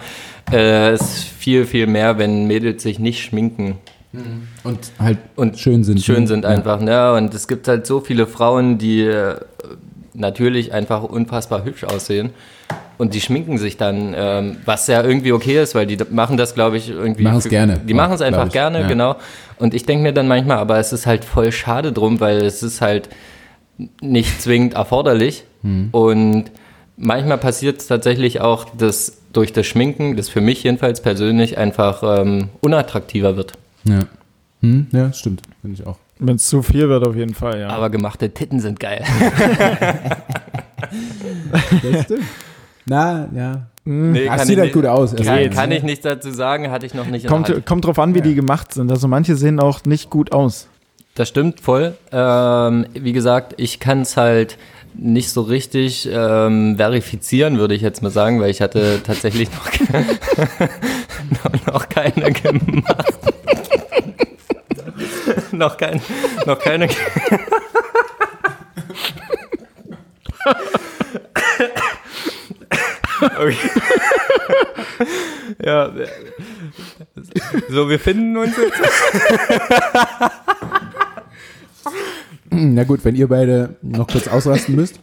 äh, 0.52 0.92
es 0.92 1.24
viel, 1.24 1.66
viel 1.66 1.88
mehr, 1.88 2.18
wenn 2.18 2.48
Mädels 2.48 2.84
sich 2.84 3.00
nicht 3.00 3.22
schminken 3.24 3.76
Und 4.64 4.80
halt 4.98 5.18
und 5.36 5.60
schön 5.60 5.84
sind. 5.84 6.02
schön 6.02 6.22
ne? 6.22 6.28
sind 6.28 6.44
Ja. 6.46 6.50
einfach. 6.52 6.80
Ne? 6.80 7.14
Und 7.14 7.34
es 7.34 7.48
gibt 7.50 7.68
halt 7.68 7.86
so 7.86 8.00
viele 8.00 8.26
Frauen, 8.26 8.78
die 8.78 9.02
äh, 9.02 9.36
natürlich 10.18 10.74
einfach 10.74 11.04
unfassbar 11.04 11.64
hübsch 11.64 11.84
aussehen. 11.84 12.32
Und 12.98 13.14
die 13.14 13.22
schminken 13.22 13.58
sich 13.60 13.78
dann, 13.78 14.16
ähm, 14.18 14.58
was 14.66 14.88
ja 14.88 15.04
irgendwie 15.04 15.32
okay 15.32 15.62
ist, 15.62 15.76
weil 15.76 15.86
die 15.86 15.98
machen 16.10 16.36
das, 16.36 16.56
glaube 16.56 16.78
ich, 16.78 16.90
irgendwie. 16.90 17.24
Machen's 17.24 17.44
für- 17.44 17.50
gerne, 17.50 17.80
Die 17.86 17.94
machen 17.94 18.14
es 18.14 18.22
einfach 18.22 18.50
gerne, 18.52 18.82
ja. 18.82 18.88
genau. 18.88 19.16
Und 19.60 19.74
ich 19.76 19.86
denke 19.86 20.02
mir 20.04 20.14
dann 20.14 20.28
manchmal, 20.28 20.58
aber 20.58 20.80
es 20.80 20.92
ist 20.92 21.06
halt 21.06 21.24
voll 21.24 21.52
schade 21.52 21.92
drum, 21.92 22.20
weil 22.20 22.38
es 22.38 22.64
ist 22.64 22.82
halt 22.82 23.10
nicht 24.02 24.42
zwingend 24.42 24.74
erforderlich. 24.74 25.44
Hm. 25.62 25.90
Und 25.92 26.46
manchmal 26.98 27.38
passiert 27.38 27.80
es 27.82 27.88
tatsächlich 27.88 28.42
auch, 28.42 28.66
dass 28.76 29.18
durch 29.32 29.54
das 29.54 29.68
Schminken, 29.68 30.16
das 30.18 30.30
für 30.30 30.42
mich 30.42 30.64
jedenfalls 30.64 31.02
persönlich 31.02 31.60
einfach 31.60 32.02
ähm, 32.04 32.50
unattraktiver 32.62 33.38
wird. 33.38 33.54
Ja. 33.84 34.00
Hm, 34.62 34.88
ja, 34.92 35.14
stimmt. 35.14 35.44
Finde 35.62 35.80
ich 35.80 35.86
auch. 35.86 35.98
Wenn 36.20 36.36
es 36.36 36.48
zu 36.48 36.62
viel 36.64 36.90
wird, 36.90 37.06
auf 37.08 37.16
jeden 37.16 37.34
Fall, 37.34 37.60
ja. 37.60 37.70
Aber 37.70 37.90
gemachte 37.90 38.30
Titten 38.30 38.60
sind 38.60 38.80
geil. 38.80 39.04
Das 41.82 42.04
stimmt. 42.04 42.24
Na, 42.86 43.28
ja. 43.36 43.68
Nee, 43.84 44.26
Das 44.26 44.38
kann 44.38 44.48
sieht 44.48 44.58
ich 44.58 44.62
halt 44.62 44.74
gut 44.74 44.86
aus. 44.86 45.16
Kann, 45.16 45.28
Also, 45.28 45.50
kann 45.50 45.72
ich 45.72 45.84
nichts 45.84 46.04
dazu 46.04 46.32
sagen, 46.32 46.70
hatte 46.72 46.86
ich 46.86 46.94
noch 46.94 47.08
nicht 47.08 47.28
kommt, 47.28 47.66
kommt 47.66 47.86
drauf 47.86 48.00
an, 48.00 48.16
wie 48.16 48.22
die 48.22 48.36
gemacht 48.36 48.74
sind. 48.74 48.92
Also 48.92 49.08
manche 49.08 49.36
sehen 49.36 49.60
auch 49.60 49.86
nicht 49.86 50.10
gut 50.10 50.32
aus. 50.34 50.68
Das 51.16 51.30
stimmt 51.30 51.62
voll. 51.62 51.96
Ähm, 52.12 52.86
wie 52.94 53.14
gesagt, 53.14 53.56
ich 53.58 53.80
kann 53.80 54.02
es 54.02 54.18
halt 54.18 54.58
nicht 54.94 55.30
so 55.32 55.42
richtig 55.42 56.08
ähm, 56.12 56.76
verifizieren, 56.78 57.58
würde 57.60 57.76
ich 57.76 57.82
jetzt 57.82 58.04
mal 58.04 58.12
sagen, 58.12 58.40
weil 58.40 58.50
ich 58.50 58.62
hatte 58.62 59.02
tatsächlich 59.04 59.50
noch, 59.52 59.72
noch, 61.44 61.66
noch 61.74 61.90
keine 61.90 62.32
gemacht. 62.32 63.14
Noch, 65.58 65.78
kein, 65.78 66.02
noch 66.46 66.60
keine. 66.60 66.88
okay. 73.38 73.70
ja. 75.64 75.92
So, 77.70 77.90
wir 77.90 78.00
finden 78.00 78.38
uns 78.38 78.56
jetzt. 78.58 78.80
Na 82.50 82.84
gut, 82.84 83.04
wenn 83.04 83.16
ihr 83.16 83.28
beide 83.28 83.76
noch 83.82 84.08
kurz 84.08 84.28
ausrasten 84.28 84.76
müsst. 84.76 85.00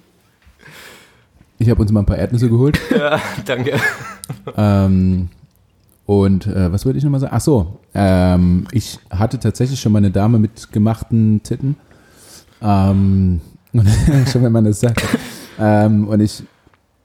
Ich 1.59 1.71
habe 1.71 1.81
uns 1.81 1.93
mal 1.93 2.01
ein 2.01 2.07
paar 2.07 2.19
Erdnüsse 2.19 2.49
geholt. 2.49 2.81
Ja, 2.91 3.21
danke. 3.45 3.79
ähm, 4.57 5.29
und 6.07 6.47
äh, 6.47 6.71
was 6.73 6.85
wollte 6.85 6.99
ich 6.99 7.05
nochmal 7.05 7.21
sagen? 7.21 7.33
Ach 7.35 7.41
so, 7.41 7.79
ähm, 7.95 8.67
ich 8.73 8.99
hatte 9.11 9.39
tatsächlich 9.39 9.81
schon 9.81 9.93
mal 9.93 9.99
eine 9.99 10.11
Dame 10.11 10.39
mit 10.39 10.71
gemachten 10.73 11.43
Titten. 11.43 11.77
Ähm, 12.63 13.41
schon 14.31 14.43
wenn 14.43 14.53
man 14.53 14.65
das 14.65 14.81
sagt. 14.81 15.03
ähm, 15.59 16.09
und 16.09 16.21
ich, 16.21 16.43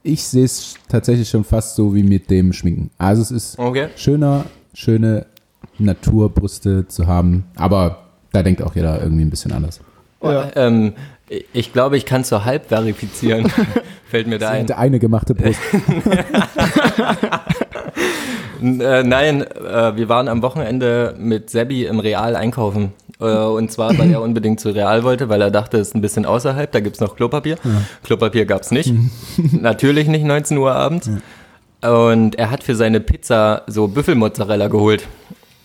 ich 0.04 0.24
sehe 0.24 0.46
es 0.46 0.76
tatsächlich 0.88 1.30
schon 1.30 1.44
fast 1.44 1.76
so 1.76 1.94
wie 1.96 2.04
mit 2.04 2.30
dem 2.30 2.54
Schminken. 2.54 2.90
Also 2.98 3.22
es 3.22 3.32
ist 3.32 3.60
Okay. 3.60 3.90
schöner, 3.96 4.46
schöne 4.74 5.26
Naturbrüste 5.78 6.88
zu 6.88 7.08
haben. 7.08 7.46
Aber 7.56 8.04
da 8.32 8.44
denkt 8.44 8.62
auch 8.62 8.76
jeder 8.76 9.02
irgendwie 9.02 9.24
ein 9.24 9.30
bisschen 9.30 9.52
anders. 9.52 9.80
Ja. 10.22 10.50
Ähm, 10.56 10.94
ich 11.54 11.72
glaube, 11.74 11.96
ich 11.96 12.06
kann 12.06 12.22
es 12.22 12.30
so 12.30 12.44
halb 12.44 12.68
verifizieren. 12.68 13.48
Fällt 14.10 14.28
mir 14.28 14.40
da 14.40 14.50
ein. 14.50 14.70
Eine 14.72 15.00
gemachte 15.00 15.36
Brust. 15.36 15.60
Äh, 18.62 19.04
nein, 19.04 19.42
äh, 19.42 19.96
wir 19.96 20.10
waren 20.10 20.28
am 20.28 20.42
Wochenende 20.42 21.16
mit 21.18 21.50
Sebi 21.50 21.86
im 21.86 22.00
Real 22.00 22.36
einkaufen. 22.36 22.94
Äh, 23.20 23.26
und 23.26 23.72
zwar, 23.72 23.98
weil 23.98 24.12
er 24.12 24.22
unbedingt 24.22 24.60
zu 24.60 24.70
Real 24.70 25.04
wollte, 25.04 25.30
weil 25.30 25.42
er 25.42 25.52
dachte, 25.52 25.78
es 25.78 25.90
ist 25.90 25.96
ein 25.96 26.02
bisschen 26.02 26.26
außerhalb, 26.26 26.72
da 26.72 26.80
gibt's 26.80 27.00
noch 27.00 27.16
Klopapier. 27.16 27.58
Klopapier 28.04 28.46
gab's 28.46 28.72
nicht. 28.72 28.94
Natürlich 29.52 30.08
nicht 30.08 30.26
19 30.26 30.58
Uhr 30.58 30.74
abends. 30.74 31.10
Und 31.82 32.36
er 32.36 32.52
hat 32.52 32.64
für 32.64 32.76
seine 32.76 33.00
Pizza 33.00 33.64
so 33.68 33.88
Büffelmozzarella 33.88 34.68
geholt. 34.68 35.08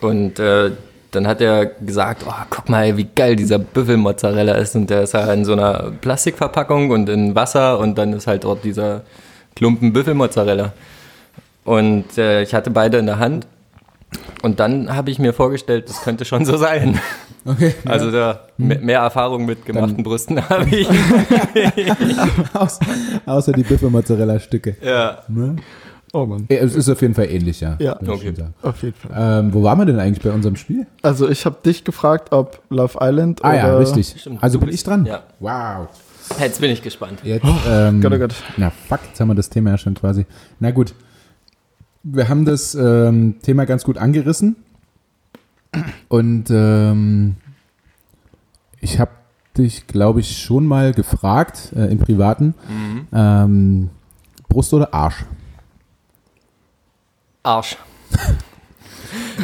Und 0.00 0.38
äh, 0.38 0.70
dann 1.10 1.26
hat 1.26 1.40
er 1.40 1.66
gesagt, 1.66 2.24
oh, 2.26 2.32
guck 2.50 2.68
mal, 2.68 2.96
wie 2.96 3.08
geil 3.14 3.36
dieser 3.36 3.58
Büffelmozzarella 3.58 4.54
ist. 4.54 4.74
Und 4.76 4.90
der 4.90 5.02
ist 5.02 5.14
halt 5.14 5.30
in 5.36 5.44
so 5.44 5.52
einer 5.52 5.92
Plastikverpackung 6.00 6.90
und 6.90 7.08
in 7.08 7.34
Wasser 7.34 7.78
und 7.78 7.96
dann 7.98 8.12
ist 8.12 8.26
halt 8.26 8.44
dort 8.44 8.64
dieser 8.64 9.02
Klumpen 9.54 9.92
Büffelmozzarella. 9.92 10.72
Und 11.64 12.18
äh, 12.18 12.42
ich 12.42 12.54
hatte 12.54 12.70
beide 12.70 12.98
in 12.98 13.06
der 13.06 13.18
Hand. 13.18 13.46
Und 14.42 14.60
dann 14.60 14.94
habe 14.94 15.10
ich 15.10 15.18
mir 15.18 15.32
vorgestellt, 15.32 15.88
das 15.88 16.02
könnte 16.02 16.24
schon 16.24 16.44
so 16.44 16.56
sein. 16.56 17.00
Okay. 17.46 17.74
Also 17.84 18.10
da 18.10 18.40
me- 18.56 18.78
mehr 18.78 19.00
Erfahrung 19.00 19.44
mit 19.44 19.66
gemachten 19.66 20.02
Brüsten 20.02 20.40
habe 20.48 20.64
ich. 20.64 20.88
Außer 23.26 23.52
die 23.52 23.62
Büffelmozzarella-Stücke. 23.62 24.76
ja. 24.82 25.18
Ne? 25.28 25.56
Oh 26.14 26.24
Mann. 26.26 26.46
Ja, 26.48 26.58
Es 26.58 26.74
ist 26.76 26.88
auf 26.88 27.02
jeden 27.02 27.14
Fall 27.14 27.26
ähnlich, 27.28 27.60
ja. 27.60 27.76
Ja. 27.80 27.96
Okay. 28.00 28.32
Auf 28.62 28.80
jeden 28.82 28.94
Fall. 28.94 29.40
Ähm, 29.40 29.52
wo 29.52 29.62
waren 29.64 29.78
wir 29.78 29.84
denn 29.84 29.98
eigentlich 29.98 30.22
bei 30.24 30.30
unserem 30.30 30.54
Spiel? 30.56 30.86
Also 31.02 31.28
ich 31.28 31.44
habe 31.44 31.56
dich 31.66 31.82
gefragt, 31.84 32.32
ob 32.32 32.60
Love 32.70 32.96
Island 33.00 33.44
Ah 33.44 33.48
oder... 33.50 33.56
ja, 33.58 33.76
richtig. 33.78 34.14
Stimmt. 34.18 34.42
Also 34.42 34.58
bin 34.60 34.68
ich 34.68 34.82
dran? 34.84 35.04
Ja. 35.06 35.22
Wow. 35.40 35.88
Jetzt 36.40 36.60
bin 36.60 36.70
ich 36.70 36.82
gespannt. 36.82 37.18
Jetzt, 37.24 37.44
ähm, 37.68 38.00
Gott, 38.00 38.12
oh 38.14 38.18
Gott. 38.18 38.34
Na 38.56 38.70
fuck, 38.70 39.00
jetzt 39.08 39.20
haben 39.20 39.28
wir 39.28 39.34
das 39.34 39.50
Thema 39.50 39.70
ja 39.70 39.78
schon 39.78 39.94
quasi. 39.94 40.24
Na 40.60 40.70
gut. 40.70 40.94
Wir 42.04 42.28
haben 42.28 42.44
das 42.44 42.74
ähm, 42.74 43.36
Thema 43.42 43.64
ganz 43.64 43.82
gut 43.82 43.98
angerissen. 43.98 44.56
Und 46.08 46.50
ähm, 46.50 47.36
ich 48.80 49.00
habe 49.00 49.10
dich, 49.56 49.86
glaube 49.86 50.20
ich, 50.20 50.42
schon 50.42 50.66
mal 50.66 50.92
gefragt 50.92 51.72
äh, 51.74 51.90
im 51.90 51.98
Privaten. 51.98 52.54
Mhm. 52.68 53.08
Ähm, 53.12 53.90
Brust 54.48 54.74
oder 54.74 54.92
Arsch? 54.92 55.24
Arsch. 57.42 57.76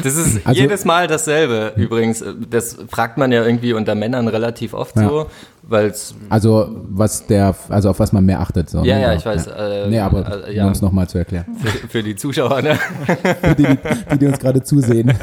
Das 0.03 0.16
ist 0.16 0.47
Also- 0.47 0.61
jedes 0.61 0.84
Mal 0.84 1.07
dasselbe 1.07 1.72
übrigens. 1.76 2.24
Das 2.51 2.76
fragt 2.88 3.18
man 3.18 3.32
ja 3.32 3.45
irgendwie 3.45 3.72
unter 3.72 3.95
Männern 3.95 4.28
relativ 4.28 4.74
oft 4.74 4.97
Ja. 4.97 5.09
so, 5.09 5.26
weil. 5.62 5.93
Also 6.28 6.70
was 6.91 7.26
der, 7.26 7.55
also 7.68 7.91
auf 7.91 7.99
was 7.99 8.12
man 8.12 8.24
mehr 8.24 8.41
achtet. 8.41 8.70
So, 8.70 8.82
Ja, 8.84 8.97
ne? 8.97 9.03
ja, 9.03 9.14
ich 9.14 9.24
weiß. 9.26 9.47
Ja. 9.47 9.53
Äh, 9.84 9.88
nee, 9.88 10.01
aber 10.01 10.47
äh, 10.49 10.55
ja, 10.55 10.66
um 10.66 10.72
es 10.72 10.80
nochmal 10.82 11.09
zu 11.09 11.18
erklären. 11.18 11.47
für, 11.62 11.88
für 11.88 12.03
die 12.03 12.16
Zuschauer. 12.16 12.62
Ne? 12.62 12.78
die, 13.59 13.62
die, 13.64 13.78
die, 14.12 14.18
die 14.18 14.26
uns 14.26 14.38
gerade 14.38 14.62
zusehen. 14.62 15.12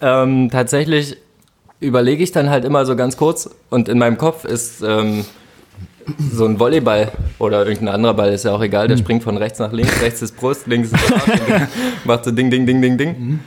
Ähm, 0.00 0.50
tatsächlich 0.50 1.16
überlege 1.80 2.22
ich 2.22 2.32
dann 2.32 2.50
halt 2.50 2.64
immer 2.64 2.84
so 2.84 2.96
ganz 2.96 3.16
kurz 3.16 3.48
und 3.70 3.88
in 3.88 3.98
meinem 3.98 4.18
Kopf 4.18 4.44
ist 4.44 4.82
ähm, 4.82 5.24
so 6.32 6.44
ein 6.44 6.58
Volleyball 6.58 7.12
oder 7.38 7.66
irgendein 7.66 7.96
anderer 7.96 8.14
Ball, 8.14 8.32
ist 8.32 8.44
ja 8.44 8.52
auch 8.52 8.62
egal, 8.62 8.88
der 8.88 8.96
springt 8.96 9.22
von 9.22 9.36
rechts 9.36 9.58
nach 9.58 9.72
links, 9.72 10.00
rechts 10.00 10.22
ist 10.22 10.36
Brust, 10.36 10.66
links 10.66 10.92
ist 10.92 11.12
Arsch, 11.12 11.40
macht 12.04 12.24
so 12.24 12.30
Ding, 12.30 12.50
Ding, 12.50 12.66
Ding, 12.66 12.80
Ding, 12.80 12.98
Ding. 12.98 13.40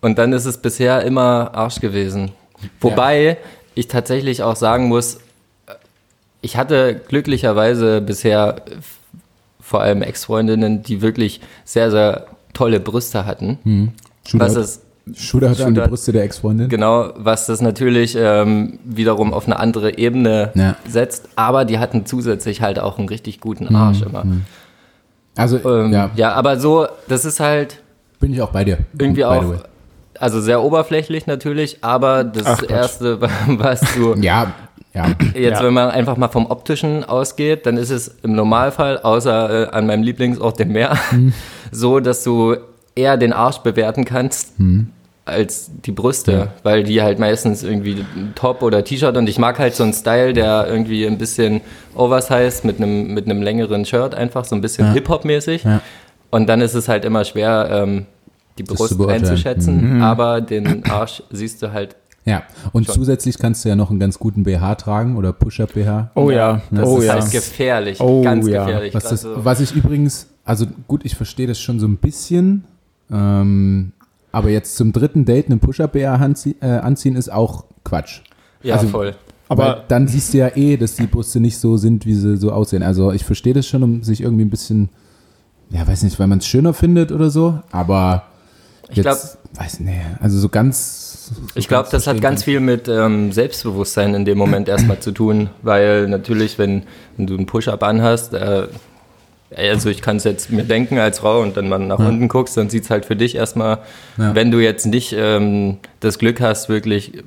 Und 0.00 0.18
dann 0.18 0.32
ist 0.32 0.44
es 0.44 0.58
bisher 0.58 1.02
immer 1.02 1.50
Arsch 1.54 1.80
gewesen. 1.80 2.32
Wobei 2.80 3.38
ich 3.74 3.88
tatsächlich 3.88 4.42
auch 4.42 4.56
sagen 4.56 4.88
muss, 4.88 5.18
ich 6.40 6.56
hatte 6.56 7.00
glücklicherweise 7.08 8.00
bisher 8.00 8.56
äh, 8.66 8.76
vor 9.60 9.80
allem 9.80 10.02
Ex-Freundinnen, 10.02 10.82
die 10.82 11.00
wirklich 11.00 11.40
sehr, 11.64 11.90
sehr 11.90 12.26
tolle 12.52 12.80
Brüste 12.80 13.24
hatten. 13.24 13.94
Was 14.32 14.52
Shootout, 14.52 14.60
es 14.60 14.80
Shootout 15.12 15.46
an 15.46 15.54
die 15.54 15.62
Shootout. 15.62 15.88
Brüste 15.90 16.12
der 16.12 16.22
Ex-Freundin. 16.24 16.68
Genau, 16.70 17.10
was 17.16 17.44
das 17.46 17.60
natürlich 17.60 18.16
ähm, 18.18 18.78
wiederum 18.84 19.34
auf 19.34 19.46
eine 19.46 19.58
andere 19.58 19.98
Ebene 19.98 20.50
Ja. 20.54 20.76
setzt, 20.88 21.28
aber 21.36 21.64
die 21.66 21.78
hatten 21.78 22.06
zusätzlich 22.06 22.62
halt 22.62 22.78
auch 22.78 22.98
einen 22.98 23.08
richtig 23.08 23.40
guten 23.40 23.74
Arsch 23.76 24.00
immer. 24.02 24.24
Also, 25.36 25.58
Ähm, 25.68 25.92
ja. 25.92 26.10
ja, 26.16 26.32
aber 26.32 26.58
so, 26.58 26.86
das 27.08 27.24
ist 27.24 27.40
halt 27.40 27.80
bin 28.20 28.32
ich 28.32 28.40
auch 28.40 28.50
bei 28.52 28.64
dir. 28.64 28.78
irgendwie 28.98 29.24
auch, 29.26 29.44
also 30.18 30.40
sehr 30.40 30.62
oberflächlich 30.62 31.26
natürlich, 31.26 31.78
aber 31.82 32.24
das 32.24 32.46
Ach. 32.46 32.62
Erste, 32.66 33.20
was 33.48 33.80
du 33.94 34.14
Ja, 34.14 34.52
ja. 34.94 35.08
jetzt, 35.34 35.58
Ja. 35.60 35.64
wenn 35.64 35.74
man 35.74 35.90
einfach 35.90 36.16
mal 36.16 36.28
vom 36.28 36.46
Optischen 36.46 37.04
ausgeht, 37.04 37.66
dann 37.66 37.76
ist 37.76 37.90
es 37.90 38.14
im 38.22 38.34
Normalfall, 38.34 38.98
außer 39.00 39.64
äh, 39.64 39.70
an 39.76 39.86
meinem 39.86 40.02
Lieblingsort 40.04 40.58
dem 40.60 40.68
Meer, 40.72 40.96
so, 41.72 42.00
dass 42.00 42.24
du 42.24 42.56
eher 42.94 43.16
den 43.16 43.32
Arsch 43.32 43.58
bewerten 43.58 44.04
kannst. 44.04 44.52
Als 45.26 45.70
die 45.86 45.92
Brüste, 45.92 46.48
weil 46.62 46.82
die 46.82 47.00
halt 47.02 47.18
meistens 47.18 47.62
irgendwie 47.62 48.04
Top 48.34 48.62
oder 48.62 48.84
T-Shirt 48.84 49.16
und 49.16 49.26
ich 49.28 49.38
mag 49.38 49.58
halt 49.58 49.74
so 49.74 49.82
einen 49.82 49.94
Style, 49.94 50.32
der 50.34 50.66
irgendwie 50.68 51.06
ein 51.06 51.16
bisschen 51.16 51.62
oversized 51.94 52.64
mit 52.64 52.76
einem 52.78 53.14
mit 53.14 53.24
einem 53.24 53.40
längeren 53.40 53.84
Shirt 53.86 54.14
einfach 54.14 54.44
so 54.44 54.54
ein 54.54 54.60
bisschen 54.60 54.86
Ja. 54.88 54.92
Hip-Hop-mäßig 54.92 55.64
Ja. 55.64 55.80
und 56.30 56.46
dann 56.46 56.60
ist 56.60 56.74
es 56.74 56.88
halt 56.88 57.04
immer 57.06 57.24
schwer 57.24 57.68
ähm, 57.72 58.06
die 58.58 58.64
Brust 58.64 58.88
zu 58.90 58.98
beurteilen. 58.98 59.24
einzuschätzen, 59.24 60.02
aber 60.02 60.40
den 60.42 60.84
Arsch 60.90 61.22
siehst 61.30 61.62
du 61.62 61.72
halt. 61.72 61.96
Ja, 62.26 62.42
und 62.72 62.86
zusätzlich 62.90 63.36
kannst 63.38 63.64
du 63.64 63.68
ja 63.68 63.76
noch 63.76 63.90
einen 63.90 63.98
ganz 64.00 64.18
guten 64.18 64.44
BH 64.44 64.76
tragen 64.76 65.16
oder 65.16 65.32
Push-Up-BH. 65.34 66.10
Oh 66.14 66.30
ja, 66.30 66.62
Das 66.70 66.88
oh 66.88 66.98
ist 66.98 67.04
ja. 67.06 67.14
halt 67.14 67.30
gefährlich, 67.30 68.00
Oh 68.00 68.22
ganz 68.22 68.46
ja. 68.48 68.64
gefährlich. 68.64 68.94
Was, 68.94 69.02
das, 69.04 69.24
Also- 69.26 69.44
was 69.44 69.60
ich 69.60 69.74
übrigens, 69.74 70.28
also 70.44 70.66
gut, 70.88 71.00
ich 71.04 71.14
verstehe 71.16 71.46
das 71.46 71.60
schon 71.60 71.80
so 71.80 71.86
ein 71.86 71.96
bisschen, 71.96 72.64
ähm, 73.12 73.92
aber 74.34 74.50
jetzt 74.50 74.76
zum 74.76 74.92
dritten 74.92 75.24
Date 75.24 75.46
einen 75.50 75.60
Push-Up-BH 75.60 76.14
anzie 76.16 76.56
äh, 76.60 76.66
anziehen 76.66 77.16
ist 77.16 77.32
auch 77.32 77.64
Quatsch. 77.84 78.20
ja, 78.62 78.74
also- 78.76 78.88
voll. 78.88 79.14
Aber 79.46 79.84
dann 79.88 80.08
siehst 80.08 80.32
du 80.32 80.38
ja 80.38 80.56
eh, 80.56 80.78
dass 80.78 80.94
die 80.96 81.06
Brüste 81.06 81.38
nicht 81.38 81.58
so 81.58 81.76
sind, 81.76 82.06
wie 82.06 82.14
sie 82.14 82.38
so 82.38 82.50
aussehen. 82.50 82.82
Also 82.82 83.12
ich 83.12 83.24
verstehe 83.24 83.52
das 83.52 83.66
schon, 83.66 83.82
um 83.82 84.02
sich 84.02 84.22
irgendwie 84.22 84.44
ein 84.44 84.50
bisschen, 84.50 84.88
ja, 85.70 85.86
weiß 85.86 86.02
nicht, 86.02 86.18
weil 86.18 86.26
man 86.28 86.38
es 86.38 86.46
schöner 86.46 86.72
findet 86.72 87.12
oder 87.12 87.28
so, 87.28 87.60
aber 87.70 88.24
Ich 88.88 89.02
glaub- 89.02 89.14
jetzt, 89.16 89.36
weiß 89.54 89.80
nicht, 89.80 89.98
also 90.20 90.38
so 90.38 90.48
ganz. 90.48 91.28
so 91.28 91.34
Ich 91.54 91.68
glaube, 91.68 91.88
das 91.92 92.06
hat 92.06 92.22
ganz 92.22 92.42
viel 92.42 92.58
mit 92.60 92.88
ähm, 92.88 93.32
Selbstbewusstsein 93.32 94.14
in 94.14 94.24
dem 94.24 94.38
Moment 94.38 94.66
erstmal 94.68 94.98
zu 95.00 95.12
tun, 95.12 95.50
weil 95.62 96.08
natürlich, 96.08 96.58
wenn, 96.58 96.84
wenn 97.18 97.26
du 97.26 97.34
einen 97.36 97.44
Push-Up 97.46 97.82
anhast, 97.82 98.32
äh, 98.32 98.66
also 99.56 99.88
ich 99.88 100.02
kann 100.02 100.16
es 100.16 100.24
jetzt 100.24 100.50
mir 100.50 100.64
denken 100.64 100.98
als 100.98 101.20
Frau 101.20 101.40
und 101.40 101.56
dann 101.56 101.68
mal 101.68 101.78
nach 101.78 101.98
unten 101.98 102.28
guckst, 102.28 102.56
dann 102.56 102.70
sieht 102.70 102.84
es 102.84 102.90
halt 102.90 103.04
für 103.04 103.16
dich 103.16 103.34
erstmal, 103.36 103.78
Ja. 104.18 104.34
wenn 104.34 104.50
du 104.50 104.58
jetzt 104.60 104.86
nicht 104.86 105.14
ähm, 105.16 105.78
das 106.00 106.18
Glück 106.18 106.40
hast, 106.40 106.68
wirklich 106.68 107.18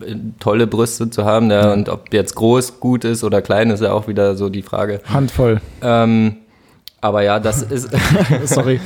äh, 0.00 0.14
tolle 0.40 0.66
Brüste 0.66 1.10
zu 1.10 1.24
haben, 1.24 1.50
ja, 1.50 1.72
und 1.72 1.88
ob 1.88 2.12
jetzt 2.14 2.34
groß 2.34 2.80
gut 2.80 3.04
ist 3.04 3.24
oder 3.24 3.42
klein, 3.42 3.70
ist 3.70 3.82
ja 3.82 3.92
auch 3.92 4.08
wieder 4.08 4.36
so 4.36 4.48
die 4.48 4.62
Frage. 4.62 5.00
Handvoll. 5.12 5.60
Ähm, 5.82 6.36
aber 7.00 7.22
ja, 7.22 7.38
das 7.40 7.62
ist, 7.62 7.90
Sorry. 8.44 8.80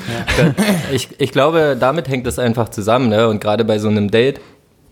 ich, 0.93 1.09
ich 1.18 1.33
glaube, 1.33 1.76
damit 1.78 2.09
hängt 2.09 2.26
es 2.26 2.39
einfach 2.39 2.68
zusammen. 2.70 3.09
Ne? 3.09 3.28
Und 3.28 3.41
gerade 3.41 3.64
bei 3.64 3.78
so 3.78 3.89
einem 3.89 4.11
Date, 4.11 4.41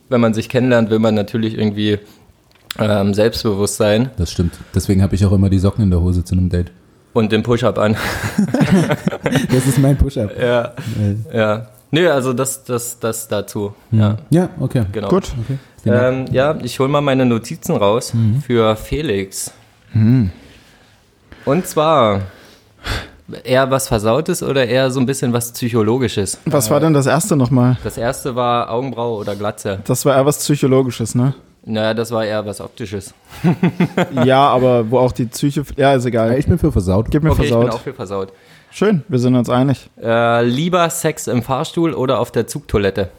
wenn 0.08 0.20
man 0.20 0.34
sich 0.34 0.48
kennenlernt, 0.48 0.90
will 0.90 0.98
man 1.00 1.14
natürlich 1.14 1.56
irgendwie 1.58 1.98
ähm, 2.78 3.12
selbstbewusst 3.14 3.76
sein 3.76 4.10
Das 4.16 4.30
stimmt. 4.30 4.54
Deswegen 4.74 5.02
habe 5.02 5.14
ich 5.14 5.24
auch 5.26 5.32
immer 5.32 5.50
die 5.50 5.58
Socken 5.58 5.84
in 5.84 5.90
der 5.90 6.00
Hose 6.00 6.24
zu 6.24 6.34
einem 6.34 6.48
Date. 6.48 6.70
Und 7.12 7.32
den 7.32 7.42
Push-Up 7.42 7.78
an. 7.78 7.96
Das 9.52 9.66
ist 9.66 9.78
mein 9.78 9.96
Push-Up. 9.96 10.30
ja, 10.40 10.72
ja. 11.32 11.66
Nö, 11.90 12.08
also 12.10 12.32
das, 12.32 12.62
das, 12.64 12.98
das 13.00 13.26
dazu. 13.28 13.74
Ja, 13.90 14.16
Ja, 14.30 14.48
okay. 14.60 14.84
genau. 14.92 15.08
Gut. 15.08 15.32
okay. 15.44 15.58
Ähm, 15.86 16.26
ja, 16.30 16.56
ich 16.62 16.78
hole 16.78 16.88
mal 16.88 17.00
meine 17.00 17.24
Notizen 17.26 17.74
raus 17.76 18.12
für 18.46 18.76
Felix. 18.76 19.52
Und 21.44 21.66
zwar 21.66 22.20
eher 23.44 23.70
was 23.70 23.88
Versautes 23.88 24.42
oder 24.42 24.66
eher 24.66 24.90
so 24.90 25.00
ein 25.00 25.06
bisschen 25.06 25.32
was 25.32 25.52
Psychologisches. 25.52 26.38
Was 26.44 26.70
war 26.70 26.80
denn 26.80 26.92
das 26.92 27.06
erste 27.06 27.36
nochmal? 27.36 27.76
Das 27.82 27.96
erste 27.96 28.36
war 28.36 28.70
Augenbraue 28.70 29.18
oder 29.18 29.34
Glatze. 29.36 29.80
Das 29.84 30.04
war 30.04 30.16
eher 30.16 30.26
was 30.26 30.38
Psychologisches, 30.38 31.14
ne? 31.14 31.34
Naja, 31.64 31.92
das 31.94 32.10
war 32.10 32.24
eher 32.24 32.44
was 32.46 32.60
Optisches. 32.60 33.12
ja, 34.24 34.48
aber 34.48 34.90
wo 34.90 34.98
auch 34.98 35.12
die 35.12 35.26
Psyche. 35.26 35.62
Ja, 35.76 35.94
ist 35.94 36.04
Ja, 36.04 36.08
egal. 36.08 36.38
ich 36.38 36.46
bin 36.46 36.58
für 36.58 36.72
versaut. 36.72 37.08
Gib 37.10 37.22
mir 37.22 37.30
Okay, 37.32 37.44
ich 37.44 37.50
bin 37.50 37.58
versaut. 37.58 37.74
auch 37.74 37.82
für 37.82 37.94
versaut. 37.94 38.32
Schön, 38.70 39.02
wir 39.08 39.18
sind 39.18 39.34
uns 39.34 39.50
einig. 39.50 39.90
Äh, 40.00 40.44
lieber 40.44 40.88
Sex 40.90 41.26
im 41.26 41.42
Fahrstuhl 41.42 41.92
oder 41.92 42.18
auf 42.20 42.30
der 42.32 42.46
Zugtoilette? 42.46 43.10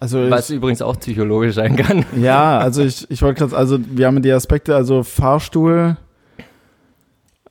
Also 0.00 0.28
Was 0.30 0.50
ich, 0.50 0.56
übrigens 0.56 0.82
auch 0.82 0.98
psychologisch 1.00 1.54
sein 1.54 1.76
kann. 1.76 2.04
ja, 2.20 2.58
also 2.58 2.82
ich, 2.82 3.10
ich 3.10 3.22
wollte 3.22 3.40
gerade, 3.40 3.56
also 3.56 3.78
wir 3.80 4.06
haben 4.06 4.20
die 4.22 4.32
Aspekte, 4.32 4.74
also 4.76 5.02
Fahrstuhl 5.02 5.96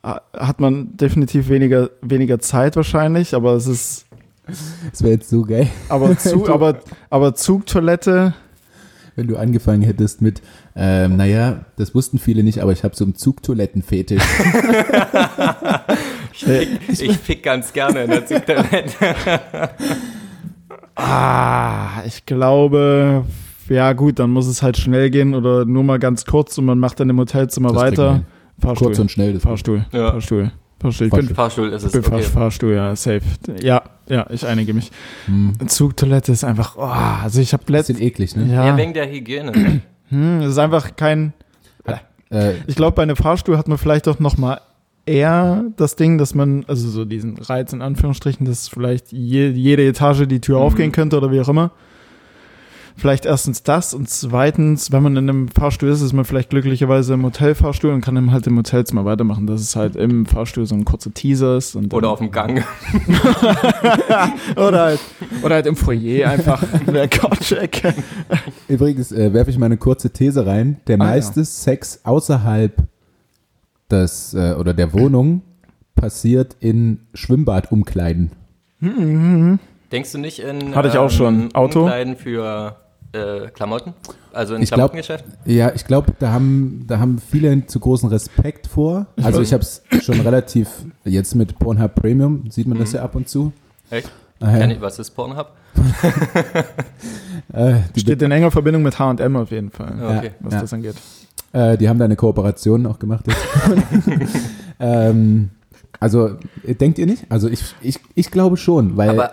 ha- 0.04 0.20
hat 0.36 0.60
man 0.60 0.96
definitiv 0.96 1.48
weniger, 1.48 1.90
weniger 2.00 2.38
Zeit 2.38 2.76
wahrscheinlich, 2.76 3.34
aber 3.34 3.54
es 3.54 3.66
ist, 3.66 4.03
Das 4.46 5.02
wäre 5.02 5.14
jetzt 5.14 5.30
so 5.30 5.42
geil, 5.42 5.68
aber, 5.88 6.16
Zug, 6.18 6.50
aber, 6.50 6.80
aber 7.10 7.34
Zugtoilette, 7.34 8.34
wenn 9.16 9.26
du 9.26 9.36
angefangen 9.36 9.82
hättest 9.82 10.22
mit, 10.22 10.42
ähm, 10.76 11.16
naja, 11.16 11.64
das 11.76 11.94
wussten 11.94 12.18
viele 12.18 12.42
nicht, 12.42 12.60
aber 12.60 12.72
ich 12.72 12.84
habe 12.84 12.94
so 12.94 13.04
einen 13.04 13.14
Zugtoilettenfetisch. 13.14 14.22
äh, 16.46 16.66
Ich 16.88 17.18
fick 17.18 17.42
ganz 17.42 17.72
gerne 17.72 18.04
in 18.04 18.10
der 18.10 18.26
Zugtoilette. 18.26 19.14
ah, 20.96 22.02
ich 22.06 22.26
glaube, 22.26 23.24
ja 23.68 23.92
gut, 23.92 24.18
dann 24.18 24.30
muss 24.30 24.46
es 24.46 24.62
halt 24.62 24.76
schnell 24.76 25.10
gehen 25.10 25.34
oder 25.34 25.64
nur 25.64 25.84
mal 25.84 25.98
ganz 25.98 26.24
kurz 26.24 26.58
und 26.58 26.66
man 26.66 26.78
macht 26.78 27.00
dann 27.00 27.08
im 27.08 27.18
Hotelzimmer 27.18 27.72
Das 27.72 27.80
weiter. 27.80 28.22
Fahrstuhl. 28.58 28.88
Kurz 28.88 28.98
und 28.98 29.10
schnell. 29.10 29.32
Das 29.32 29.42
Fahrstuhl. 29.42 29.86
Ja. 29.92 30.12
Fahrstuhl. 30.12 30.52
Fahrstuhl. 30.80 31.06
Ich 31.06 31.12
bin, 31.12 31.28
Fahrstuhl. 31.34 31.68
Ist 31.70 31.82
es, 31.82 31.92
bin 31.92 32.04
okay. 32.04 32.22
Fahrstuhl, 32.22 32.74
ja, 32.74 32.94
safe. 32.94 33.22
Ja, 33.60 33.82
ja, 34.08 34.26
ich 34.30 34.46
einige 34.46 34.74
mich. 34.74 34.90
Hm. 35.26 35.54
Zugtoilette 35.66 36.32
ist 36.32 36.44
einfach, 36.44 36.76
oh, 36.76 36.82
also 36.82 37.40
ich 37.40 37.52
habe 37.52 37.64
Bisschen 37.64 37.96
letztens, 37.96 38.00
eklig, 38.00 38.36
ne? 38.36 38.52
Ja, 38.52 38.66
ja, 38.66 38.76
wegen 38.76 38.92
der 38.92 39.10
Hygiene. 39.10 39.80
hm, 40.08 40.40
es 40.40 40.50
ist 40.50 40.58
einfach 40.58 40.96
kein, 40.96 41.32
Äh, 42.34 42.54
ich 42.66 42.74
glaube, 42.74 42.94
bei 42.96 43.02
einem 43.02 43.16
Fahrstuhl 43.16 43.56
hat 43.56 43.68
man 43.68 43.78
vielleicht 43.78 44.08
auch 44.08 44.18
noch 44.18 44.36
mal 44.36 44.60
eher 45.06 45.64
das 45.76 45.96
Ding, 45.96 46.18
dass 46.18 46.34
man, 46.34 46.64
also 46.66 46.88
so 46.88 47.04
diesen 47.04 47.36
Reiz 47.38 47.72
in 47.72 47.82
Anführungsstrichen, 47.82 48.46
dass 48.46 48.68
vielleicht 48.68 49.12
je, 49.12 49.48
jede 49.48 49.86
Etage 49.86 50.26
die 50.26 50.40
Tür 50.40 50.58
aufgehen 50.58 50.92
könnte 50.92 51.16
oder 51.16 51.30
wie 51.30 51.40
auch 51.40 51.48
immer. 51.48 51.70
Vielleicht 52.96 53.26
erstens 53.26 53.64
das 53.64 53.92
und 53.92 54.08
zweitens, 54.08 54.92
wenn 54.92 55.02
man 55.02 55.16
in 55.16 55.28
einem 55.28 55.48
Fahrstuhl 55.48 55.88
ist, 55.88 56.00
ist 56.00 56.12
man 56.12 56.24
vielleicht 56.24 56.50
glücklicherweise 56.50 57.14
im 57.14 57.24
Hotelfahrstuhl 57.24 57.92
und 57.92 58.00
kann 58.02 58.14
dann 58.14 58.30
halt 58.30 58.46
im 58.46 58.56
Hotelzimmer 58.56 59.04
weitermachen, 59.04 59.46
dass 59.48 59.60
es 59.60 59.74
halt 59.74 59.96
im 59.96 60.26
Fahrstuhl 60.26 60.64
so 60.64 60.76
ein 60.76 60.84
kurzer 60.84 61.12
Teaser 61.12 61.56
ist. 61.56 61.74
Oder 61.76 62.08
auf 62.10 62.20
dem 62.20 62.30
Gang. 62.30 62.64
oder, 64.56 64.82
halt, 64.82 65.00
oder 65.42 65.54
halt 65.56 65.66
im 65.66 65.76
Foyer 65.76 66.30
einfach 66.30 66.62
in 66.86 66.94
der 66.94 67.08
Couch-Ecke. 67.08 67.94
übrigens 68.68 69.10
äh, 69.12 69.32
werfe 69.32 69.50
ich 69.50 69.58
mal 69.58 69.66
eine 69.66 69.76
kurze 69.76 70.10
These 70.10 70.46
rein. 70.46 70.76
Der 70.86 70.94
Ah, 70.94 71.04
meiste 71.04 71.44
Sex 71.44 72.00
außerhalb 72.04 72.74
des 73.90 74.34
äh, 74.34 74.54
oder 74.54 74.72
der 74.72 74.92
Wohnung 74.92 75.42
passiert 75.96 76.56
in 76.60 77.00
Schwimmbadumkleiden. 77.14 78.30
Denkst 78.80 80.12
du 80.12 80.18
nicht 80.18 80.38
in 80.40 80.74
Hatte 80.74 80.88
ich 80.88 80.98
auch 80.98 81.10
schon. 81.10 81.54
Auto? 81.54 81.80
Umkleiden 81.82 82.16
für 82.16 82.76
äh, 83.14 83.48
Klamotten? 83.54 83.94
Also 84.32 84.54
in 84.54 84.62
Ich 84.62 84.68
glaub- 84.70 84.90
Klamottengeschäft? 84.92 85.24
Ja, 85.44 85.72
ich 85.74 85.84
glaube, 85.86 86.12
da 86.18 86.32
haben, 86.32 86.84
da 86.86 86.98
haben 86.98 87.18
viele 87.18 87.66
zu 87.66 87.78
großen 87.80 88.08
Respekt 88.08 88.66
vor. 88.66 89.06
Also 89.22 89.40
ich 89.40 89.52
habe 89.52 89.62
es 89.62 89.82
schon 90.02 90.20
relativ, 90.20 90.68
jetzt 91.04 91.34
mit 91.34 91.58
Pornhub 91.58 91.94
Premium 91.94 92.50
sieht 92.50 92.66
man 92.66 92.78
das 92.78 92.92
ja 92.92 93.02
ab 93.02 93.14
und 93.14 93.28
zu. 93.28 93.52
Echt? 93.90 94.10
Kenn 94.40 94.70
ich, 94.72 94.80
was 94.80 94.98
ist 94.98 95.10
Pornhub? 95.12 95.48
Äh, 97.52 97.74
die, 97.94 98.00
Steht 98.00 98.22
in 98.22 98.30
enger 98.32 98.50
Verbindung 98.50 98.82
mit 98.82 98.98
H&M 98.98 99.36
auf 99.36 99.50
jeden 99.50 99.70
Fall, 99.70 99.94
Ja, 100.00 100.18
okay. 100.18 100.30
was 100.40 100.54
ja. 100.54 100.60
das 100.62 100.72
angeht. 100.72 100.94
äh, 101.52 101.76
die 101.76 101.88
haben 101.88 101.98
da 101.98 102.04
eine 102.04 102.16
Kooperation 102.16 102.86
auch 102.86 102.98
gemacht. 102.98 103.26
Jetzt. 103.28 104.36
ähm, 104.80 105.50
also, 106.00 106.36
äh, 106.64 106.74
denkt 106.74 106.98
ihr 106.98 107.06
nicht? 107.06 107.24
Also 107.28 107.48
ich, 107.48 107.62
ich, 107.80 108.00
ich 108.14 108.30
glaube 108.30 108.56
schon, 108.56 108.96
weil 108.96 109.10
Aber, 109.10 109.32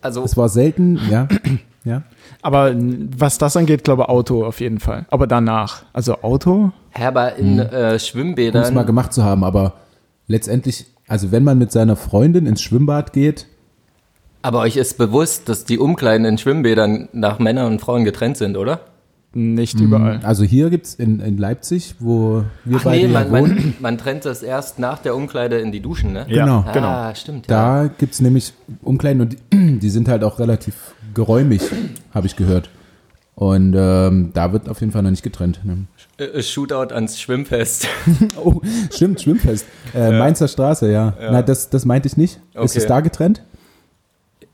also, 0.00 0.24
es 0.24 0.36
war 0.36 0.48
selten, 0.48 0.98
ja. 1.10 1.28
ja. 1.84 2.02
Aber 2.42 2.74
was 2.74 3.38
das 3.38 3.56
angeht, 3.56 3.84
glaube 3.84 4.08
Auto 4.08 4.44
auf 4.44 4.60
jeden 4.60 4.80
Fall. 4.80 5.06
Aber 5.10 5.26
danach. 5.26 5.82
Also 5.92 6.22
Auto? 6.22 6.72
Herber 6.90 7.36
in 7.36 7.58
äh, 7.58 7.62
um 7.62 7.66
es 7.66 7.72
mal 7.72 7.98
Schwimmbädern. 7.98 8.86
gemacht 8.86 9.12
zu 9.12 9.24
haben, 9.24 9.44
aber 9.44 9.74
letztendlich, 10.26 10.86
also 11.08 11.32
wenn 11.32 11.44
man 11.44 11.58
mit 11.58 11.72
seiner 11.72 11.96
Freundin 11.96 12.46
ins 12.46 12.62
Schwimmbad 12.62 13.12
geht, 13.12 13.46
Aber 14.42 14.60
euch 14.60 14.76
ist 14.76 14.98
bewusst, 14.98 15.48
dass 15.48 15.64
die 15.64 15.78
Umkleiden 15.78 16.26
in 16.26 16.38
Schwimmbädern 16.38 17.08
nach 17.12 17.38
Männern 17.38 17.72
und 17.72 17.80
Frauen 17.80 18.04
getrennt 18.04 18.36
sind, 18.36 18.56
oder? 18.56 18.80
Nicht 19.34 19.80
überall. 19.80 20.20
Also 20.24 20.44
hier 20.44 20.68
gibt 20.68 20.86
es 20.86 20.94
in, 20.96 21.20
in 21.20 21.38
Leipzig, 21.38 21.94
wo 22.00 22.44
wir 22.66 22.76
Ach 22.76 22.84
beide 22.84 23.06
nee, 23.06 23.14
ja 23.14 23.20
man, 23.20 23.30
wohnen, 23.30 23.54
man, 23.54 23.74
man 23.80 23.98
trennt 23.98 24.26
das 24.26 24.42
erst 24.42 24.78
nach 24.78 24.98
der 24.98 25.16
Umkleide 25.16 25.58
in 25.58 25.72
die 25.72 25.80
Duschen, 25.80 26.12
ne? 26.12 26.26
Ja, 26.28 26.44
genau. 26.44 26.64
genau. 26.70 26.86
Ah, 26.86 27.14
stimmt. 27.14 27.48
Ja. 27.48 27.84
Da 27.84 27.90
gibt 27.96 28.12
es 28.12 28.20
nämlich 28.20 28.52
Umkleiden 28.82 29.22
und 29.22 29.36
die, 29.50 29.78
die 29.78 29.88
sind 29.88 30.08
halt 30.08 30.22
auch 30.22 30.38
relativ 30.38 30.74
geräumig, 31.14 31.62
habe 32.14 32.26
ich 32.26 32.36
gehört. 32.36 32.70
Und 33.34 33.74
ähm, 33.76 34.30
da 34.34 34.52
wird 34.52 34.68
auf 34.68 34.80
jeden 34.80 34.92
Fall 34.92 35.02
noch 35.02 35.10
nicht 35.10 35.22
getrennt. 35.22 35.60
Ne? 35.64 35.86
Äh, 36.18 36.42
Shootout 36.42 36.92
ans 36.94 37.18
Schwimmfest. 37.20 37.88
Oh, 38.36 38.60
stimmt, 38.92 39.22
Schwimmfest. 39.22 39.66
Äh, 39.94 40.10
Mainzer 40.18 40.48
Straße, 40.48 40.90
ja. 40.92 41.14
Na, 41.18 41.40
das, 41.42 41.70
das 41.70 41.84
meinte 41.86 42.08
ich 42.08 42.16
nicht. 42.16 42.34
Ist 42.52 42.56
Okay. 42.56 42.78
es 42.78 42.86
da 42.86 43.00
getrennt? 43.00 43.42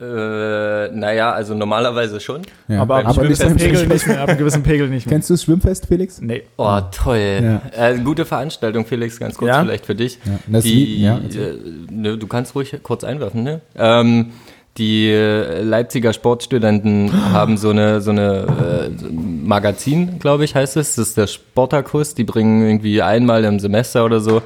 äh, 0.01 0.89
naja, 0.93 1.33
also 1.33 1.55
normalerweise 1.55 2.21
schon. 2.21 2.43
Ja. 2.69 2.83
aber 2.83 3.05
ab 3.05 3.19
einem 3.19 3.29
nicht 3.31 3.57
Pegel 3.57 3.87
nicht 3.89 4.07
mehr. 4.07 4.21
Ab 4.21 4.29
einem 4.29 4.39
gewissen 4.39 4.63
Pegel 4.63 4.89
nicht 4.89 5.07
mehr. 5.07 5.15
Kennst 5.15 5.29
du 5.31 5.35
das 5.35 5.43
Schwimmfest, 5.43 5.87
Felix? 5.87 6.21
Nee. 6.21 6.45
Oh, 6.57 6.79
toll. 6.93 7.41
Ja. 7.43 7.63
Äh, 7.77 7.99
gute 7.99 8.25
Veranstaltung, 8.25 8.87
Felix, 8.87 9.19
ganz 9.19 9.37
kurz 9.37 9.49
Ja? 9.49 9.63
vielleicht 9.63 9.87
für 9.87 9.95
dich. 9.97 10.19
Ja, 10.49 10.61
die, 10.61 11.03
ja, 11.03 11.19
äh, 11.19 11.59
ne, 11.91 12.17
du 12.17 12.27
kannst 12.29 12.55
ruhig 12.55 12.77
kurz 12.83 13.03
einwerfen, 13.03 13.43
ne? 13.43 13.61
Ähm, 13.75 14.27
die 14.79 15.09
äh, 15.11 15.63
Leipziger 15.63 16.13
Sportstudenten 16.13 17.13
haben 17.33 17.57
so 17.57 17.71
eine, 17.71 18.01
so 18.01 18.11
eine 18.11 18.91
äh, 18.91 19.13
Magazin, 19.13 20.19
glaube 20.19 20.45
ich, 20.45 20.55
heißt 20.55 20.77
es. 20.77 20.95
Das 20.95 21.09
ist 21.09 21.17
der 21.17 21.27
Sportakus. 21.27 22.15
Die 22.15 22.25
bringen 22.25 22.63
irgendwie 22.63 23.03
einmal 23.03 23.45
im 23.45 23.59
Semester 23.59 24.05
oder 24.05 24.21
so 24.21 24.43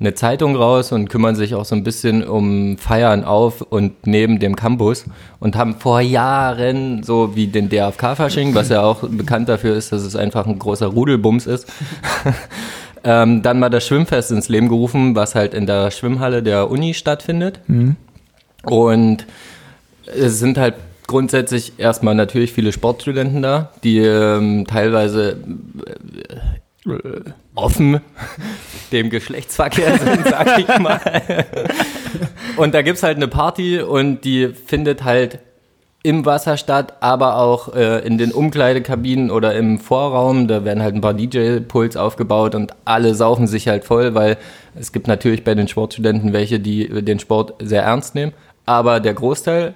eine 0.00 0.14
Zeitung 0.14 0.56
raus 0.56 0.90
und 0.90 1.08
kümmern 1.08 1.36
sich 1.36 1.54
auch 1.54 1.64
so 1.64 1.74
ein 1.76 1.84
bisschen 1.84 2.24
um 2.24 2.78
Feiern 2.78 3.24
auf 3.24 3.62
und 3.62 4.06
neben 4.06 4.40
dem 4.40 4.56
Campus 4.56 5.04
und 5.38 5.56
haben 5.56 5.76
vor 5.76 6.00
Jahren 6.00 7.02
so 7.04 7.36
wie 7.36 7.46
den 7.46 7.68
DFK-Fasching, 7.68 8.54
was 8.54 8.70
ja 8.70 8.82
auch 8.82 9.08
bekannt 9.08 9.48
dafür 9.48 9.76
ist, 9.76 9.92
dass 9.92 10.02
es 10.02 10.16
einfach 10.16 10.46
ein 10.46 10.58
großer 10.58 10.88
Rudelbums 10.88 11.46
ist, 11.46 11.72
ähm, 13.04 13.42
dann 13.42 13.60
mal 13.60 13.70
das 13.70 13.86
Schwimmfest 13.86 14.32
ins 14.32 14.48
Leben 14.48 14.68
gerufen, 14.68 15.14
was 15.14 15.36
halt 15.36 15.54
in 15.54 15.66
der 15.66 15.92
Schwimmhalle 15.92 16.42
der 16.42 16.70
Uni 16.70 16.92
stattfindet. 16.94 17.60
Und 18.64 19.26
es 20.06 20.38
sind 20.38 20.58
halt 20.58 20.74
grundsätzlich 21.06 21.74
erstmal 21.78 22.14
natürlich 22.14 22.52
viele 22.52 22.72
Sportstudenten 22.72 23.42
da, 23.42 23.72
die 23.82 23.98
ähm, 23.98 24.66
teilweise 24.66 25.36
äh, 26.86 27.30
offen 27.54 28.00
dem 28.92 29.10
Geschlechtsverkehr 29.10 29.98
sind, 29.98 30.26
sag 30.26 30.58
ich 30.58 30.78
mal. 30.78 31.00
Und 32.56 32.74
da 32.74 32.82
gibt's 32.82 33.02
halt 33.02 33.16
eine 33.16 33.28
Party 33.28 33.80
und 33.80 34.24
die 34.24 34.48
findet 34.48 35.04
halt 35.04 35.38
im 36.02 36.26
Wasser 36.26 36.58
statt, 36.58 36.94
aber 37.00 37.38
auch 37.38 37.74
äh, 37.74 38.06
in 38.06 38.18
den 38.18 38.30
Umkleidekabinen 38.30 39.30
oder 39.30 39.54
im 39.54 39.78
Vorraum. 39.78 40.48
Da 40.48 40.62
werden 40.64 40.82
halt 40.82 40.94
ein 40.94 41.00
paar 41.00 41.14
DJ-Puls 41.14 41.96
aufgebaut 41.96 42.54
und 42.54 42.72
alle 42.84 43.14
saufen 43.14 43.46
sich 43.46 43.68
halt 43.68 43.84
voll, 43.84 44.14
weil 44.14 44.36
es 44.78 44.92
gibt 44.92 45.08
natürlich 45.08 45.44
bei 45.44 45.54
den 45.54 45.66
Sportstudenten 45.66 46.34
welche, 46.34 46.60
die 46.60 46.88
den 47.02 47.18
Sport 47.18 47.54
sehr 47.62 47.84
ernst 47.84 48.14
nehmen. 48.14 48.32
Aber 48.66 49.00
der 49.00 49.14
Großteil 49.14 49.74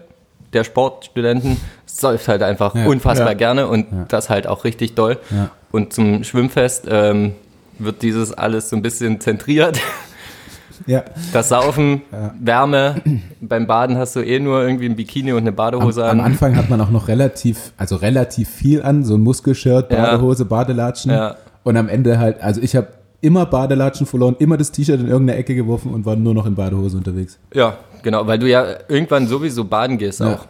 der 0.53 0.65
Sportstudenten 0.65 1.57
säuft 1.87 2.29
halt 2.29 2.43
einfach 2.43 2.75
Ja. 2.75 2.83
Ja. 2.83 2.87
unfassbar 2.89 3.35
gerne 3.35 3.67
und 3.69 3.87
das 4.09 4.31
halt 4.31 4.47
auch 4.47 4.65
richtig 4.65 4.95
doll. 4.95 5.19
Ja. 5.31 5.51
Und 5.71 5.93
zum 5.93 6.25
Schwimmfest 6.25 6.87
ähm, 6.89 7.33
wird 7.79 8.03
dieses 8.03 8.33
alles 8.33 8.71
so 8.71 8.77
ein 8.77 8.83
bisschen 8.83 9.21
zentriert. 9.21 9.79
Ja. 10.87 11.03
Das 11.33 11.49
Saufen, 11.49 12.03
Wärme, 12.41 13.03
beim 13.41 13.67
Baden 13.67 13.99
hast 13.99 14.15
du 14.15 14.21
eh 14.21 14.39
nur 14.39 14.63
irgendwie 14.63 14.87
ein 14.87 14.95
Bikini 14.95 15.33
und 15.33 15.41
eine 15.41 15.49
Am, 15.51 15.57
Badehose 15.57 16.05
am 16.05 16.21
an. 16.21 16.27
Anfang 16.27 16.57
hat 16.57 16.71
man 16.71 16.81
auch 16.81 16.91
noch 16.91 17.09
relativ, 17.09 17.73
also 17.77 17.97
relativ 17.97 18.49
viel 18.49 18.83
an, 18.83 19.05
so 19.05 19.17
ein 19.17 19.21
Muskelshirt, 19.21 19.91
Ja. 19.93 20.03
Badehose, 20.03 20.45
Badelatschen. 20.45 21.11
Ja. 21.11 21.35
Und 21.65 21.77
am 21.77 21.89
Ende 21.89 22.19
halt, 22.21 22.41
also 22.41 22.61
ich 22.63 22.77
habe 22.77 22.87
immer 23.21 23.45
Badelatschen 23.45 24.07
verloren, 24.07 24.37
immer 24.39 24.57
das 24.57 24.71
T-Shirt 24.71 25.01
in 25.01 25.09
irgendeine 25.09 25.39
Ecke 25.41 25.57
geworfen 25.57 25.93
und 25.93 26.07
war 26.07 26.15
nur 26.15 26.33
noch 26.33 26.47
in 26.47 26.55
Badehose 26.55 26.97
unterwegs. 26.97 27.39
Ja, 27.53 27.77
genau, 28.03 28.27
weil 28.27 28.39
du 28.39 28.49
ja 28.49 28.65
irgendwann 28.89 29.27
sowieso 29.27 29.65
baden 29.65 29.99
gehst 29.99 30.21
Ja. 30.21 30.35
auch. 30.35 30.47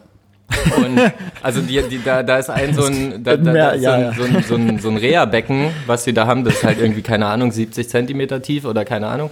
Und 0.78 0.98
also 1.42 1.60
die, 1.60 1.82
die, 1.82 2.02
da, 2.02 2.22
da 2.22 2.38
ist 2.38 2.48
ein 2.48 2.72
so 2.72 2.84
ein, 2.84 3.22
da, 3.22 3.36
da, 3.36 3.42
da 3.44 3.52
Mehr, 3.52 3.72
ist 3.74 3.82
ja, 3.82 3.90
so 3.90 3.92
ein, 3.92 4.02
ja. 4.02 4.12
so 4.12 4.24
ein, 4.24 4.42
so 4.42 4.54
ein, 4.54 4.78
so 4.78 4.88
ein 4.88 4.96
Reha-Becken, 4.96 5.70
was 5.86 6.04
sie 6.04 6.14
da 6.14 6.26
haben, 6.26 6.42
das 6.44 6.54
ist 6.54 6.64
halt 6.64 6.80
irgendwie, 6.80 7.02
keine 7.02 7.26
Ahnung, 7.26 7.52
70 7.52 7.86
Zentimeter 7.88 8.40
tief 8.40 8.64
oder 8.64 8.86
keine 8.86 9.08
Ahnung. 9.08 9.30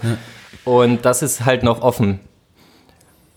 Und 0.67 1.07
das 1.07 1.23
ist 1.23 1.47
halt 1.47 1.63
noch 1.63 1.81
offen. 1.81 2.21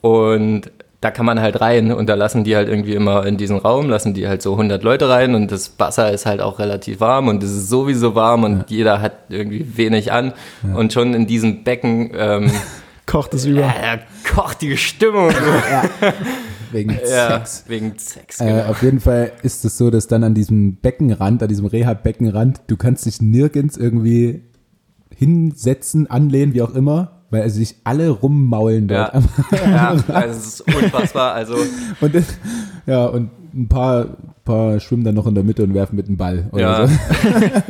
Und 0.02 0.72
da 1.02 1.12
kann 1.12 1.26
man 1.26 1.40
halt 1.40 1.62
rein 1.62 1.94
und 1.94 2.08
da 2.10 2.16
lassen 2.16 2.44
die 2.44 2.56
halt 2.58 2.68
irgendwie 2.68 2.94
immer 2.94 3.26
in 3.26 3.38
diesen 3.38 3.58
Raum, 3.58 3.90
lassen 3.90 4.14
die 4.14 4.28
halt 4.28 4.42
so 4.42 4.52
100 4.52 4.84
Leute 4.84 5.08
rein 5.08 5.34
und 5.34 5.50
das 5.50 5.80
Wasser 5.80 6.12
ist 6.12 6.26
halt 6.26 6.42
auch 6.42 6.60
relativ 6.60 7.00
warm 7.00 7.30
und 7.30 7.42
es 7.42 7.52
ist 7.52 7.70
sowieso 7.70 8.16
warm 8.16 8.44
und 8.44 8.70
jeder 8.70 9.00
hat 9.02 9.14
irgendwie 9.30 9.78
wenig 9.78 10.12
an 10.12 10.34
und 10.76 10.92
schon 10.92 11.14
in 11.14 11.26
diesem 11.26 11.64
Becken 11.64 12.12
ähm, 12.18 12.52
Kocht 13.10 13.34
es 13.34 13.46
über. 13.46 13.62
ja, 13.62 13.98
da 13.98 14.04
kocht 14.34 14.62
die 14.62 14.78
Stimmung. 14.78 15.32
Wegen 16.72 16.92
ja, 16.92 17.40
Sex. 17.40 17.64
wegen 17.68 17.98
Sex. 17.98 18.40
Äh, 18.40 18.46
Genau. 18.46 18.66
auf 18.70 18.84
jeden 18.84 19.00
Fall 19.00 19.32
ist 19.42 19.66
es 19.66 19.76
so, 19.78 19.90
dass 19.90 20.06
dann 20.06 20.24
an 20.24 20.36
diesem 20.36 20.76
Beckenrand, 20.76 21.42
an 21.42 21.50
diesem 21.50 21.66
Reha-Beckenrand, 21.66 22.62
du 22.68 22.78
kannst 22.78 23.08
dich 23.08 23.20
nirgends 23.24 23.76
irgendwie 23.76 24.44
hinsetzen, 25.16 26.08
anlehnen, 26.10 26.54
wie 26.54 26.62
auch 26.62 26.76
immer, 26.76 27.24
weil 27.32 27.50
sich 27.50 27.78
alle 27.86 28.10
rummaulen 28.10 28.88
dort. 28.88 29.14
Ja, 29.52 29.60
ja 29.66 29.88
also 30.14 30.38
es 30.40 30.46
ist 30.48 30.62
unfassbar. 30.62 31.34
Also 31.34 31.56
Und, 32.02 32.14
das- 32.14 32.38
ja, 32.86 33.06
und 33.08 33.32
ein 33.54 33.68
paar, 33.68 34.06
paar 34.46 34.80
schwimmen 34.80 35.04
dann 35.04 35.16
noch 35.16 35.28
in 35.28 35.36
der 35.36 35.44
Mitte 35.44 35.64
und 35.64 35.74
werfen 35.74 35.96
mit 35.96 36.08
dem 36.08 36.18
Ball. 36.18 36.50
Oder 36.52 36.62
ja, 36.62 36.88
so. 36.88 36.94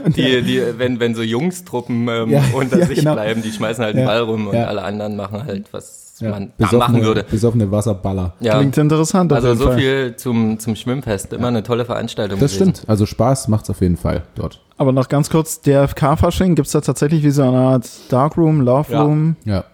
die, 0.15 0.41
die, 0.41 0.61
wenn, 0.77 0.99
wenn 0.99 1.15
so 1.15 1.21
Jungstruppen 1.21 2.07
ähm, 2.07 2.29
Ja, 2.29 2.43
unter 2.53 2.79
ja, 2.79 2.85
sich 2.85 2.99
genau. 2.99 3.13
bleiben, 3.13 3.41
die 3.41 3.51
schmeißen 3.51 3.83
halt 3.83 3.95
Ja, 3.95 4.01
den 4.01 4.07
Ball 4.07 4.21
rum 4.21 4.47
und 4.47 4.55
alle 4.55 4.83
anderen 4.83 5.15
machen 5.15 5.45
halt, 5.45 5.71
was 5.71 6.17
Ja, 6.19 6.31
man 6.31 6.51
da 6.57 6.65
besoffene, 6.65 6.79
machen 6.79 7.03
würde. 7.03 7.25
Besoffene 7.29 7.71
Wasserballer. 7.71 8.33
Ja. 8.39 8.57
Klingt 8.57 8.77
interessant. 8.77 9.33
Also 9.33 9.55
so 9.55 9.65
Fall. 9.65 9.77
viel 9.77 10.15
zum, 10.17 10.59
zum 10.59 10.75
Schwimmfest. 10.75 11.33
Immer 11.33 11.47
eine 11.49 11.63
tolle 11.63 11.85
Veranstaltung. 11.85 12.39
Das 12.39 12.53
gewesen. 12.53 12.75
stimmt. 12.75 12.89
Also 12.89 13.05
Spaß 13.05 13.47
macht's 13.47 13.69
auf 13.69 13.81
jeden 13.81 13.97
Fall 13.97 14.23
dort. 14.35 14.61
Aber 14.77 14.91
noch 14.91 15.09
ganz 15.09 15.29
kurz, 15.29 15.61
DFK-Fasching, 15.61 16.55
gibt 16.55 16.67
es 16.67 16.71
da 16.71 16.81
tatsächlich 16.81 17.23
wie 17.23 17.31
so 17.31 17.43
eine 17.43 17.57
Art 17.57 17.89
Darkroom, 18.09 18.61
Love. 18.61 18.97
Room? 18.97 19.35
Ja. 19.45 19.65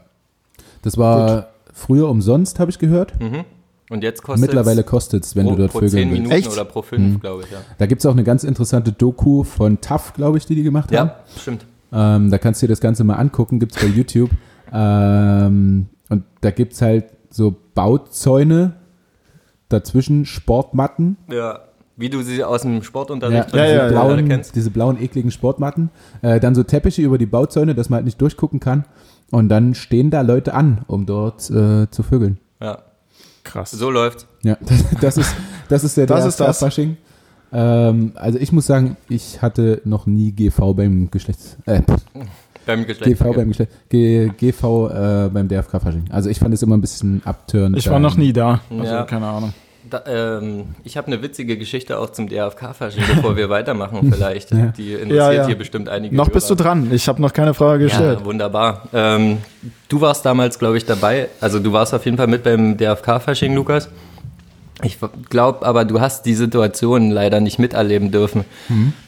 Das 0.82 0.98
war 0.98 1.48
früher 1.74 2.10
umsonst, 2.10 2.60
habe 2.60 2.72
ich 2.72 2.80
gehört. 2.80 3.20
Mhm. 3.20 3.44
Und 3.90 4.04
jetzt 4.04 4.24
kostet 4.24 4.48
Mittlerweile 4.48 4.84
kostet's, 4.84 5.36
wenn 5.36 5.46
pro, 5.46 5.52
du 5.52 5.58
dort 5.60 5.72
pro 5.72 5.80
10 5.80 5.90
vögeln 5.90 6.10
willst. 6.10 6.22
Minuten 6.24 6.36
Echt? 6.36 6.52
oder 6.52 6.66
pro 6.66 6.82
5, 6.82 7.20
glaube 7.20 7.44
ich. 7.44 7.52
Ja, 7.52 7.60
Da 7.78 7.86
gibt's 7.86 8.06
auch 8.06 8.12
eine 8.14 8.24
ganz 8.24 8.44
interessante 8.44 8.92
Doku 8.92 9.44
von 9.44 9.80
TAF, 9.80 10.14
glaube 10.14 10.38
ich, 10.40 10.46
die 10.46 10.56
die 10.56 10.64
gemacht 10.64 10.96
haben. 10.96 11.10
ja 11.10 11.16
stimmt. 11.40 11.66
Ähm, 11.94 12.32
da 12.32 12.38
kannst 12.40 12.62
du 12.62 12.66
dir 12.68 12.72
das 12.74 12.82
Ganze 12.82 13.04
mal 13.04 13.14
angucken, 13.16 13.60
gibt's 13.60 13.78
bei 13.80 13.88
YouTube. 13.88 14.32
Ähm, 14.74 15.88
und 16.10 16.24
da 16.42 16.52
gibt's 16.52 16.82
halt 16.82 17.06
so 17.30 17.56
Bauzäune, 17.76 18.74
dazwischen 19.70 20.26
Sportmatten. 20.26 21.18
Ja. 21.32 21.60
Wie 21.98 22.10
du 22.10 22.22
sie 22.24 22.44
aus 22.44 22.64
dem 22.64 22.84
Sportunterricht 22.84 23.38
Ja, 23.38 23.64
diese, 23.64 23.76
ja, 23.76 23.84
ja. 23.86 23.88
blauen, 23.88 24.28
kennst. 24.28 24.54
diese 24.56 24.70
blauen, 24.70 25.02
ekligen 25.02 25.32
Sportmatten. 25.32 25.92
Äh, 26.22 26.42
dann 26.42 26.54
so 26.54 26.64
Teppiche 26.64 27.02
über 27.02 27.18
die 27.18 27.26
Bauzäune, 27.26 27.74
dass 27.74 27.90
man 27.90 27.98
halt 27.98 28.06
nicht 28.06 28.20
durchgucken 28.20 28.60
kann. 28.60 28.84
Und 29.32 29.48
dann 29.48 29.76
stehen 29.76 30.12
da 30.12 30.20
Leute 30.22 30.54
an, 30.54 30.82
um 30.88 31.06
dort 31.06 31.50
äh, 31.50 31.90
zu 31.90 32.04
vögeln. 32.04 32.38
Ja. 32.62 32.80
Krass. 33.46 33.72
So 33.72 33.90
läuft's. 33.90 34.28
Ja, 34.44 34.58
das, 34.62 34.84
das 35.00 35.18
ist 35.18 35.36
das 35.70 35.84
ist 35.86 35.96
der 35.98 36.06
Das 36.08 36.26
ist 36.26 36.40
das. 36.40 36.60
Fasching. 36.60 36.98
Ähm, 37.54 38.12
also 38.16 38.38
ich 38.40 38.52
muss 38.52 38.66
sagen, 38.66 38.98
ich 39.08 39.42
hatte 39.42 39.82
noch 39.86 40.06
nie 40.08 40.32
GV 40.34 40.74
beim 40.74 41.10
Geschlechts 41.12 41.56
äh, 41.66 41.82
Beim 42.66 42.82
GV 42.82 42.88
Geschlechtsverkehr. 42.88 43.34
beim 43.34 43.48
Geschlecht 43.50 43.72
G, 43.90 44.30
GV 44.38 44.90
äh, 44.90 45.30
beim 45.32 45.48
DFK 45.48 45.80
Fasching. 45.80 46.06
Also 46.10 46.30
ich 46.30 46.40
fand 46.40 46.54
es 46.54 46.64
immer 46.64 46.76
ein 46.76 46.82
bisschen 46.82 47.22
abtörend. 47.24 47.78
Ich 47.78 47.90
war 47.90 48.00
noch 48.00 48.18
nie 48.18 48.34
da. 48.34 48.60
Also 48.70 48.84
Ja. 48.84 49.04
keine 49.04 49.28
Ahnung. 49.28 49.54
Da, 49.90 50.04
ähm, 50.08 50.76
ich 50.84 50.98
habe 50.98 51.08
eine 51.08 51.22
witzige 51.22 51.58
Geschichte 51.58 52.00
auch 52.00 52.10
zum 52.10 52.28
DFK-Fasching, 52.28 53.04
bevor 53.16 53.36
wir 53.38 53.50
weitermachen 53.50 54.12
vielleicht. 54.12 54.52
Ja. 54.52 54.68
Die 54.78 54.94
interessiert 54.94 55.12
Ja, 55.18 55.32
ja. 55.32 55.46
hier 55.48 55.58
bestimmt 55.58 55.90
einige 55.90 56.16
Noch 56.16 56.30
bist 56.30 56.50
du 56.50 56.56
Hörer. 56.56 56.64
dran. 56.64 56.90
Ich 56.92 57.08
habe 57.08 57.22
noch 57.22 57.34
keine 57.34 57.54
Frage 57.54 57.86
gestellt. 57.86 58.20
Ja, 58.20 58.26
wunderbar. 58.26 58.84
Ähm, 58.94 59.38
du 59.90 60.02
warst 60.02 60.26
damals, 60.26 60.58
glaube 60.60 60.78
ich, 60.78 60.86
dabei. 60.86 61.30
Also 61.42 61.60
du 61.60 61.72
warst 61.72 61.94
auf 61.94 62.04
jeden 62.06 62.18
Fall 62.18 62.28
mit 62.28 62.44
beim 62.44 62.78
DFK-Fasching, 62.78 63.54
Lukas. 63.54 63.90
Ich 64.84 64.98
glaube 65.30 65.66
aber, 65.66 65.86
du 65.86 66.02
hast 66.02 66.26
die 66.26 66.34
Situation 66.34 67.10
leider 67.10 67.40
nicht 67.40 67.60
miterleben 67.60 68.12
dürfen. 68.12 68.44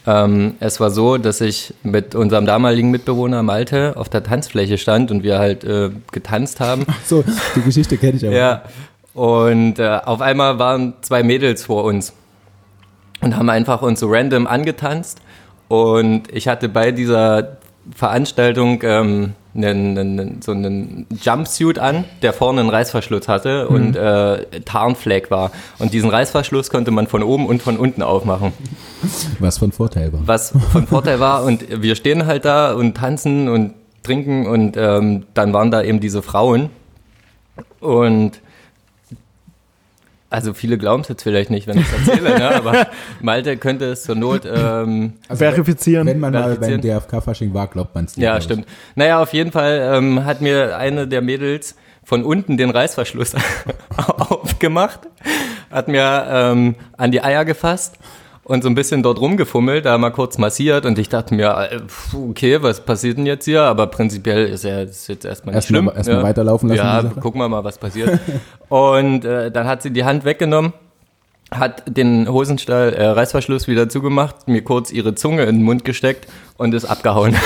Ähm, 0.06 0.54
es 0.62 0.80
war 0.80 0.92
so, 0.92 1.18
dass 1.18 1.42
ich 1.42 1.74
mit 1.84 2.16
unserem 2.16 2.46
damaligen 2.46 2.90
Mitbewohner 2.90 3.44
Malte 3.44 3.98
auf 3.98 4.08
der 4.08 4.24
Tanzfläche 4.24 4.78
stand 4.78 5.12
und 5.12 5.24
wir 5.24 5.40
halt 5.40 5.66
äh, 5.66 5.90
getanzt 6.14 6.62
haben. 6.62 6.86
So, 7.06 7.24
die 7.56 7.62
Geschichte 7.62 7.98
kenne 7.98 8.14
ich 8.16 8.26
aber. 8.26 8.36
Ja. 8.36 8.62
Und 9.18 9.80
äh, 9.80 10.00
auf 10.06 10.22
einmal 10.22 10.60
waren 10.60 10.94
zwei 11.02 11.24
Mädels 11.24 11.66
vor 11.66 11.86
uns 11.86 12.14
und 13.20 13.36
haben 13.36 13.50
einfach 13.50 13.82
uns 13.82 14.00
so 14.00 14.10
random 14.12 14.46
angetanzt. 14.46 15.22
Und 15.70 16.32
ich 16.32 16.48
hatte 16.48 16.70
bei 16.70 16.92
dieser 16.92 17.58
Veranstaltung 17.96 18.80
ähm, 18.84 19.34
einen, 19.56 19.98
einen, 19.98 20.42
so 20.44 20.52
einen 20.52 21.08
Jumpsuit 21.20 21.80
an, 21.80 22.06
der 22.22 22.32
vorne 22.32 22.62
einen 22.62 22.70
Reißverschluss 22.70 23.28
hatte 23.28 23.68
und 23.70 23.96
äh, 23.96 24.46
Tarnfleck 24.66 25.32
war. 25.32 25.50
Und 25.80 25.94
diesen 25.94 26.12
Reißverschluss 26.12 26.70
konnte 26.70 26.92
man 26.92 27.08
von 27.08 27.24
oben 27.24 27.48
und 27.48 27.64
von 27.64 27.78
unten 27.78 28.04
aufmachen. 28.04 28.54
Was 29.40 29.58
von 29.58 29.72
Vorteil 29.72 30.14
war. 30.14 30.20
was 30.28 30.54
von 30.72 30.86
Vorteil 30.86 31.20
war. 31.20 31.44
Und 31.44 31.82
wir 31.82 31.96
stehen 31.96 32.28
halt 32.28 32.46
da 32.46 32.72
und 32.72 32.96
tanzen 32.96 33.50
und 33.50 33.74
trinken 34.04 34.46
und 34.46 34.78
ähm, 34.78 35.26
dann 35.34 35.54
waren 35.54 35.72
da 35.72 35.82
eben 35.82 36.00
diese 36.02 36.22
Frauen. 36.22 36.70
Und 37.80 38.42
also 40.38 40.54
viele 40.54 40.78
glauben 40.78 41.02
es 41.02 41.08
jetzt 41.08 41.24
vielleicht 41.24 41.50
nicht, 41.50 41.66
wenn 41.66 41.80
ich 41.80 41.86
es 41.92 42.08
erzähle, 42.08 42.38
ne? 42.38 42.56
aber 42.56 42.88
Malte 43.22 43.58
könnte 43.58 43.86
es 43.86 44.04
zur 44.04 44.14
Not. 44.14 44.44
Ähm, 44.46 45.14
Verifizieren. 45.34 46.06
Wenn 46.06 46.20
man 46.20 46.32
mal 46.32 46.56
beim 46.56 46.60
Verifizieren. 46.60 47.02
DFK-Fasching 47.02 47.56
war, 47.56 47.66
glaubt 47.66 47.96
man 47.96 48.06
es 48.06 48.16
nicht. 48.16 48.24
ja, 48.24 48.38
ich. 48.38 48.44
stimmt. 48.44 48.68
Naja, 48.94 49.20
auf 49.20 49.34
jeden 49.34 49.52
Fall 49.52 49.94
ähm, 49.96 50.26
hat 50.26 50.42
mir 50.42 50.78
eine 50.78 51.08
der 51.08 51.22
Mädels 51.22 51.76
von 52.04 52.24
unten 52.24 52.56
den 52.56 52.70
Reißverschluss 52.70 53.34
aufgemacht, 54.08 55.00
hat 55.72 55.88
mir 55.88 56.28
ähm, 56.30 56.76
an 56.98 57.12
die 57.12 57.24
Eier 57.24 57.44
gefasst 57.44 57.98
und 58.48 58.64
so 58.64 58.70
ein 58.70 58.76
bisschen 58.76 59.04
dort 59.04 59.20
rumgefummelt, 59.20 59.86
da 59.86 59.98
mal 59.98 60.12
kurz 60.12 60.38
massiert 60.38 60.86
und 60.86 60.98
ich 60.98 61.10
dachte 61.10 61.36
mir, 61.36 61.70
äh, 61.70 61.82
okay, 62.16 62.64
was 62.64 62.80
passiert 62.80 63.18
denn 63.18 63.26
jetzt 63.26 63.44
hier? 63.44 63.64
Aber 63.64 63.88
prinzipiell 63.88 64.48
ist 64.48 64.64
ja 64.64 64.82
ist 64.84 65.10
jetzt 65.10 65.26
erstmal 65.26 65.52
nicht 65.52 65.58
Erst 65.58 65.68
schlimm. 65.68 65.92
erst 65.94 66.08
mal 66.10 66.16
ja. 66.16 66.24
weiterlaufen 66.24 66.70
lassen, 66.70 66.78
Ja, 66.78 67.04
gucken 67.22 67.42
wir 67.42 67.50
mal, 67.50 67.66
was 67.66 67.78
passiert. 67.78 68.20
und 68.70 69.26
äh, 69.26 69.52
dann 69.52 69.68
hat 69.68 69.82
sie 69.82 69.92
die 69.92 70.06
Hand 70.06 70.24
weggenommen 70.24 70.74
hat 71.50 71.84
den 71.88 72.28
Hosenstall, 72.28 72.94
äh, 72.94 73.06
Reißverschluss 73.06 73.70
wieder 73.70 73.88
zugemacht, 73.88 74.50
mir 74.50 74.62
kurz 74.64 74.92
ihre 74.92 75.16
Zunge 75.16 75.44
in 75.44 75.60
den 75.60 75.64
Mund 75.64 75.86
gesteckt 75.86 76.28
und 76.58 76.74
ist 76.74 76.84
abgehauen. 76.84 77.38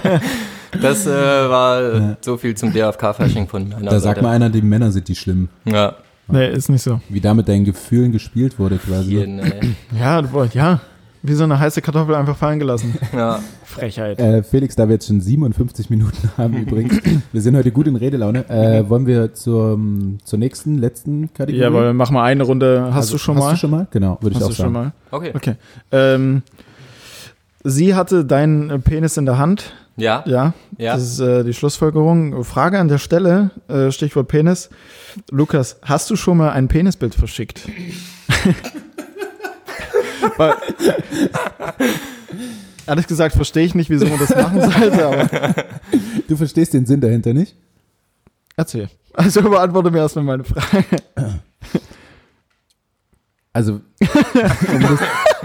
das 0.80 1.06
äh, 1.06 1.10
war 1.10 2.16
so 2.22 2.38
viel 2.38 2.56
zum 2.56 2.72
DFK-Fasching 2.72 3.46
von 3.46 3.68
meiner 3.68 3.84
Da 3.84 3.90
Seite. 3.90 4.00
sagt 4.00 4.22
mal 4.22 4.30
einer, 4.30 4.48
die 4.48 4.62
Männer 4.62 4.90
sind 4.90 5.06
die 5.08 5.16
schlimm. 5.16 5.50
Ja, 5.66 5.96
Nee, 6.32 6.50
ist 6.50 6.68
nicht 6.68 6.82
so. 6.82 7.00
Wie 7.08 7.20
da 7.20 7.34
mit 7.34 7.48
deinen 7.48 7.64
Gefühlen 7.64 8.12
gespielt 8.12 8.58
wurde 8.58 8.76
quasi. 8.78 9.10
jeden, 9.18 9.38
ey. 9.38 9.74
Ja, 9.98 10.22
du 10.22 10.32
wolltest- 10.32 10.54
ja. 10.56 10.80
Wie 11.22 11.34
so 11.34 11.44
eine 11.44 11.58
heiße 11.60 11.82
Kartoffel 11.82 12.14
einfach 12.14 12.36
fallen 12.36 12.58
gelassen. 12.58 12.94
ja. 13.12 13.40
Frechheit. 13.64 14.18
Äh, 14.18 14.42
Felix, 14.42 14.74
da 14.74 14.88
wir 14.88 14.94
jetzt 14.94 15.06
schon 15.06 15.20
57 15.20 15.90
Minuten 15.90 16.30
haben 16.38 16.54
übrigens, 16.56 16.98
wir 17.30 17.40
sind 17.42 17.56
heute 17.56 17.70
gut 17.72 17.86
in 17.86 17.96
Redelaune, 17.96 18.48
äh, 18.48 18.88
wollen 18.88 19.06
wir 19.06 19.34
zur, 19.34 19.78
zur 20.24 20.38
nächsten, 20.38 20.78
letzten 20.78 21.32
Kategorie? 21.34 21.60
Jawohl, 21.62 21.92
mach 21.92 22.10
mal 22.10 22.24
eine 22.24 22.42
Runde. 22.44 22.86
Hast 22.86 22.96
Also, 22.96 23.12
du 23.12 23.18
schon 23.18 23.36
hast 23.36 23.44
mal? 23.44 23.50
du 23.50 23.56
schon 23.58 23.70
mal? 23.70 23.86
Genau, 23.90 24.16
würde 24.22 24.30
ich 24.34 24.36
Hast 24.36 24.44
auch 24.44 24.48
du 24.48 24.54
schon 24.54 24.72
sagen. 24.72 24.72
mal? 24.72 24.92
Okay. 25.10 25.32
Okay. 25.34 25.54
Ähm, 25.92 26.42
sie 27.64 27.94
hatte 27.94 28.24
deinen 28.24 28.80
Penis 28.82 29.16
in 29.18 29.26
der 29.26 29.36
Hand. 29.38 29.74
Ja, 30.00 30.24
Ja. 30.26 30.52
Ja. 30.78 30.94
Das 30.94 31.02
ist 31.02 31.20
äh, 31.20 31.44
die 31.44 31.54
Schlussfolgerung. 31.54 32.42
Frage 32.44 32.78
an 32.78 32.88
der 32.88 32.98
Stelle, 32.98 33.50
äh, 33.68 33.90
Stichwort 33.92 34.28
Penis. 34.28 34.70
Lukas, 35.30 35.78
hast 35.82 36.10
du 36.10 36.16
schon 36.16 36.38
mal 36.38 36.50
ein 36.50 36.68
Penisbild 36.68 37.14
verschickt? 37.14 37.68
Weil, 40.36 40.54
ehrlich 42.86 43.06
gesagt 43.06 43.34
verstehe 43.34 43.64
ich 43.64 43.74
nicht, 43.74 43.90
wieso 43.90 44.06
man 44.06 44.18
das 44.18 44.34
machen 44.34 44.60
sollte, 44.60 45.06
aber 45.06 45.28
Du 46.28 46.36
verstehst 46.36 46.72
den 46.74 46.86
Sinn 46.86 47.00
dahinter 47.00 47.32
nicht? 47.34 47.56
erzähl. 48.56 48.88
Also 49.14 49.42
beantworte 49.42 49.90
mir 49.90 49.98
erstmal 49.98 50.24
meine 50.24 50.44
Frage. 50.44 50.84
Also, 53.52 53.72
um 53.72 53.80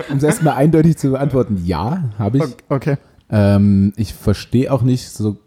um 0.09 0.19
das 0.19 0.23
erstmal 0.23 0.55
eindeutig 0.55 0.97
zu 0.97 1.11
beantworten, 1.11 1.63
ja, 1.65 2.03
habe 2.19 2.37
ich. 2.37 2.43
Okay. 2.69 2.97
Ähm, 3.29 3.93
ich 3.95 4.13
verstehe 4.13 4.71
auch 4.71 4.81
nicht, 4.81 5.09
so, 5.09 5.37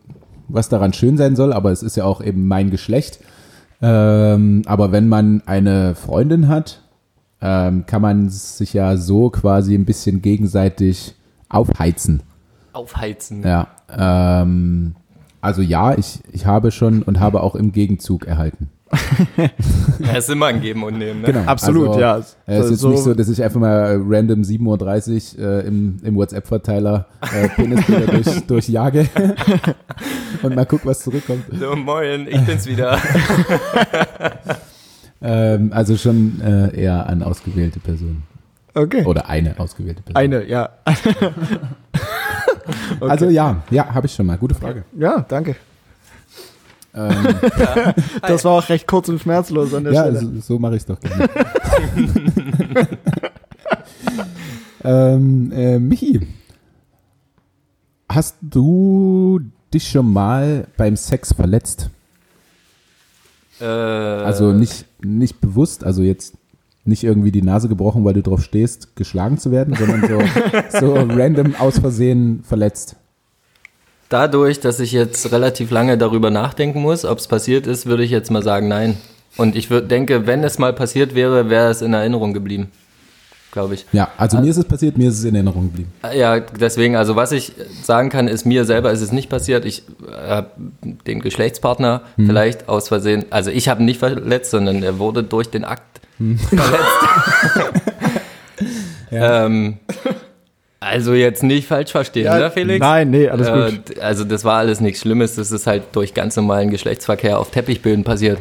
was 0.48 0.68
daran 0.68 0.92
schön 0.92 1.16
sein 1.16 1.36
soll, 1.36 1.52
aber 1.52 1.70
es 1.70 1.82
ist 1.82 1.96
ja 1.96 2.04
auch 2.04 2.22
eben 2.22 2.46
mein 2.46 2.70
Geschlecht. 2.70 3.20
Ähm, 3.80 4.62
aber 4.66 4.92
wenn 4.92 5.08
man 5.08 5.42
eine 5.46 5.94
Freundin 5.94 6.48
hat, 6.48 6.82
ähm, 7.40 7.86
kann 7.86 8.02
man 8.02 8.28
sich 8.28 8.72
ja 8.72 8.96
so 8.96 9.30
quasi 9.30 9.74
ein 9.74 9.84
bisschen 9.84 10.22
gegenseitig 10.22 11.14
aufheizen. 11.48 12.22
aufheizen. 12.72 13.42
Ja. 13.44 13.68
Ähm, 13.96 14.96
also 15.40 15.62
ja, 15.62 15.96
ich, 15.96 16.20
ich 16.32 16.46
habe 16.46 16.72
schon 16.72 17.02
und 17.02 17.20
habe 17.20 17.42
auch 17.42 17.54
im 17.54 17.70
Gegenzug 17.72 18.26
erhalten. 18.26 18.70
Ja, 19.98 20.12
ist 20.16 20.30
immer 20.30 20.46
ein 20.46 20.60
Geben 20.60 20.82
und 20.84 20.96
Nehmen. 20.98 21.20
Ne? 21.22 21.26
Genau. 21.32 21.40
Absolut, 21.46 21.88
also, 21.88 22.00
ja. 22.00 22.16
äh, 22.18 22.22
Es 22.58 22.64
ist 22.66 22.70
jetzt 22.70 22.80
So- 22.80 22.90
nicht 22.90 23.02
so, 23.02 23.14
dass 23.14 23.28
ich 23.28 23.42
einfach 23.42 23.60
mal 23.60 24.00
random 24.06 24.42
7.30 24.42 25.38
Uhr 25.38 25.44
äh, 25.64 25.66
im, 25.66 25.98
im 26.02 26.14
WhatsApp-Verteiler 26.16 27.06
äh, 27.34 27.48
Penisbilder 27.48 28.06
durch, 28.12 28.40
durchjage 28.46 29.08
und 30.42 30.54
mal 30.54 30.64
guck, 30.66 30.86
was 30.86 31.00
zurückkommt. 31.00 31.44
So, 31.58 31.74
moin, 31.76 32.26
ich 32.28 32.40
bin's 32.42 32.66
wieder. 32.66 32.98
Ähm, 35.20 35.72
also 35.74 35.96
schon 35.96 36.40
äh, 36.40 36.80
eher 36.80 37.06
an 37.08 37.22
ausgewählte 37.22 37.80
Personen. 37.80 38.22
Okay. 38.74 39.04
Oder 39.04 39.28
eine 39.28 39.58
ausgewählte 39.58 40.02
Person. 40.02 40.16
Eine, 40.16 40.46
ja. 40.46 40.68
Okay. 43.00 43.10
Also 43.10 43.28
ja, 43.28 43.62
ja, 43.70 43.92
habe 43.92 44.06
ich 44.06 44.14
schon 44.14 44.26
mal. 44.26 44.36
Gute 44.38 44.54
Frage. 44.54 44.84
Ja, 44.96 45.24
danke. 45.28 45.56
Ähm, 46.94 47.12
Das 48.22 48.44
war 48.44 48.52
auch 48.52 48.68
recht 48.68 48.86
kurz 48.86 49.08
und 49.08 49.20
schmerzlos 49.20 49.74
an 49.74 49.84
der 49.84 49.92
ja, 49.92 50.02
Stelle. 50.02 50.20
so, 50.20 50.40
so 50.40 50.58
mache 50.58 50.76
ich 50.76 50.82
es 50.82 50.86
doch 50.86 50.98
gerne. 51.00 51.28
ähm, 54.84 55.52
äh, 55.52 55.78
Michi, 55.78 56.26
hast 58.08 58.36
du 58.40 59.40
dich 59.72 59.88
schon 59.88 60.12
mal 60.12 60.66
beim 60.76 60.96
Sex 60.96 61.32
verletzt? 61.32 61.90
Äh, 63.60 63.64
Also 63.64 64.52
nicht, 64.52 64.86
nicht 65.04 65.40
bewusst, 65.40 65.84
also 65.84 66.02
jetzt 66.02 66.34
nicht 66.84 67.04
irgendwie 67.04 67.30
die 67.30 67.42
Nase 67.42 67.68
gebrochen, 67.68 68.04
weil 68.04 68.14
du 68.14 68.22
drauf 68.22 68.42
stehst, 68.42 68.96
geschlagen 68.96 69.36
zu 69.36 69.50
werden, 69.50 69.74
sondern 69.74 70.08
so, 70.08 70.20
so 70.80 70.94
random 70.94 71.54
aus 71.56 71.78
Versehen 71.78 72.42
verletzt. 72.44 72.96
Dadurch, 74.08 74.60
dass 74.60 74.80
ich 74.80 74.92
jetzt 74.92 75.32
relativ 75.32 75.70
lange 75.70 75.98
darüber 75.98 76.30
nachdenken 76.30 76.80
muss, 76.80 77.04
ob 77.04 77.18
es 77.18 77.28
passiert 77.28 77.66
ist, 77.66 77.86
würde 77.86 78.04
ich 78.04 78.10
jetzt 78.10 78.30
mal 78.30 78.42
sagen, 78.42 78.68
nein. 78.68 78.96
Und 79.36 79.54
ich 79.54 79.70
würd, 79.70 79.90
denke, 79.90 80.26
wenn 80.26 80.42
es 80.42 80.58
mal 80.58 80.72
passiert 80.72 81.14
wäre, 81.14 81.50
wäre 81.50 81.70
es 81.70 81.82
in 81.82 81.92
Erinnerung 81.92 82.32
geblieben. 82.32 82.70
Glaube 83.50 83.74
ich. 83.74 83.86
Ja, 83.92 84.08
also 84.18 84.38
mir 84.38 84.50
ist 84.50 84.56
es 84.58 84.64
passiert, 84.64 84.98
mir 84.98 85.08
ist 85.08 85.18
es 85.18 85.24
in 85.24 85.34
Erinnerung 85.34 85.64
geblieben. 85.70 85.92
Ja, 86.14 86.40
deswegen, 86.40 86.96
also 86.96 87.16
was 87.16 87.32
ich 87.32 87.52
sagen 87.82 88.10
kann, 88.10 88.28
ist, 88.28 88.44
mir 88.44 88.64
selber 88.64 88.92
ist 88.92 89.00
es 89.00 89.10
nicht 89.10 89.30
passiert. 89.30 89.64
Ich 89.64 89.84
habe 90.10 90.50
den 91.06 91.20
Geschlechtspartner 91.20 92.02
vielleicht 92.16 92.68
aus 92.68 92.88
Versehen, 92.88 93.24
also 93.30 93.50
ich 93.50 93.68
habe 93.68 93.82
ihn 93.82 93.86
nicht 93.86 93.98
verletzt, 93.98 94.50
sondern 94.50 94.82
er 94.82 94.98
wurde 94.98 95.22
durch 95.22 95.48
den 95.50 95.64
Akt 95.64 96.00
verletzt. 96.18 96.84
ähm, 99.10 99.78
also 100.80 101.14
jetzt 101.14 101.42
nicht 101.42 101.66
falsch 101.66 101.90
verstehen, 101.90 102.24
ne, 102.32 102.50
Felix? 102.50 102.80
Nein, 102.80 103.10
nee, 103.10 103.28
alles 103.28 103.48
Äh, 103.48 103.72
gut. 103.72 103.98
also 104.00 104.24
das 104.24 104.44
war 104.44 104.58
alles 104.58 104.80
nichts 104.80 105.00
Schlimmes, 105.00 105.34
das 105.36 105.50
ist 105.50 105.66
halt 105.66 105.82
durch 105.92 106.14
ganz 106.14 106.36
normalen 106.36 106.70
Geschlechtsverkehr 106.70 107.38
auf 107.38 107.50
Teppichböden 107.50 108.04
passiert. 108.04 108.38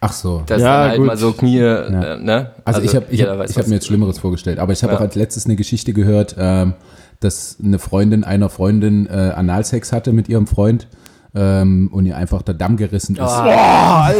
Ach 0.00 0.12
so. 0.12 0.42
Dass 0.46 0.60
Ja, 0.60 0.80
dann 0.80 0.88
halt 0.90 0.98
gut. 0.98 1.06
mal 1.06 1.16
so 1.16 1.32
Knie, 1.32 1.58
äh, 1.60 2.18
ne? 2.18 2.50
Also, 2.66 2.82
ich 2.82 2.94
habe 2.94 3.06
ich 3.10 3.22
hab, 3.22 3.38
weiß, 3.38 3.50
ich 3.50 3.56
hab 3.58 3.68
mir 3.68 3.76
jetzt 3.76 3.86
Schlimmeres 3.86 4.18
vorgestellt, 4.18 4.58
aber 4.58 4.72
ich 4.72 4.82
habe 4.82 4.92
Ja. 4.92 4.98
auch 4.98 5.02
als 5.02 5.14
letztes 5.14 5.46
eine 5.46 5.56
Geschichte 5.56 5.92
gehört, 5.94 6.36
ähm, 6.38 6.74
dass 7.20 7.56
eine 7.64 7.78
Freundin 7.78 8.22
einer 8.22 8.50
Freundin 8.50 9.06
äh, 9.06 9.32
Analsex 9.34 9.92
hatte 9.92 10.12
mit 10.12 10.28
ihrem 10.28 10.46
Freund 10.46 10.88
ähm, 11.34 11.88
und 11.90 12.04
ihr 12.04 12.16
einfach 12.18 12.42
der 12.42 12.54
Damm 12.54 12.76
gerissen 12.76 13.16
ist. 13.16 13.22
Ah. 13.22 14.12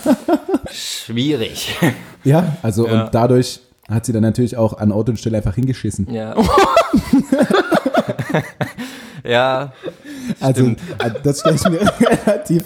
schwierig. 0.70 1.76
Ja, 2.24 2.56
also 2.62 2.86
Ja. 2.86 3.04
und 3.04 3.14
dadurch 3.14 3.60
hat 3.94 4.06
sie 4.06 4.12
dann 4.12 4.22
natürlich 4.22 4.56
auch 4.56 4.78
an 4.78 4.92
Ort 4.92 5.08
und 5.08 5.18
Stelle 5.18 5.36
einfach 5.38 5.54
hingeschissen. 5.54 6.12
Ja. 6.12 6.34
ja, 9.24 9.72
Also 10.40 10.66
äh, 10.66 10.74
das 11.22 11.40
stelle 11.40 11.56
ich 11.56 11.64
mir 11.68 11.80
relativ, 12.26 12.64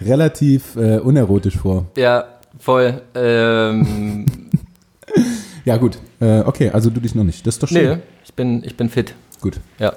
relativ 0.00 0.76
äh, 0.76 0.98
unerotisch 0.98 1.56
vor. 1.58 1.86
ja, 1.96 2.24
voll. 2.58 3.02
Ähm, 3.14 4.26
Ja 5.64 5.76
gut, 5.76 5.98
äh, 6.20 6.40
okay, 6.40 6.70
also 6.70 6.90
du 6.90 6.98
dich 6.98 7.14
noch 7.14 7.22
nicht. 7.22 7.46
Das 7.46 7.54
ist 7.54 7.62
doch 7.62 7.68
schön. 7.68 7.90
nee, 7.90 8.02
ich 8.24 8.34
bin, 8.34 8.64
ich 8.64 8.76
bin 8.76 8.88
fit. 8.88 9.14
Gut. 9.40 9.60
Ja. 9.78 9.92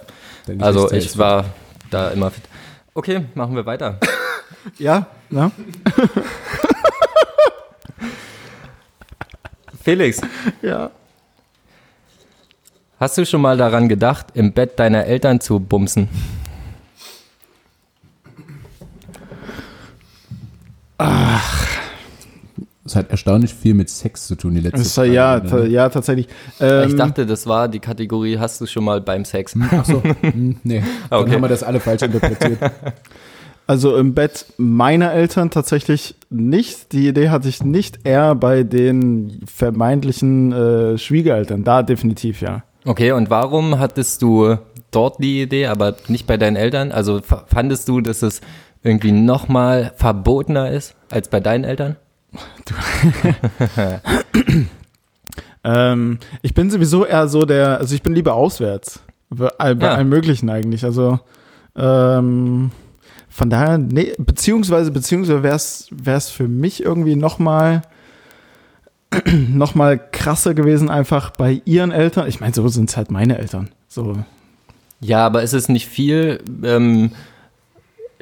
Also 0.59 0.91
ich 0.91 1.17
war 1.17 1.45
da 1.89 2.09
immer 2.09 2.29
fit. 2.29 2.43
Okay, 2.93 3.21
machen 3.33 3.55
wir 3.55 3.65
weiter. 3.65 3.99
Ja, 4.77 5.07
ja. 5.31 5.51
Felix, 9.85 10.19
Ja. 10.61 10.89
hast 12.99 13.17
du 13.19 13.25
schon 13.25 13.39
mal 13.41 13.55
daran 13.55 13.87
gedacht, 13.87 14.27
im 14.33 14.51
Bett 14.51 14.79
deiner 14.79 15.05
Eltern 15.05 15.39
zu 15.39 15.59
bumsen? 15.59 16.09
Es 22.85 22.95
hat 22.95 23.09
erstaunlich 23.09 23.53
viel 23.53 23.73
mit 23.73 23.89
Sex 23.89 24.27
zu 24.27 24.35
tun, 24.35 24.53
die 24.53 24.61
letzte 24.61 24.81
ist, 24.81 24.95
ja, 25.11 25.39
ta 25.39 25.55
ne? 25.57 25.67
ja, 25.67 25.89
tatsächlich. 25.89 26.27
Ähm, 26.59 26.87
Ich 26.89 26.95
dachte, 26.95 27.25
das 27.25 27.47
war 27.47 27.67
die 27.67 27.79
Kategorie, 27.79 28.37
hast 28.37 28.61
du 28.61 28.67
schon 28.67 28.83
mal 28.83 29.01
beim 29.01 29.25
Sex? 29.25 29.55
Ach 29.71 29.83
so, 29.85 30.03
hm, 30.21 30.57
nee. 30.63 30.83
Dann 31.09 31.19
Okay. 31.21 31.33
haben 31.33 31.41
wir 31.41 31.47
das 31.47 31.63
alle 31.63 31.79
falsch 31.79 32.03
interpretiert. 32.03 32.59
Also 33.67 33.97
im 33.97 34.13
Bett 34.13 34.45
meiner 34.57 35.11
Eltern 35.11 35.49
tatsächlich 35.49 36.15
nicht. 36.29 36.91
Die 36.93 37.07
Idee 37.07 37.29
hatte 37.29 37.49
ich 37.49 37.63
nicht 37.63 37.99
eher 38.05 38.35
bei 38.35 38.63
den 38.63 39.41
vermeintlichen 39.45 40.51
äh, 40.51 40.97
Schwiegereltern. 40.97 41.63
Da 41.63 41.81
definitiv 41.81 42.41
ja. 42.41 42.63
Okay, 42.85 43.11
und 43.11 43.29
warum 43.31 43.79
hattest 43.79 44.21
du 44.21 44.57
dort 44.91 45.17
die 45.23 45.41
Idee, 45.41 45.65
aber 45.67 45.95
nicht 46.07 46.27
bei 46.27 46.37
deinen 46.37 46.55
Eltern? 46.55 46.91
Also 46.91 47.21
fandest 47.47 47.87
du, 47.87 48.01
dass 48.01 48.21
es 48.21 48.41
irgendwie 48.83 49.11
nochmal 49.11 49.93
verbotener 49.95 50.69
ist 50.71 50.93
als 51.09 51.27
bei 51.29 51.39
deinen 51.39 51.63
Eltern? 51.63 51.95
Ähm, 55.67 56.19
ich 56.43 56.53
bin 56.53 56.69
sowieso 56.69 57.05
eher 57.05 57.27
so 57.27 57.43
der, 57.45 57.79
also 57.79 57.95
ich 57.95 58.03
bin 58.03 58.13
lieber 58.13 58.35
auswärts. 58.35 58.99
Bei 59.31 59.49
Ja. 59.71 59.95
allem 59.95 60.09
Möglichen 60.09 60.47
eigentlich. 60.51 60.83
Also 60.83 61.19
ähm, 61.75 62.69
von 63.35 63.49
daher, 63.49 63.77
nee, 63.77 64.13
beziehungsweise, 64.17 64.91
beziehungsweise 64.91 65.43
wäre 65.43 65.55
es 66.17 66.29
für 66.29 66.47
mich 66.47 66.81
irgendwie 66.81 67.17
nochmal 67.17 67.81
noch 69.49 69.75
mal 69.75 69.99
krasser 69.99 70.53
gewesen, 70.53 70.89
einfach 70.89 71.31
bei 71.31 71.61
ihren 71.65 71.91
Eltern. 71.91 72.29
Ich 72.29 72.39
meine, 72.39 72.53
so 72.53 72.65
sind 72.69 72.89
es 72.89 72.95
halt 72.95 73.11
meine 73.11 73.37
Eltern. 73.37 73.71
So, 73.89 74.15
Ja, 75.01 75.25
aber 75.25 75.43
ist 75.43 75.51
es 75.51 75.67
nicht 75.67 75.85
viel 75.85 76.41
ähm, 76.63 77.11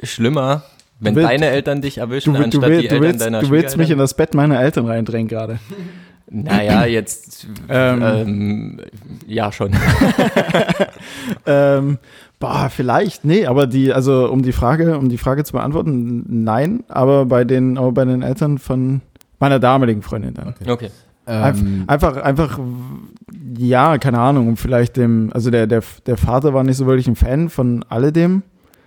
schlimmer, 0.02 0.64
wenn 0.98 1.14
Du 1.14 1.20
willst- 1.20 1.30
deine 1.30 1.46
Eltern 1.46 1.80
dich 1.80 1.98
erwischen, 1.98 2.34
du, 2.34 2.38
du, 2.40 2.44
anstatt 2.46 2.68
will, 2.68 2.82
die 2.82 2.88
du, 2.88 2.94
Eltern 2.96 3.02
willst, 3.12 3.20
deiner 3.20 3.40
du 3.40 3.50
willst 3.50 3.76
mich 3.76 3.90
in 3.90 3.98
das 3.98 4.14
Bett 4.14 4.34
meiner 4.34 4.60
Eltern 4.60 4.86
reindrängen 4.88 5.28
gerade. 5.28 5.60
Naja, 6.42 6.84
jetzt, 6.86 7.46
Ähm. 7.68 8.02
ähm, 8.02 8.80
ja 9.26 9.52
schon. 9.52 9.72
Ähm, 11.46 11.98
boah, 12.38 12.68
vielleicht, 12.70 13.24
nee, 13.24 13.46
aber 13.46 13.66
die, 13.66 13.92
also 13.92 14.30
um 14.30 14.42
die 14.42 14.52
Frage, 14.52 14.98
um 14.98 15.08
die 15.08 15.18
Frage 15.18 15.44
zu 15.44 15.52
beantworten, 15.52 16.24
nein, 16.44 16.84
aber 16.88 17.26
bei 17.26 17.44
den, 17.44 17.78
aber 17.78 17.92
bei 17.92 18.04
den 18.04 18.22
Eltern 18.22 18.58
von 18.58 19.00
meiner 19.38 19.58
damaligen 19.58 20.02
Freundin 20.02 20.34
dann. 20.34 20.54
Okay. 20.66 20.90
Ähm, 21.26 21.84
Einfach, 21.86 22.16
einfach, 22.16 22.58
ja, 23.56 23.96
keine 23.98 24.18
Ahnung, 24.18 24.48
um 24.48 24.56
vielleicht 24.56 24.96
dem, 24.96 25.30
also 25.32 25.50
der, 25.50 25.66
der, 25.66 25.82
der 26.06 26.16
Vater 26.16 26.52
war 26.52 26.64
nicht 26.64 26.76
so 26.76 26.86
wirklich 26.86 27.08
ein 27.08 27.16
Fan 27.16 27.48
von 27.48 27.84
alledem, 27.88 28.42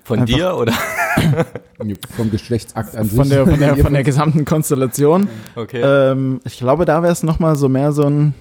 Von 0.07 0.19
Einfach- 0.21 0.35
dir 0.37 0.55
oder? 0.55 0.71
vom 2.15 2.31
Geschlechtsakt 2.31 2.95
an 2.95 3.09
von 3.09 3.25
sich. 3.25 3.33
der, 3.33 3.45
von 3.45 3.59
der, 3.59 3.75
von 3.83 3.91
der 3.93 4.03
gesamten 4.03 4.45
Konstellation. 4.45 5.27
Okay. 5.55 5.81
Ähm, 5.83 6.39
ich 6.45 6.57
glaube, 6.57 6.85
da 6.85 7.03
wäre 7.03 7.11
es 7.11 7.23
nochmal 7.23 7.57
so 7.57 7.67
mehr 7.67 7.91
so 7.91 8.03
ein, 8.03 8.33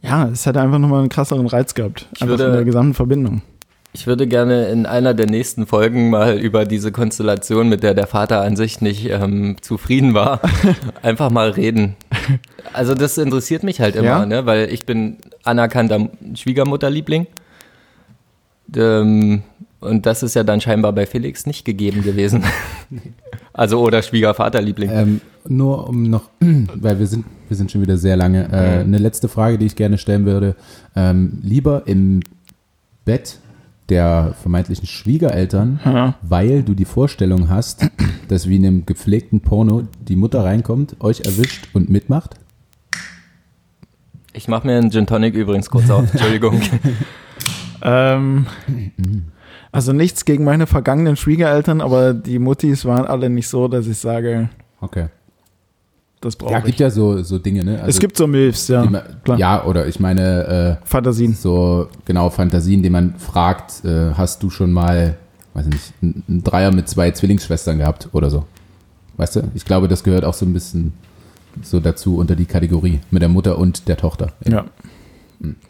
ja, 0.00 0.28
es 0.28 0.46
hätte 0.46 0.60
einfach 0.60 0.78
nochmal 0.78 1.00
einen 1.00 1.08
krasseren 1.08 1.48
Reiz 1.48 1.74
gehabt. 1.74 2.06
Ich 2.14 2.22
Einfach 2.22 2.38
würde- 2.38 2.44
in 2.44 2.52
der 2.52 2.64
gesamten 2.64 2.94
Verbindung. 2.94 3.42
Ich 3.94 4.06
würde 4.06 4.28
gerne 4.28 4.68
in 4.68 4.86
einer 4.86 5.12
der 5.12 5.26
nächsten 5.26 5.66
Folgen 5.66 6.08
mal 6.08 6.38
über 6.38 6.64
diese 6.66 6.92
Konstellation, 6.92 7.68
mit 7.68 7.82
der 7.82 7.94
der 7.94 8.06
Vater 8.06 8.40
an 8.42 8.54
sich 8.56 8.80
nicht 8.80 9.10
ähm, 9.10 9.56
zufrieden 9.60 10.14
war, 10.14 10.40
einfach 11.02 11.30
mal 11.30 11.50
reden. 11.50 11.96
Also 12.72 12.94
das 12.94 13.18
interessiert 13.18 13.64
mich 13.64 13.80
halt 13.80 13.96
immer, 13.96 14.06
Ja? 14.06 14.24
ne? 14.26 14.46
weil 14.46 14.72
ich 14.72 14.86
bin 14.86 15.18
anerkannter 15.42 16.08
Schwiegermutterliebling. 16.34 17.26
Ähm, 18.76 19.42
und 19.82 20.06
das 20.06 20.22
ist 20.22 20.34
ja 20.34 20.44
dann 20.44 20.60
scheinbar 20.60 20.92
bei 20.92 21.06
Felix 21.06 21.46
nicht 21.46 21.64
gegeben 21.64 22.02
gewesen. 22.02 22.42
Also 23.54 23.80
oder 23.82 24.00
Schwiegervaterliebling. 24.00 24.90
Ähm, 24.90 25.20
nur 25.46 25.86
um 25.86 26.04
noch, 26.04 26.30
weil 26.40 26.98
wir 26.98 27.06
sind, 27.06 27.26
wir 27.48 27.56
sind 27.56 27.70
schon 27.70 27.82
wieder 27.82 27.98
sehr 27.98 28.16
lange. 28.16 28.50
Äh, 28.50 28.80
eine 28.80 28.96
letzte 28.96 29.28
Frage, 29.28 29.58
die 29.58 29.66
ich 29.66 29.76
gerne 29.76 29.98
stellen 29.98 30.24
würde. 30.24 30.56
Ähm, 30.96 31.38
lieber 31.42 31.82
im 31.84 32.20
Bett 33.04 33.40
der 33.90 34.34
vermeintlichen 34.40 34.86
Schwiegereltern, 34.86 35.80
Ja. 35.84 36.14
weil 36.22 36.62
du 36.62 36.72
die 36.72 36.86
Vorstellung 36.86 37.50
hast, 37.50 37.90
dass 38.28 38.48
wie 38.48 38.56
in 38.56 38.64
einem 38.64 38.86
gepflegten 38.86 39.42
Porno 39.42 39.82
die 40.00 40.16
Mutter 40.16 40.42
reinkommt, 40.44 40.96
euch 41.00 41.20
erwischt 41.26 41.68
und 41.74 41.90
mitmacht? 41.90 42.36
Ich 44.32 44.48
mache 44.48 44.66
mir 44.66 44.78
einen 44.78 44.90
Gin 44.90 45.06
Tonic 45.06 45.34
übrigens 45.34 45.68
kurz 45.68 45.90
auf, 45.90 46.10
Entschuldigung. 46.12 46.58
Ähm, 47.82 48.46
also 49.72 49.92
nichts 49.92 50.24
gegen 50.24 50.44
meine 50.44 50.66
vergangenen 50.66 51.16
Schwiegereltern, 51.16 51.80
aber 51.80 52.14
die 52.14 52.38
Muttis 52.38 52.84
waren 52.84 53.06
alle 53.06 53.28
nicht 53.30 53.48
so, 53.48 53.68
dass 53.68 53.86
ich 53.86 53.98
sage, 53.98 54.48
Okay. 54.80 55.06
das 56.20 56.36
brauche 56.36 56.52
Ja, 56.52 56.58
ich. 56.58 56.64
gibt 56.66 56.80
ja 56.80 56.90
so, 56.90 57.22
so 57.22 57.38
Dinge, 57.38 57.64
ne? 57.64 57.76
Also, 57.78 57.88
es 57.88 57.98
gibt 57.98 58.16
so 58.16 58.26
Milfs, 58.26 58.68
ja. 58.68 58.84
man, 58.84 59.02
klar. 59.24 59.38
ja, 59.38 59.64
oder 59.64 59.86
ich 59.86 59.98
meine, 59.98 60.78
äh, 60.82 60.86
Fantasien. 60.86 61.34
so 61.34 61.88
genau 62.04 62.30
Fantasien, 62.30 62.82
die 62.82 62.90
man 62.90 63.14
fragt, 63.16 63.84
äh, 63.84 64.12
hast 64.14 64.42
du 64.42 64.50
schon 64.50 64.72
mal, 64.72 65.16
weiß 65.54 65.66
ich 65.66 65.72
nicht, 65.72 65.92
einen 66.28 66.42
Dreier 66.44 66.70
mit 66.70 66.88
zwei 66.88 67.10
Zwillingsschwestern 67.10 67.78
gehabt 67.78 68.08
oder 68.12 68.28
so? 68.30 68.44
Weißt 69.16 69.36
du? 69.36 69.42
Ich 69.54 69.64
glaube, 69.64 69.88
das 69.88 70.04
gehört 70.04 70.24
auch 70.24 70.34
so 70.34 70.46
ein 70.46 70.52
bisschen 70.52 70.92
so 71.62 71.80
dazu 71.80 72.16
unter 72.16 72.34
die 72.34 72.46
Kategorie 72.46 73.00
mit 73.10 73.20
der 73.22 73.28
Mutter 73.28 73.58
und 73.58 73.86
der 73.88 73.96
Tochter. 73.98 74.32
Ja, 74.46 74.64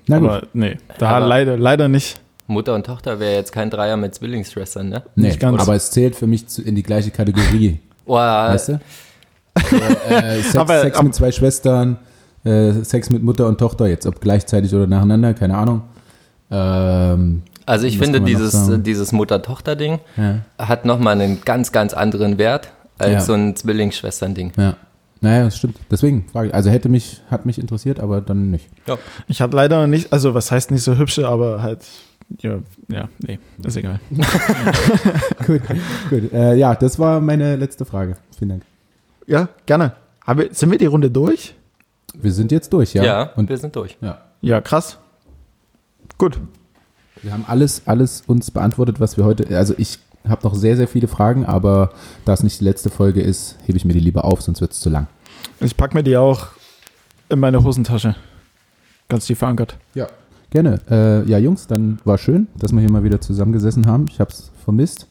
Na 0.06 0.18
gut. 0.18 0.28
aber 0.28 0.46
nee, 0.54 0.76
da 0.98 1.08
Aber- 1.16 1.26
leider, 1.26 1.56
leider 1.56 1.88
nicht. 1.88 2.20
Mutter 2.52 2.74
und 2.74 2.86
Tochter 2.86 3.18
wäre 3.20 3.34
jetzt 3.34 3.52
kein 3.52 3.70
Dreier 3.70 3.96
mit 3.96 4.14
Zwillingsschwestern, 4.14 4.88
ne? 4.88 5.02
nee, 5.16 5.28
nicht 5.28 5.40
ganz. 5.40 5.60
aber 5.60 5.74
es 5.74 5.90
zählt 5.90 6.14
für 6.16 6.26
mich 6.26 6.46
zu, 6.48 6.62
in 6.62 6.74
die 6.74 6.82
gleiche 6.82 7.10
Kategorie, 7.10 7.80
Oh, 8.06 8.14
weißt 8.16 8.68
du? 8.70 8.80
Äh, 10.08 10.40
Sex, 10.42 10.56
Aber- 10.56 10.80
Sex 10.80 10.96
aber- 10.96 11.04
mit 11.04 11.14
zwei 11.14 11.30
Schwestern, 11.32 11.98
äh, 12.44 12.72
Sex 12.84 13.10
mit 13.10 13.22
Mutter 13.22 13.46
und 13.46 13.58
Tochter, 13.58 13.86
jetzt 13.86 14.06
ob 14.06 14.20
gleichzeitig 14.20 14.74
oder 14.74 14.86
nacheinander, 14.86 15.34
keine 15.34 15.56
Ahnung. 15.56 15.82
Ähm, 16.50 17.42
Also 17.66 17.86
ich 17.86 17.98
finde, 17.98 18.20
dieses, 18.20 18.70
dieses 18.82 19.12
Mutter-Tochter-Ding 19.12 20.00
ja, 20.16 20.38
hat 20.58 20.84
nochmal 20.84 21.20
einen 21.20 21.40
ganz, 21.44 21.72
ganz 21.72 21.94
anderen 21.94 22.38
Wert 22.38 22.68
als 22.98 23.12
Ja. 23.12 23.20
so 23.20 23.32
ein 23.34 23.56
Zwillingsschwestern-Ding. 23.56 24.52
ja. 24.56 24.76
Naja, 25.24 25.44
das 25.44 25.56
stimmt. 25.56 25.76
Deswegen 25.88 26.26
frage 26.32 26.48
ich. 26.48 26.54
Also 26.54 26.68
hätte 26.68 26.88
mich, 26.88 27.20
hat 27.30 27.46
mich 27.46 27.56
interessiert, 27.60 28.00
aber 28.00 28.20
dann 28.20 28.50
nicht. 28.50 28.68
Ja. 28.88 28.98
Ich 29.28 29.40
hatte 29.40 29.54
leider 29.54 29.86
nicht, 29.86 30.12
also 30.12 30.34
was 30.34 30.50
heißt 30.50 30.72
nicht 30.72 30.82
so 30.82 30.96
hübsche, 30.98 31.28
aber 31.28 31.62
halt, 31.62 31.78
ja, 32.40 32.58
ja 32.88 33.08
nee, 33.18 33.38
ist 33.64 33.76
egal. 33.76 34.00
gut, 35.46 35.62
gut. 36.10 36.32
Äh, 36.32 36.54
ja, 36.54 36.74
das 36.74 36.98
war 36.98 37.20
meine 37.20 37.56
letzte 37.56 37.84
Frage. 37.84 38.16
Vielen 38.38 38.50
Dank. 38.50 38.62
Ja, 39.26 39.48
gerne. 39.66 39.94
Aber 40.24 40.44
sind 40.52 40.70
wir 40.70 40.78
die 40.78 40.86
Runde 40.86 41.10
durch? 41.10 41.54
Wir 42.14 42.32
sind 42.32 42.52
jetzt 42.52 42.72
durch, 42.72 42.94
ja? 42.94 43.02
Ja, 43.04 43.22
Und 43.36 43.48
wir 43.48 43.56
sind 43.58 43.74
durch. 43.76 43.96
ja, 44.00 44.20
Ja, 44.40 44.60
krass. 44.60 44.98
Gut. 46.18 46.38
wir 47.22 47.32
haben 47.32 47.44
alles, 47.48 47.82
alles 47.86 48.22
uns 48.26 48.50
beantwortet, 48.50 49.00
was 49.00 49.16
wir 49.16 49.24
heute. 49.24 49.56
Also 49.56 49.74
ich 49.78 49.98
habe 50.28 50.42
noch 50.46 50.54
sehr, 50.54 50.76
sehr 50.76 50.88
viele 50.88 51.08
Fragen, 51.08 51.46
aber 51.46 51.92
da 52.24 52.32
es 52.32 52.42
nicht 52.42 52.60
die 52.60 52.64
letzte 52.64 52.90
Folge 52.90 53.20
ist, 53.22 53.56
hebe 53.64 53.76
ich 53.76 53.84
mir 53.84 53.92
die 53.92 54.00
lieber 54.00 54.24
auf, 54.24 54.42
sonst 54.42 54.60
wird 54.60 54.72
es 54.72 54.80
zu 54.80 54.90
lang. 54.90 55.06
Ich 55.60 55.76
pack 55.76 55.94
mir 55.94 56.02
die 56.02 56.16
auch 56.16 56.48
in 57.28 57.40
meine 57.40 57.64
Hosentasche. 57.64 58.14
Ganz 59.08 59.26
tief 59.26 59.38
verankert. 59.38 59.76
Ja. 59.94 60.06
Gerne. 60.52 60.80
Äh, 60.90 61.28
ja, 61.30 61.38
Jungs, 61.38 61.66
dann 61.66 61.98
war 62.04 62.18
schön, 62.18 62.46
dass 62.58 62.72
wir 62.72 62.80
hier 62.80 62.90
mal 62.92 63.04
wieder 63.04 63.22
zusammengesessen 63.22 63.86
haben. 63.86 64.04
Ich 64.10 64.20
habe 64.20 64.30
es 64.30 64.50
vermisst. 64.64 65.06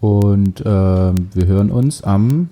Und 0.00 0.62
ähm, 0.66 1.28
wir 1.32 1.46
hören 1.46 1.70
uns 1.70 2.02
am, 2.02 2.48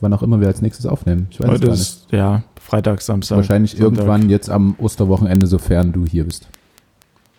wann 0.00 0.12
auch 0.12 0.24
immer 0.24 0.40
wir 0.40 0.48
als 0.48 0.60
nächstes 0.60 0.86
aufnehmen. 0.86 1.28
Ich 1.30 1.38
weiß 1.38 1.46
es 1.46 1.52
Heute 1.52 1.66
gar 1.66 1.72
nicht. 1.72 1.80
ist, 1.80 2.06
ja, 2.10 2.42
Freitag, 2.60 3.00
Samstag. 3.00 3.36
Wahrscheinlich 3.36 3.72
Sonntag. 3.76 3.84
irgendwann 3.98 4.28
jetzt 4.28 4.50
am 4.50 4.74
Osterwochenende, 4.78 5.46
sofern 5.46 5.92
du 5.92 6.04
hier 6.04 6.24
bist. 6.24 6.48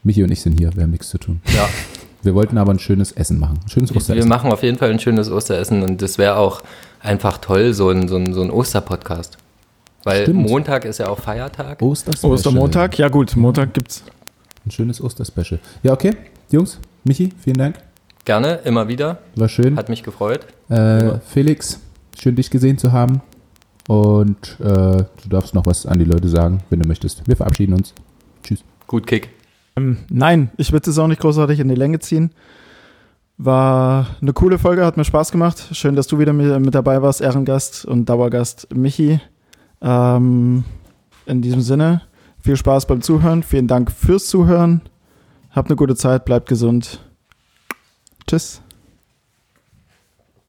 Michi 0.03 0.23
und 0.23 0.32
ich 0.32 0.41
sind 0.41 0.57
hier, 0.57 0.73
wir 0.73 0.84
haben 0.84 0.91
nichts 0.91 1.09
zu 1.09 1.17
tun. 1.17 1.41
Ja. 1.53 1.67
Wir 2.23 2.34
wollten 2.34 2.57
aber 2.57 2.71
ein 2.71 2.80
schönes 2.80 3.11
Essen 3.11 3.39
machen. 3.39 3.59
Ein 3.65 3.69
schönes 3.69 3.89
Wir 3.91 3.97
Osteressen. 3.97 4.30
machen 4.30 4.51
auf 4.53 4.63
jeden 4.63 4.78
Fall 4.78 4.89
ein 4.89 4.99
schönes 4.99 5.30
Osteressen 5.30 5.84
und 5.84 6.01
das 6.01 6.17
wäre 6.17 6.38
auch 6.38 6.61
einfach 7.01 7.39
toll, 7.39 7.73
so 7.73 7.89
ein, 7.89 8.07
so 8.07 8.15
ein, 8.15 8.34
so 8.34 8.41
ein 8.41 8.49
Osterpodcast. 8.51 9.38
Weil 10.06 10.22
Stimmt. 10.22 10.47
Montag 10.47 10.86
ist 10.86 10.99
ja 10.99 11.10
auch 11.10 11.20
Feiertag. 11.20 11.82
Osterspecial. 11.82 12.32
Ostermontag? 12.32 12.97
Ja, 12.99 13.10
gut, 13.10 13.36
Montag 13.36 13.74
gibt's. 13.74 14.03
Ein 14.64 14.70
schönes 14.70 15.01
Osterspecial. 15.01 15.60
Ja, 15.82 15.93
okay. 15.93 16.16
Jungs, 16.51 16.80
Michi, 17.03 17.34
vielen 17.39 17.58
Dank. 17.58 17.78
Gerne, 18.24 18.60
immer 18.66 18.88
wieder. 18.88 19.18
War 19.36 19.49
schön. 19.49 19.76
Hat 19.76 19.89
mich 19.89 20.03
gefreut. 20.03 20.45
Äh, 20.70 21.18
Felix, 21.28 21.80
schön 22.20 22.36
dich 22.36 22.51
gesehen 22.51 22.78
zu 22.78 22.91
haben. 22.91 23.24
Und 23.88 24.58
äh, 24.60 24.64
du 24.64 25.30
darfst 25.30 25.56
noch 25.56 25.66
was 25.66 25.88
an 25.88 25.97
die 25.97 26.06
Leute 26.06 26.28
sagen, 26.30 26.60
wenn 26.70 26.80
du 26.80 26.88
möchtest. 26.88 27.28
Wir 27.28 27.36
verabschieden 27.36 27.74
uns. 27.74 27.95
Tschüss. 28.43 28.64
Gut 28.86 29.08
Kick. 29.08 29.30
Ähm, 29.76 29.97
nein, 30.10 30.51
ich 30.58 30.72
würde 30.72 30.88
es 30.88 30.99
auch 30.99 31.08
nicht 31.08 31.22
großartig 31.22 31.60
in 31.60 31.68
die 31.68 31.76
Länge 31.76 31.97
ziehen. 31.97 32.30
War 33.38 34.06
eine 34.22 34.34
coole 34.34 34.60
Folge, 34.60 34.86
hat 34.86 34.97
mir 34.97 35.03
Spaß 35.03 35.32
gemacht. 35.32 35.70
Schön, 35.72 35.95
dass 35.95 36.06
du 36.06 36.20
wieder 36.20 36.32
mit, 36.32 36.60
mit 36.64 36.76
dabei 36.76 37.01
warst, 37.01 37.22
Ehrengast 37.22 37.86
und 37.86 38.08
Dauergast 38.08 38.68
Michi. 38.74 39.20
Ähm, 39.86 40.66
in 41.28 41.42
diesem 41.42 41.62
Sinne, 41.62 42.02
viel 42.42 42.58
Spaß 42.58 42.88
beim 42.88 43.02
Zuhören. 43.02 43.44
Vielen 43.44 43.68
Dank 43.68 43.92
fürs 43.92 44.26
Zuhören. 44.26 44.82
Habt 45.52 45.70
eine 45.70 45.78
gute 45.78 45.96
Zeit, 45.96 46.26
bleibt 46.26 46.50
gesund. 46.50 47.00
Tschüss. 48.28 48.62